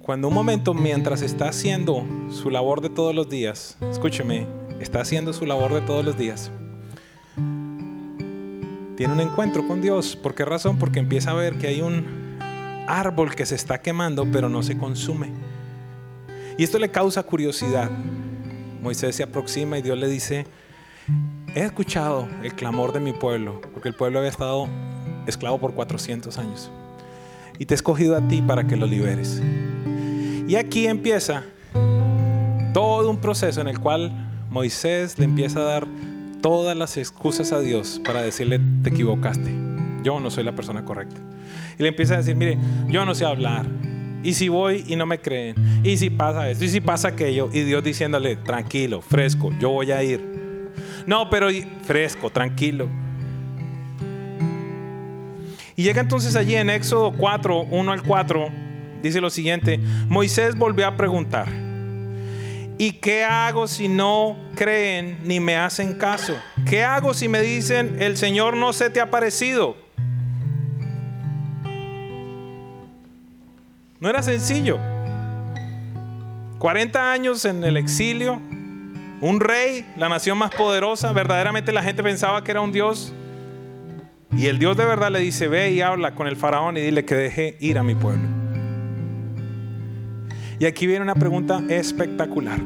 Cuando 0.05 0.27
un 0.27 0.35
momento 0.35 0.75
mientras 0.75 1.23
está 1.23 1.49
haciendo 1.49 2.05
su 2.29 2.51
labor 2.51 2.79
de 2.79 2.91
todos 2.91 3.15
los 3.15 3.27
días, 3.27 3.75
escúcheme, 3.89 4.45
está 4.79 5.01
haciendo 5.01 5.33
su 5.33 5.47
labor 5.47 5.73
de 5.73 5.81
todos 5.81 6.05
los 6.05 6.15
días, 6.15 6.51
tiene 8.95 9.13
un 9.13 9.19
encuentro 9.19 9.67
con 9.67 9.81
Dios. 9.81 10.15
¿Por 10.15 10.35
qué 10.35 10.45
razón? 10.45 10.77
Porque 10.77 10.99
empieza 10.99 11.31
a 11.31 11.33
ver 11.33 11.57
que 11.57 11.65
hay 11.65 11.81
un 11.81 12.37
árbol 12.87 13.33
que 13.33 13.47
se 13.47 13.55
está 13.55 13.81
quemando 13.81 14.27
pero 14.31 14.47
no 14.47 14.61
se 14.61 14.77
consume. 14.77 15.31
Y 16.55 16.63
esto 16.63 16.77
le 16.77 16.91
causa 16.91 17.23
curiosidad. 17.23 17.89
Moisés 18.83 19.15
se 19.15 19.23
aproxima 19.23 19.79
y 19.79 19.81
Dios 19.81 19.97
le 19.97 20.07
dice, 20.07 20.45
he 21.55 21.63
escuchado 21.63 22.27
el 22.43 22.53
clamor 22.53 22.93
de 22.93 22.99
mi 22.99 23.13
pueblo, 23.13 23.59
porque 23.73 23.89
el 23.89 23.95
pueblo 23.95 24.19
había 24.19 24.29
estado 24.29 24.67
esclavo 25.25 25.57
por 25.57 25.73
400 25.73 26.37
años. 26.37 26.69
Y 27.57 27.65
te 27.65 27.73
he 27.73 27.75
escogido 27.75 28.15
a 28.15 28.27
ti 28.27 28.43
para 28.43 28.67
que 28.67 28.75
lo 28.75 28.85
liberes. 28.85 29.41
Y 30.47 30.55
aquí 30.55 30.87
empieza 30.87 31.43
todo 32.73 33.09
un 33.09 33.17
proceso 33.17 33.61
en 33.61 33.67
el 33.67 33.79
cual 33.79 34.11
Moisés 34.49 35.17
le 35.17 35.25
empieza 35.25 35.59
a 35.59 35.63
dar 35.63 35.87
todas 36.41 36.77
las 36.77 36.97
excusas 36.97 37.51
a 37.51 37.59
Dios 37.59 37.99
para 38.05 38.21
decirle, 38.21 38.59
te 38.83 38.89
equivocaste, 38.89 39.51
yo 40.03 40.19
no 40.19 40.29
soy 40.29 40.43
la 40.43 40.53
persona 40.53 40.85
correcta. 40.85 41.19
Y 41.79 41.81
le 41.81 41.89
empieza 41.89 42.13
a 42.13 42.17
decir, 42.17 42.35
mire, 42.35 42.59
yo 42.87 43.05
no 43.05 43.15
sé 43.15 43.25
hablar, 43.25 43.65
y 44.23 44.33
si 44.33 44.49
voy 44.49 44.83
y 44.87 44.95
no 44.95 45.07
me 45.07 45.19
creen, 45.19 45.55
y 45.83 45.97
si 45.97 46.11
pasa 46.11 46.49
esto, 46.49 46.63
y 46.65 46.69
si 46.69 46.81
pasa 46.81 47.07
aquello, 47.09 47.49
y 47.51 47.61
Dios 47.61 47.83
diciéndole, 47.83 48.35
tranquilo, 48.35 49.01
fresco, 49.01 49.51
yo 49.59 49.71
voy 49.71 49.91
a 49.91 50.03
ir. 50.03 50.71
No, 51.07 51.29
pero 51.29 51.47
fresco, 51.83 52.29
tranquilo. 52.29 52.87
Y 55.75 55.83
llega 55.83 56.01
entonces 56.01 56.35
allí 56.35 56.55
en 56.55 56.69
Éxodo 56.69 57.11
4, 57.11 57.63
1 57.63 57.91
al 57.91 58.03
4, 58.03 58.64
dice 59.07 59.21
lo 59.21 59.29
siguiente, 59.29 59.79
Moisés 60.07 60.55
volvió 60.55 60.87
a 60.87 60.97
preguntar, 60.97 61.47
¿Y 62.77 62.93
qué 62.93 63.23
hago 63.23 63.67
si 63.67 63.87
no 63.87 64.35
creen 64.55 65.19
ni 65.23 65.39
me 65.39 65.55
hacen 65.55 65.93
caso? 65.93 66.37
¿Qué 66.67 66.83
hago 66.83 67.13
si 67.13 67.29
me 67.29 67.41
dicen, 67.41 68.01
el 68.01 68.17
Señor 68.17 68.57
no 68.57 68.73
se 68.73 68.89
te 68.89 68.99
ha 68.99 69.09
parecido? 69.09 69.77
No 73.99 74.09
era 74.09 74.21
sencillo. 74.21 74.77
40 76.59 77.11
años 77.11 77.45
en 77.45 77.63
el 77.63 77.77
exilio, 77.77 78.41
un 79.21 79.39
rey, 79.39 79.85
la 79.95 80.09
nación 80.09 80.37
más 80.37 80.51
poderosa, 80.53 81.13
verdaderamente 81.13 81.71
la 81.71 81.83
gente 81.83 82.03
pensaba 82.03 82.43
que 82.43 82.51
era 82.51 82.59
un 82.59 82.73
Dios. 82.73 83.13
Y 84.35 84.47
el 84.47 84.59
Dios 84.59 84.75
de 84.75 84.83
verdad 84.83 85.11
le 85.11 85.19
dice, 85.19 85.47
ve 85.47 85.71
y 85.71 85.79
habla 85.79 86.13
con 86.13 86.27
el 86.27 86.35
faraón 86.35 86.75
y 86.75 86.81
dile 86.81 87.05
que 87.05 87.15
deje 87.15 87.55
ir 87.61 87.77
a 87.77 87.83
mi 87.83 87.95
pueblo. 87.95 88.44
Y 90.59 90.65
aquí 90.65 90.87
viene 90.87 91.01
una 91.01 91.15
pregunta 91.15 91.61
espectacular. 91.69 92.59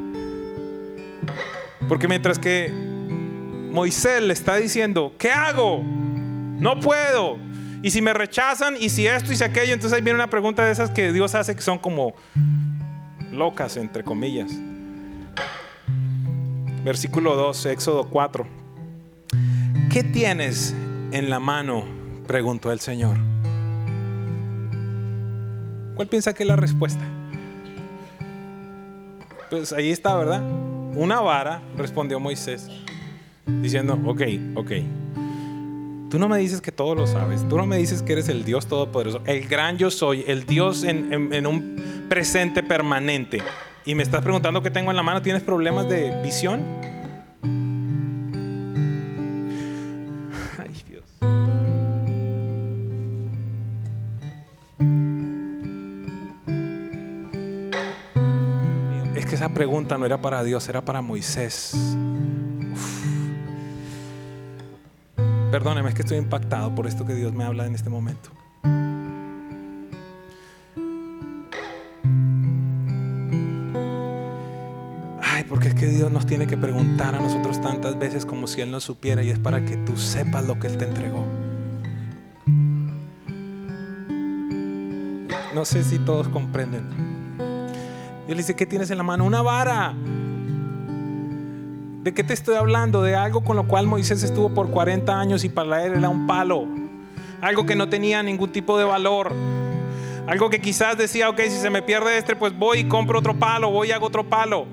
Porque 1.88 2.08
mientras 2.08 2.38
que 2.38 2.72
Moisés 3.72 4.22
le 4.22 4.34
está 4.34 4.58
diciendo, 4.58 5.14
¿qué 5.18 5.32
hago? 5.32 5.82
No 5.84 6.80
puedo. 6.80 7.38
Y 7.82 7.92
si 7.92 8.02
me 8.02 8.14
rechazan, 8.14 8.76
y 8.80 8.90
si 8.90 9.08
esto 9.08 9.32
y 9.32 9.36
si 9.36 9.44
aquello, 9.44 9.74
entonces 9.74 9.96
ahí 9.96 10.04
viene 10.04 10.16
una 10.16 10.30
pregunta 10.30 10.66
de 10.66 10.72
esas 10.72 10.92
que 10.92 11.14
Dios 11.14 11.34
hace 11.34 11.56
que 11.56 11.62
son 11.62 11.80
como 11.80 12.14
locas, 13.32 13.78
entre 13.78 14.04
comillas. 14.04 14.52
Versículo 16.84 17.36
2, 17.36 17.66
Éxodo 17.68 18.10
4. 18.10 18.48
¿Qué 19.92 20.04
tienes 20.04 20.76
en 21.12 21.30
la 21.30 21.40
mano? 21.40 21.86
Preguntó 22.28 22.72
el 22.72 22.80
Señor. 22.80 23.18
¿Cuál 25.96 26.08
piensa 26.08 26.34
que 26.34 26.44
es 26.44 26.48
la 26.48 26.56
respuesta? 26.56 27.04
Pues 29.50 29.74
ahí 29.74 29.90
está, 29.90 30.16
¿verdad? 30.16 30.44
Una 30.96 31.22
vara, 31.22 31.62
respondió 31.76 32.20
Moisés, 32.20 32.70
diciendo, 33.46 34.00
ok, 34.06 34.22
ok. 34.56 34.72
Tú 36.12 36.20
no 36.20 36.28
me 36.28 36.38
dices 36.38 36.62
que 36.62 36.72
todo 36.72 36.94
lo 36.94 37.08
sabes, 37.08 37.48
tú 37.48 37.58
no 37.58 37.66
me 37.66 37.78
dices 37.78 38.04
que 38.04 38.14
eres 38.14 38.30
el 38.30 38.44
Dios 38.44 38.68
Todopoderoso, 38.68 39.22
el 39.26 39.48
gran 39.48 39.78
yo 39.78 39.90
soy, 39.90 40.24
el 40.28 40.46
Dios 40.46 40.84
en, 40.84 41.34
en 41.34 41.48
un 41.48 42.06
presente 42.10 42.62
permanente. 42.62 43.42
Y 43.86 43.96
me 43.96 44.04
estás 44.04 44.22
preguntando 44.22 44.62
qué 44.62 44.70
tengo 44.70 44.92
en 44.92 44.98
la 44.98 45.04
mano, 45.04 45.22
¿tienes 45.22 45.42
problemas 45.42 45.90
de 45.90 46.22
visión? 46.22 46.62
Pregunta 59.54 59.98
no 59.98 60.06
era 60.06 60.22
para 60.22 60.44
Dios, 60.44 60.68
era 60.70 60.84
para 60.84 61.02
Moisés. 61.02 61.74
Perdóneme, 65.52 65.90
es 65.90 65.96
que 65.96 66.04
estoy 66.04 66.18
impactado 66.18 66.76
por 66.76 66.86
esto 66.86 67.06
que 67.06 67.16
Dios 67.16 67.34
me 67.34 67.44
habla 67.44 67.66
en 67.66 67.74
este 67.74 67.90
momento. 67.90 68.30
Ay, 75.22 75.44
porque 75.50 75.70
es 75.70 75.74
que 75.74 75.88
Dios 75.88 76.12
nos 76.12 76.28
tiene 76.28 76.46
que 76.46 76.56
preguntar 76.56 77.16
a 77.16 77.20
nosotros 77.20 77.60
tantas 77.62 77.98
veces 77.98 78.26
como 78.26 78.46
si 78.46 78.62
Él 78.62 78.70
no 78.70 78.80
supiera 78.80 79.24
y 79.24 79.32
es 79.32 79.40
para 79.40 79.66
que 79.66 79.78
tú 79.78 79.98
sepas 79.98 80.46
lo 80.46 80.60
que 80.60 80.68
Él 80.68 80.78
te 80.78 80.86
entregó. 80.86 81.26
No 85.56 85.66
sé 85.66 85.84
si 85.84 85.98
todos 85.98 86.28
comprenden. 86.28 87.29
Dios 88.30 88.38
le 88.38 88.44
dice, 88.44 88.56
¿qué 88.56 88.68
tienes 88.68 88.92
en 88.92 89.00
la 89.00 89.04
mano? 89.04 89.26
Una 89.26 89.42
vara. 89.42 89.92
¿De 92.04 92.14
qué 92.14 92.24
te 92.24 92.36
estoy 92.36 92.58
hablando? 92.58 93.02
De 93.02 93.16
algo 93.16 93.44
con 93.44 93.56
lo 93.56 93.68
cual 93.68 93.88
Moisés 93.88 94.22
estuvo 94.22 94.54
por 94.54 94.70
40 94.70 95.20
años 95.20 95.44
y 95.44 95.50
para 95.50 95.84
él 95.84 95.94
era 95.94 96.10
un 96.10 96.28
palo. 96.28 96.68
Algo 97.42 97.66
que 97.66 97.76
no 97.76 97.90
tenía 97.90 98.22
ningún 98.22 98.52
tipo 98.52 98.78
de 98.78 98.84
valor. 98.84 99.34
Algo 100.28 100.52
que 100.52 100.62
quizás 100.62 100.96
decía, 100.96 101.28
ok, 101.28 101.40
si 101.46 101.58
se 101.58 101.72
me 101.72 101.82
pierde 101.82 102.20
este, 102.20 102.36
pues 102.36 102.56
voy 102.56 102.82
y 102.82 102.84
compro 102.84 103.18
otro 103.18 103.34
palo, 103.34 103.72
voy 103.72 103.88
y 103.88 103.92
hago 103.94 104.06
otro 104.06 104.30
palo. 104.30 104.68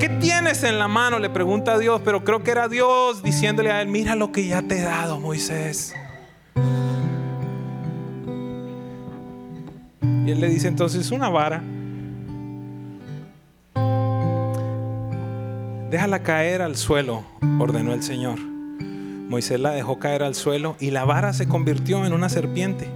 ¿Qué 0.00 0.08
tienes 0.08 0.64
en 0.64 0.78
la 0.78 0.88
mano? 0.88 1.18
Le 1.18 1.28
pregunta 1.28 1.74
a 1.74 1.78
Dios, 1.78 2.00
pero 2.02 2.24
creo 2.24 2.42
que 2.42 2.52
era 2.52 2.68
Dios 2.68 3.22
diciéndole 3.22 3.70
a 3.70 3.82
él, 3.82 3.88
mira 3.88 4.16
lo 4.16 4.32
que 4.32 4.46
ya 4.46 4.62
te 4.62 4.78
he 4.78 4.82
dado, 4.82 5.20
Moisés. 5.20 5.94
Y 10.00 10.30
él 10.30 10.40
le 10.40 10.48
dice 10.48 10.68
entonces, 10.68 11.10
una 11.10 11.28
vara. 11.28 11.62
Déjala 15.90 16.22
caer 16.22 16.60
al 16.60 16.76
suelo, 16.76 17.24
ordenó 17.58 17.94
el 17.94 18.02
Señor. 18.02 18.38
Moisés 18.38 19.58
la 19.58 19.70
dejó 19.70 19.98
caer 19.98 20.22
al 20.22 20.34
suelo 20.34 20.76
y 20.80 20.90
la 20.90 21.06
vara 21.06 21.32
se 21.32 21.48
convirtió 21.48 22.04
en 22.04 22.12
una 22.12 22.28
serpiente. 22.28 22.88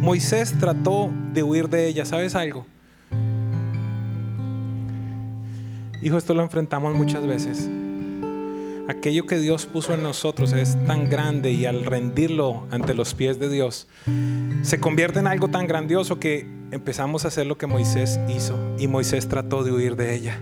Moisés 0.00 0.54
trató 0.60 1.10
de 1.32 1.42
huir 1.42 1.68
de 1.68 1.88
ella, 1.88 2.04
¿sabes 2.04 2.36
algo? 2.36 2.66
Hijo, 6.02 6.16
esto 6.16 6.34
lo 6.34 6.42
enfrentamos 6.42 6.94
muchas 6.94 7.26
veces. 7.26 7.68
Aquello 8.88 9.26
que 9.26 9.38
Dios 9.38 9.66
puso 9.66 9.92
en 9.94 10.04
nosotros 10.04 10.52
es 10.52 10.76
tan 10.86 11.10
grande 11.10 11.50
y 11.50 11.66
al 11.66 11.84
rendirlo 11.84 12.66
ante 12.70 12.94
los 12.94 13.14
pies 13.14 13.40
de 13.40 13.48
Dios, 13.48 13.88
se 14.62 14.78
convierte 14.78 15.18
en 15.18 15.26
algo 15.26 15.48
tan 15.48 15.66
grandioso 15.66 16.20
que 16.20 16.46
empezamos 16.70 17.24
a 17.24 17.28
hacer 17.28 17.46
lo 17.46 17.58
que 17.58 17.66
Moisés 17.66 18.20
hizo 18.28 18.56
y 18.78 18.86
Moisés 18.86 19.28
trató 19.28 19.64
de 19.64 19.72
huir 19.72 19.96
de 19.96 20.14
ella. 20.14 20.40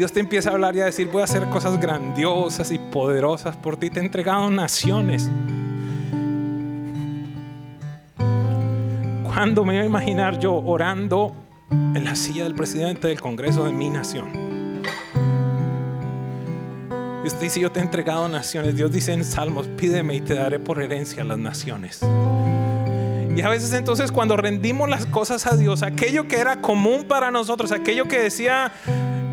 Dios 0.00 0.12
te 0.12 0.20
empieza 0.20 0.48
a 0.48 0.54
hablar 0.54 0.74
y 0.74 0.80
a 0.80 0.86
decir, 0.86 1.08
voy 1.08 1.20
a 1.20 1.24
hacer 1.24 1.44
cosas 1.50 1.78
grandiosas 1.78 2.72
y 2.72 2.78
poderosas 2.78 3.54
por 3.54 3.76
ti. 3.76 3.90
Te 3.90 4.00
he 4.00 4.02
entregado 4.02 4.48
naciones. 4.48 5.28
¿Cuándo 9.24 9.62
me 9.62 9.74
iba 9.74 9.82
a 9.82 9.86
imaginar 9.86 10.38
yo 10.38 10.54
orando 10.54 11.36
en 11.70 12.02
la 12.02 12.14
silla 12.14 12.44
del 12.44 12.54
presidente 12.54 13.08
del 13.08 13.20
Congreso 13.20 13.66
de 13.66 13.72
mi 13.72 13.90
nación? 13.90 14.80
Dios 17.20 17.38
dice, 17.38 17.60
yo 17.60 17.70
te 17.70 17.80
he 17.80 17.82
entregado 17.82 18.26
naciones. 18.26 18.76
Dios 18.76 18.90
dice 18.90 19.12
en 19.12 19.22
Salmos, 19.22 19.66
pídeme 19.66 20.14
y 20.14 20.22
te 20.22 20.32
daré 20.32 20.58
por 20.58 20.82
herencia 20.82 21.24
las 21.24 21.36
naciones. 21.36 22.00
Y 23.36 23.42
a 23.42 23.50
veces 23.50 23.74
entonces 23.74 24.10
cuando 24.10 24.38
rendimos 24.38 24.88
las 24.88 25.04
cosas 25.04 25.46
a 25.46 25.58
Dios, 25.58 25.82
aquello 25.82 26.26
que 26.26 26.38
era 26.38 26.62
común 26.62 27.04
para 27.04 27.30
nosotros, 27.30 27.70
aquello 27.70 28.08
que 28.08 28.18
decía 28.18 28.72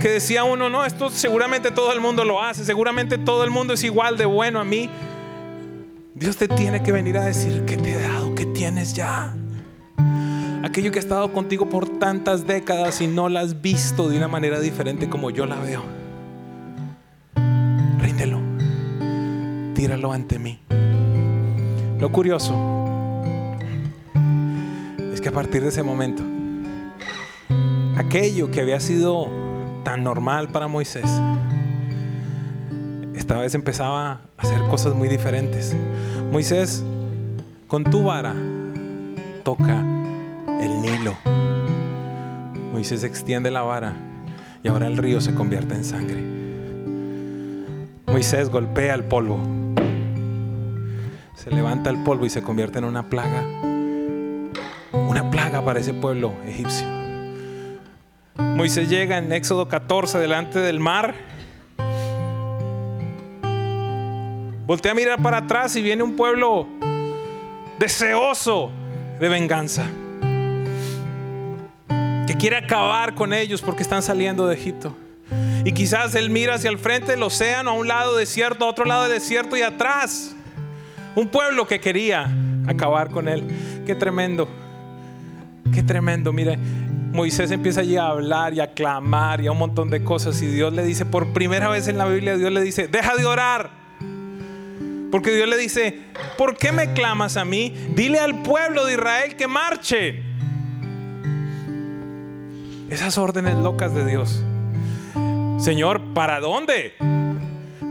que 0.08 0.14
decía 0.14 0.46
uno, 0.46 0.70
no, 0.70 0.86
esto 0.86 1.10
seguramente 1.10 1.70
todo 1.70 1.92
el 1.92 2.00
mundo 2.00 2.24
lo 2.24 2.42
hace, 2.42 2.64
seguramente 2.64 3.18
todo 3.18 3.44
el 3.44 3.50
mundo 3.50 3.74
es 3.74 3.84
igual 3.84 4.16
de 4.16 4.26
bueno 4.26 4.62
a 4.62 4.64
mí. 4.64 4.90
Dios 6.16 6.38
te 6.38 6.48
tiene 6.48 6.82
que 6.82 6.94
venir 6.94 7.18
a 7.18 7.26
decir 7.26 7.66
que 7.66 7.76
te 7.76 7.92
he 7.92 8.02
dado, 8.02 8.34
que 8.34 8.46
tienes 8.46 8.94
ya. 8.94 9.36
Aquello 10.64 10.94
que 10.94 11.00
ha 11.00 11.02
estado 11.02 11.34
contigo 11.34 11.68
por 11.68 12.00
tantas 12.00 12.48
décadas 12.48 13.02
y 13.02 13.08
no 13.08 13.28
la 13.28 13.42
has 13.42 13.62
visto 13.62 14.08
de 14.08 14.16
una 14.16 14.30
manera 14.30 14.62
diferente 14.62 15.10
como 15.10 15.30
yo 15.30 15.46
la 15.46 15.58
veo. 15.58 15.84
Ríndelo. 18.00 18.40
Tíralo 19.76 20.14
ante 20.14 20.40
mí. 20.40 20.58
Lo 22.00 22.10
curioso 22.14 22.78
a 25.28 25.32
partir 25.32 25.62
de 25.62 25.70
ese 25.70 25.84
momento, 25.84 26.24
aquello 27.98 28.50
que 28.50 28.62
había 28.62 28.80
sido 28.80 29.47
tan 29.88 30.04
normal 30.04 30.50
para 30.50 30.68
Moisés, 30.68 31.10
esta 33.16 33.38
vez 33.38 33.56
empezaba 33.56 34.12
a 34.12 34.20
hacer 34.36 34.60
cosas 34.64 34.94
muy 34.94 35.08
diferentes. 35.08 35.74
Moisés, 36.30 36.84
con 37.68 37.86
tu 37.86 38.04
vara, 38.04 38.36
toca 39.46 39.80
el 40.60 40.82
Nilo. 40.82 41.16
Moisés 42.74 43.06
extiende 43.06 43.50
la 43.50 43.62
vara 43.62 43.94
y 44.62 44.68
ahora 44.68 44.88
el 44.88 44.98
río 44.98 45.22
se 45.22 45.34
convierte 45.34 45.76
en 45.76 45.86
sangre. 45.86 46.22
Moisés 48.08 48.50
golpea 48.50 48.94
el 48.94 49.06
polvo. 49.06 49.40
Se 51.34 51.50
levanta 51.50 51.90
el 51.92 52.04
polvo 52.04 52.26
y 52.26 52.30
se 52.30 52.44
convierte 52.44 52.80
en 52.80 52.84
una 52.84 53.08
plaga 53.08 53.42
una 54.92 55.32
plaga 55.32 55.64
para 55.64 55.80
ese 55.80 55.94
pueblo 55.94 56.34
egipcio. 56.46 56.97
Moisés 58.38 58.90
llega 58.90 59.18
en 59.18 59.32
Éxodo 59.32 59.68
14 59.68 60.20
delante 60.20 60.60
del 60.60 60.80
mar. 60.80 61.16
Voltea 64.66 64.92
a 64.92 64.96
mirar 64.96 65.22
para 65.22 65.38
atrás 65.38 65.76
y 65.76 65.82
viene 65.82 66.04
un 66.04 66.16
pueblo 66.16 66.68
deseoso 67.80 68.72
de 69.20 69.30
venganza. 69.30 69.86
Que 72.28 72.36
quiere 72.38 72.58
acabar 72.58 73.16
con 73.16 73.34
ellos 73.34 73.62
porque 73.62 73.84
están 73.84 74.04
saliendo 74.04 74.48
de 74.48 74.56
Egipto. 74.56 74.96
Y 75.64 75.72
quizás 75.72 76.16
él 76.16 76.30
mira 76.30 76.56
hacia 76.56 76.70
el 76.70 76.78
frente 76.78 77.12
del 77.12 77.24
océano, 77.24 77.72
a 77.72 77.74
un 77.74 77.88
lado 77.88 78.16
desierto, 78.16 78.66
a 78.66 78.70
otro 78.70 78.86
lado 78.86 79.10
desierto 79.10 79.58
y 79.58 79.62
atrás. 79.62 80.36
Un 81.16 81.30
pueblo 81.30 81.66
que 81.68 81.80
quería 81.80 82.30
acabar 82.68 83.10
con 83.10 83.28
él. 83.28 83.44
Qué 83.86 83.96
tremendo. 83.96 84.48
Qué 85.74 85.84
tremendo, 85.84 86.32
mire. 86.32 86.58
Moisés 87.18 87.50
empieza 87.50 87.82
allí 87.82 87.98
a 87.98 88.10
hablar 88.10 88.54
y 88.54 88.60
a 88.60 88.76
clamar 88.76 89.42
y 89.42 89.48
a 89.48 89.52
un 89.52 89.58
montón 89.58 89.90
de 89.90 90.04
cosas 90.04 90.40
y 90.44 90.46
Dios 90.46 90.72
le 90.72 90.86
dice, 90.86 91.04
por 91.04 91.34
primera 91.34 91.68
vez 91.68 91.88
en 91.88 91.98
la 91.98 92.06
Biblia, 92.06 92.38
Dios 92.38 92.52
le 92.52 92.62
dice, 92.62 92.88
deja 92.88 93.16
de 93.16 93.26
orar. 93.26 93.72
Porque 95.10 95.32
Dios 95.32 95.50
le 95.50 95.58
dice, 95.58 96.00
¿por 96.38 96.56
qué 96.58 96.72
me 96.72 96.94
clamas 96.94 97.36
a 97.36 97.44
mí? 97.44 97.74
Dile 97.96 98.20
al 98.20 98.44
pueblo 98.44 98.86
de 98.86 98.94
Israel 98.94 99.36
que 99.36 99.48
marche. 99.48 100.22
Esas 102.92 103.18
órdenes 103.18 103.56
locas 103.56 103.96
de 103.96 104.06
Dios. 104.06 104.44
Señor, 105.58 106.14
¿para 106.14 106.40
dónde? 106.40 106.94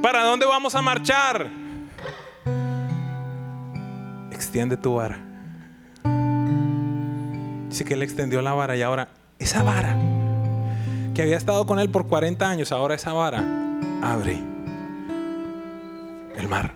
¿Para 0.02 0.22
dónde 0.22 0.46
vamos 0.46 0.76
a 0.76 0.82
marchar? 0.82 1.48
Extiende 4.30 4.76
tu 4.76 4.94
vara. 4.94 5.25
Dice 7.76 7.84
que 7.84 7.92
él 7.92 8.02
extendió 8.02 8.40
la 8.40 8.54
vara 8.54 8.74
y 8.74 8.80
ahora 8.80 9.10
esa 9.38 9.62
vara 9.62 9.98
que 11.14 11.20
había 11.20 11.36
estado 11.36 11.66
con 11.66 11.78
él 11.78 11.90
por 11.90 12.06
40 12.06 12.48
años, 12.48 12.72
ahora 12.72 12.94
esa 12.94 13.12
vara 13.12 13.44
abre 14.02 14.40
el 16.38 16.48
mar. 16.48 16.72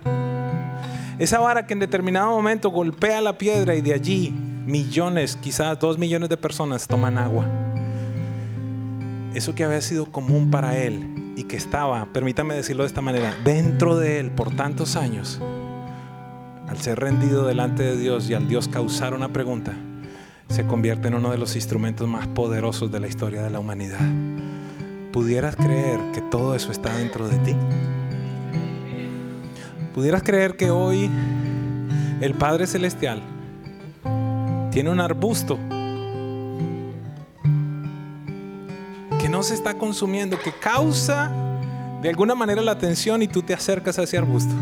Esa 1.17 1.39
vara 1.39 1.65
que 1.65 1.73
en 1.73 1.79
determinado 1.79 2.29
momento 2.29 2.69
golpea 2.69 3.19
la 3.19 3.39
piedra 3.39 3.73
y 3.73 3.81
de 3.81 3.95
allí 3.95 4.29
millones, 4.29 5.37
quizás 5.37 5.79
dos 5.79 5.97
millones 5.97 6.29
de 6.29 6.37
personas 6.37 6.85
toman 6.85 7.17
agua. 7.17 7.47
Eso 9.33 9.55
que 9.55 9.63
había 9.63 9.81
sido 9.81 10.05
común 10.05 10.51
para 10.51 10.77
él 10.77 11.33
y 11.35 11.45
que 11.45 11.57
estaba, 11.57 12.05
permítame 12.13 12.53
decirlo 12.53 12.83
de 12.83 12.87
esta 12.89 13.01
manera, 13.01 13.35
dentro 13.43 13.97
de 13.97 14.19
él 14.19 14.29
por 14.29 14.55
tantos 14.55 14.95
años, 14.95 15.41
al 16.67 16.77
ser 16.77 16.99
rendido 16.99 17.47
delante 17.47 17.81
de 17.81 17.97
Dios 17.97 18.29
y 18.29 18.35
al 18.35 18.47
Dios 18.47 18.67
causar 18.67 19.15
una 19.15 19.33
pregunta, 19.33 19.75
se 20.51 20.67
convierte 20.67 21.07
en 21.07 21.15
uno 21.15 21.31
de 21.31 21.37
los 21.37 21.55
instrumentos 21.55 22.07
más 22.07 22.27
poderosos 22.27 22.91
de 22.91 22.99
la 22.99 23.07
historia 23.07 23.41
de 23.41 23.49
la 23.49 23.59
humanidad. 23.59 24.01
¿Pudieras 25.13 25.55
creer 25.55 25.99
que 26.13 26.21
todo 26.21 26.55
eso 26.55 26.71
está 26.71 26.93
dentro 26.97 27.27
de 27.29 27.37
ti? 27.37 27.55
¿Pudieras 29.93 30.23
creer 30.23 30.57
que 30.57 30.69
hoy 30.69 31.09
el 32.19 32.33
Padre 32.33 32.67
Celestial 32.67 33.21
tiene 34.71 34.89
un 34.89 34.99
arbusto 34.99 35.57
que 39.19 39.29
no 39.29 39.43
se 39.43 39.53
está 39.53 39.77
consumiendo, 39.77 40.37
que 40.37 40.51
causa 40.51 41.31
de 42.01 42.09
alguna 42.09 42.35
manera 42.35 42.61
la 42.61 42.71
atención 42.71 43.21
y 43.21 43.27
tú 43.27 43.41
te 43.41 43.53
acercas 43.53 43.99
a 43.99 44.03
ese 44.03 44.17
arbusto? 44.17 44.53